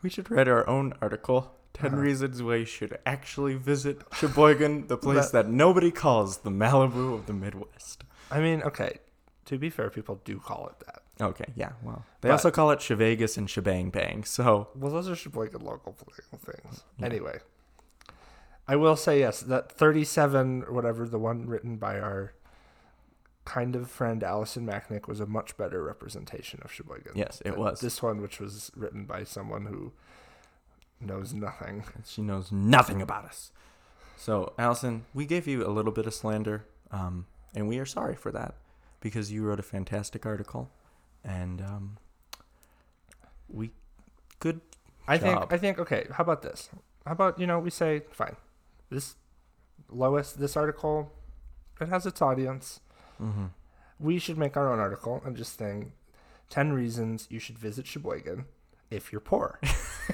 we 0.00 0.08
should 0.08 0.30
write 0.30 0.46
our 0.46 0.64
own 0.68 0.94
article. 1.02 1.55
10 1.76 1.92
Uh-huh. 1.92 1.96
reasons 2.00 2.42
why 2.42 2.56
you 2.56 2.64
should 2.64 2.98
actually 3.04 3.54
visit 3.54 4.02
Sheboygan, 4.14 4.86
the 4.86 4.96
place 5.06 5.30
that 5.30 5.48
nobody 5.48 5.90
calls 5.90 6.38
the 6.38 6.50
Malibu 6.50 7.14
of 7.14 7.26
the 7.26 7.32
Midwest. 7.34 8.02
I 8.30 8.40
mean, 8.40 8.62
okay. 8.62 8.98
To 9.46 9.58
be 9.58 9.70
fair, 9.70 9.90
people 9.90 10.20
do 10.24 10.38
call 10.40 10.68
it 10.68 10.84
that. 10.86 11.02
Okay, 11.24 11.44
yeah, 11.54 11.72
well. 11.82 12.04
They 12.20 12.28
But- 12.28 12.32
also 12.32 12.50
call 12.50 12.70
it 12.72 12.80
Shevegas 12.80 13.36
and 13.38 13.48
Shebang 13.48 13.90
Bang. 13.90 14.24
So, 14.24 14.68
Well, 14.74 14.90
those 14.92 15.08
are 15.08 15.14
Sheboygan 15.16 15.60
local 15.62 15.92
things. 15.92 16.82
Yeah. 16.98 17.06
Anyway, 17.06 17.38
I 18.68 18.76
will 18.76 18.96
say 18.96 19.20
yes. 19.20 19.40
That 19.40 19.70
thirty-seven, 19.70 20.64
or 20.64 20.72
whatever, 20.72 21.06
the 21.06 21.18
one 21.18 21.46
written 21.46 21.76
by 21.76 22.00
our 22.00 22.32
kind 23.44 23.76
of 23.76 23.88
friend 23.88 24.24
Allison 24.24 24.66
Macknick, 24.66 25.06
was 25.06 25.20
a 25.20 25.26
much 25.26 25.56
better 25.56 25.82
representation 25.82 26.60
of 26.64 26.72
Sheboygan. 26.72 27.12
yes, 27.14 27.40
it 27.44 27.56
was. 27.56 27.80
This 27.80 28.02
one, 28.02 28.20
which 28.20 28.40
was 28.40 28.72
written 28.74 29.04
by 29.04 29.22
someone 29.24 29.66
who 29.66 29.92
knows 31.00 31.32
nothing. 31.32 31.84
She 32.04 32.22
knows 32.22 32.52
nothing 32.52 33.02
about 33.02 33.24
us. 33.24 33.52
So, 34.16 34.54
Allison, 34.58 35.04
we 35.12 35.26
gave 35.26 35.46
you 35.46 35.66
a 35.66 35.70
little 35.70 35.92
bit 35.92 36.06
of 36.06 36.14
slander, 36.14 36.64
um, 36.90 37.26
and 37.54 37.68
we 37.68 37.78
are 37.78 37.86
sorry 37.86 38.16
for 38.16 38.32
that 38.32 38.54
because 39.00 39.30
you 39.30 39.42
wrote 39.42 39.60
a 39.60 39.62
fantastic 39.62 40.24
article, 40.24 40.70
and 41.22 41.60
um, 41.60 41.98
we 43.48 43.70
good. 44.40 44.60
I 45.06 45.18
think. 45.18 45.52
I 45.52 45.58
think. 45.58 45.78
Okay. 45.78 46.06
How 46.12 46.22
about 46.22 46.42
this? 46.42 46.70
How 47.04 47.12
about 47.12 47.38
you 47.38 47.46
know 47.46 47.58
we 47.58 47.70
say 47.70 48.02
fine. 48.10 48.36
This 48.90 49.16
Lois, 49.88 50.32
this 50.32 50.56
article, 50.56 51.12
it 51.80 51.88
has 51.88 52.06
its 52.06 52.20
audience. 52.20 52.80
Mm-hmm. 53.20 53.46
we 53.98 54.18
should 54.18 54.36
make 54.36 54.58
our 54.58 54.70
own 54.70 54.78
article 54.78 55.22
and 55.24 55.34
just 55.34 55.56
think 55.58 55.92
10 56.50 56.74
reasons 56.74 57.26
you 57.30 57.38
should 57.38 57.58
visit 57.58 57.86
Sheboygan 57.86 58.44
if 58.90 59.10
you're 59.10 59.22
poor. 59.22 59.58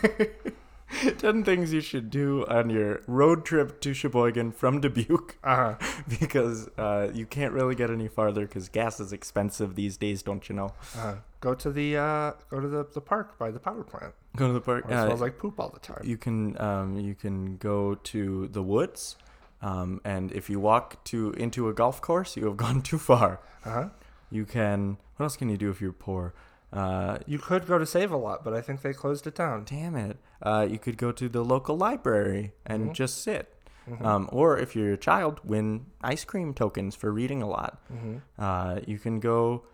10 1.18 1.44
things 1.44 1.72
you 1.72 1.80
should 1.80 2.10
do 2.10 2.44
on 2.46 2.70
your 2.70 3.00
road 3.06 3.44
trip 3.44 3.80
to 3.80 3.92
Sheboygan 3.94 4.52
from 4.52 4.80
Dubuque 4.80 5.36
Uh-huh. 5.44 5.74
because 6.20 6.68
uh, 6.78 7.10
you 7.12 7.26
can't 7.26 7.52
really 7.52 7.74
get 7.74 7.90
any 7.90 8.08
farther 8.08 8.46
because 8.46 8.68
gas 8.68 9.00
is 9.00 9.12
expensive 9.12 9.74
these 9.74 9.96
days, 9.96 10.22
don't 10.22 10.48
you 10.48 10.54
know? 10.54 10.66
Uh-huh. 10.96 11.14
Go 11.40 11.54
to 11.54 11.70
the 11.72 11.96
uh, 11.96 12.32
go 12.50 12.60
to 12.60 12.68
the, 12.68 12.86
the 12.94 13.00
park 13.00 13.36
by 13.38 13.50
the 13.50 13.58
power 13.58 13.82
plant. 13.82 14.14
Go 14.36 14.46
to 14.46 14.52
the 14.52 14.60
park. 14.60 14.84
It 14.88 14.92
Uh, 14.92 15.06
smells 15.06 15.20
like 15.20 15.38
poop 15.38 15.58
all 15.58 15.70
the 15.70 15.80
time. 15.80 16.00
you 16.04 16.16
can 16.16 16.60
um, 16.60 16.98
you 17.00 17.14
can 17.16 17.56
go 17.56 17.96
to 17.96 18.46
the 18.48 18.62
woods, 18.62 19.16
um, 19.60 20.00
and 20.04 20.30
if 20.30 20.48
you 20.48 20.60
walk 20.60 21.02
to 21.04 21.32
into 21.32 21.68
a 21.68 21.74
golf 21.74 22.00
course, 22.00 22.36
you 22.36 22.44
have 22.46 22.56
gone 22.66 22.80
too 22.80 22.98
far. 22.98 23.40
Uh-huh. 23.64 23.88
You 24.30 24.44
can. 24.44 24.98
What 25.16 25.24
else 25.24 25.36
can 25.36 25.48
you 25.48 25.56
do 25.56 25.68
if 25.70 25.80
you're 25.80 25.92
poor? 25.92 26.32
Uh, 26.72 27.18
You 27.26 27.38
could 27.38 27.66
go 27.66 27.78
to 27.78 27.84
Save 27.86 28.10
a 28.12 28.16
Lot, 28.16 28.42
but 28.44 28.54
I 28.54 28.60
think 28.62 28.80
they 28.82 28.92
closed 28.92 29.26
it 29.26 29.34
down. 29.34 29.64
damn 29.64 29.94
it. 29.94 30.16
Uh, 30.40 30.66
you 30.68 30.78
could 30.78 30.96
go 30.96 31.12
to 31.12 31.28
the 31.28 31.44
local 31.44 31.76
library 31.76 32.52
and 32.64 32.90
Mhm. 32.90 32.94
just 32.94 33.22
sit. 33.22 33.54
Mhm. 33.88 34.04
Um, 34.04 34.28
or 34.32 34.56
if 34.58 34.74
you're 34.76 34.92
a 34.92 34.96
child, 34.96 35.40
win 35.44 35.86
ice 36.02 36.24
cream 36.24 36.54
tokens 36.54 36.94
for 36.94 37.10
reading 37.12 37.42
a 37.42 37.48
lot. 37.48 37.80
hmm 37.88 38.16
Uh, 38.38 38.80
you 38.86 38.98
can 38.98 39.20
go. 39.20 39.64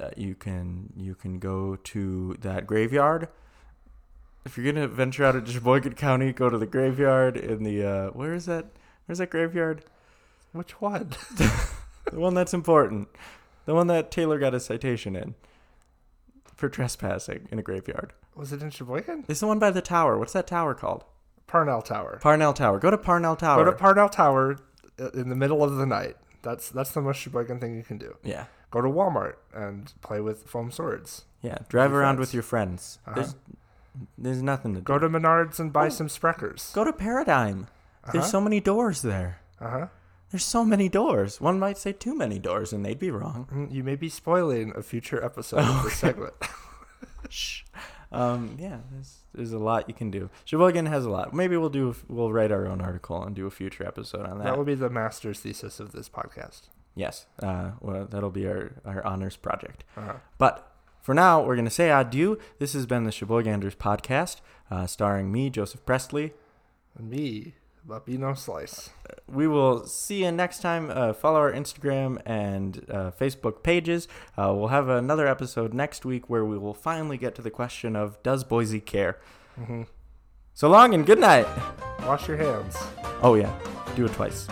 Uh, 0.00 0.10
you 0.16 0.34
can 0.34 0.92
you 0.96 1.14
can 1.14 1.38
go 1.38 1.76
to 1.76 2.34
that 2.40 2.66
graveyard. 2.66 3.28
If 4.44 4.56
you're 4.56 4.72
gonna 4.72 4.88
venture 4.88 5.24
out 5.24 5.36
of 5.36 5.48
Sheboygan 5.48 5.94
County, 5.94 6.32
go 6.32 6.48
to 6.48 6.56
the 6.58 6.66
graveyard 6.66 7.36
in 7.36 7.62
the 7.62 7.84
uh, 7.84 8.06
where 8.10 8.32
is 8.34 8.46
that? 8.46 8.66
Where's 9.06 9.18
that 9.18 9.30
graveyard? 9.30 9.84
Which 10.52 10.80
one? 10.80 11.10
The 12.10 12.18
one 12.18 12.34
that's 12.34 12.54
important. 12.54 13.08
The 13.66 13.74
one 13.74 13.86
that 13.86 14.10
Taylor 14.10 14.38
got 14.40 14.52
a 14.54 14.58
citation 14.58 15.14
in 15.14 15.34
for 16.60 16.68
trespassing 16.68 17.48
in 17.50 17.58
a 17.58 17.62
graveyard. 17.62 18.12
Was 18.36 18.52
it 18.52 18.62
in 18.62 18.70
Sheboygan? 18.70 19.24
It's 19.28 19.40
the 19.40 19.46
one 19.48 19.58
by 19.58 19.70
the 19.70 19.82
tower. 19.82 20.16
What's 20.18 20.32
that 20.34 20.46
tower 20.46 20.74
called? 20.74 21.04
Parnell 21.48 21.82
Tower. 21.82 22.20
Parnell 22.22 22.52
Tower. 22.52 22.78
Go 22.78 22.90
to 22.92 22.98
Parnell 22.98 23.34
Tower. 23.34 23.64
Go 23.64 23.70
to 23.72 23.76
Parnell 23.76 24.08
Tower 24.08 24.58
uh, 25.00 25.10
in 25.10 25.28
the 25.28 25.34
middle 25.34 25.64
of 25.64 25.74
the 25.76 25.86
night. 25.86 26.16
That's 26.42 26.68
that's 26.70 26.92
the 26.92 27.00
most 27.00 27.16
Sheboygan 27.18 27.58
thing 27.58 27.74
you 27.76 27.82
can 27.82 27.98
do. 27.98 28.16
yeah. 28.22 28.44
Go 28.70 28.80
to 28.80 28.88
Walmart 28.88 29.34
and 29.52 29.92
play 30.00 30.20
with 30.20 30.44
foam 30.44 30.70
swords. 30.70 31.24
Yeah. 31.42 31.58
Drive 31.68 31.92
around 31.92 32.14
friends. 32.16 32.28
with 32.28 32.34
your 32.34 32.44
friends. 32.44 33.00
Uh-huh. 33.04 33.14
There's 33.16 33.34
there's 34.16 34.42
nothing 34.42 34.74
to 34.74 34.80
do. 34.80 34.84
Go 34.84 34.98
to 34.98 35.08
Menards 35.08 35.58
and 35.58 35.72
buy 35.72 35.86
Oh. 35.86 35.90
some 35.90 36.06
Sprechers. 36.06 36.72
Go 36.72 36.84
to 36.84 36.92
Paradigm. 36.92 37.66
There's 38.12 38.22
Uh-huh. 38.24 38.30
so 38.30 38.40
many 38.40 38.60
doors 38.60 39.02
there. 39.02 39.40
Uh 39.60 39.70
huh. 39.70 39.86
There's 40.30 40.44
so 40.44 40.64
many 40.64 40.88
doors. 40.88 41.40
One 41.40 41.58
might 41.58 41.76
say 41.78 41.92
too 41.92 42.14
many 42.14 42.38
doors, 42.38 42.72
and 42.72 42.84
they'd 42.84 42.98
be 42.98 43.10
wrong. 43.10 43.48
Mm, 43.52 43.72
You 43.72 43.82
may 43.84 43.96
be 43.96 44.08
spoiling 44.08 44.72
a 44.76 44.82
future 44.82 45.22
episode 45.24 45.60
of 45.60 45.82
this 45.84 45.94
segment. 45.94 46.34
Shh. 47.28 47.62
Um, 48.12 48.56
yeah, 48.58 48.78
there's, 48.90 49.18
there's 49.34 49.52
a 49.52 49.58
lot 49.58 49.88
you 49.88 49.94
can 49.94 50.10
do. 50.10 50.30
Sheboygan 50.44 50.86
has 50.86 51.04
a 51.04 51.10
lot. 51.10 51.32
Maybe 51.32 51.56
we'll 51.56 51.68
do. 51.68 51.94
We'll 52.08 52.32
write 52.32 52.50
our 52.50 52.66
own 52.66 52.80
article 52.80 53.22
and 53.22 53.34
do 53.36 53.46
a 53.46 53.50
future 53.50 53.86
episode 53.86 54.26
on 54.26 54.38
that. 54.38 54.44
that 54.44 54.56
will 54.58 54.64
be 54.64 54.74
the 54.74 54.90
master's 54.90 55.40
thesis 55.40 55.78
of 55.80 55.92
this 55.92 56.08
podcast. 56.08 56.62
yes. 56.96 57.26
Uh, 57.40 57.72
well, 57.80 58.06
that'll 58.06 58.30
be 58.30 58.46
our 58.48 58.72
our 58.84 59.04
honors 59.06 59.36
project. 59.36 59.84
Uh-huh. 59.96 60.14
But 60.38 60.66
for 61.00 61.14
now, 61.14 61.42
we're 61.44 61.54
gonna 61.56 61.70
say 61.70 61.90
adieu. 61.90 62.38
This 62.58 62.72
has 62.72 62.84
been 62.86 63.04
the 63.04 63.10
Sheboyganders 63.12 63.76
podcast, 63.76 64.40
uh, 64.72 64.86
starring 64.86 65.30
me, 65.30 65.48
Joseph 65.50 65.84
Presley. 65.86 66.32
And 66.98 67.08
me, 67.08 67.54
Lapino 67.88 68.36
Slice. 68.36 68.90
We 69.28 69.46
will 69.46 69.86
see 69.86 70.24
you 70.24 70.32
next 70.32 70.60
time. 70.60 70.90
Uh, 70.90 71.12
follow 71.12 71.38
our 71.38 71.52
Instagram 71.52 72.20
and 72.26 72.84
uh, 72.90 73.10
Facebook 73.18 73.62
pages. 73.62 74.06
Uh, 74.36 74.52
we'll 74.54 74.68
have 74.68 74.88
another 74.88 75.26
episode 75.26 75.72
next 75.74 76.04
week 76.04 76.28
where 76.28 76.44
we 76.44 76.58
will 76.58 76.74
finally 76.74 77.16
get 77.16 77.34
to 77.36 77.42
the 77.42 77.50
question 77.50 77.96
of 77.96 78.22
Does 78.22 78.44
Boise 78.44 78.80
care? 78.80 79.18
hmm 79.56 79.82
So 80.54 80.68
long 80.68 80.94
and 80.94 81.04
good 81.06 81.18
night. 81.20 81.46
Wash 82.06 82.28
your 82.28 82.36
hands. 82.36 82.76
Oh, 83.22 83.34
yeah. 83.34 83.52
Do 83.96 84.04
it 84.04 84.12
twice. 84.12 84.46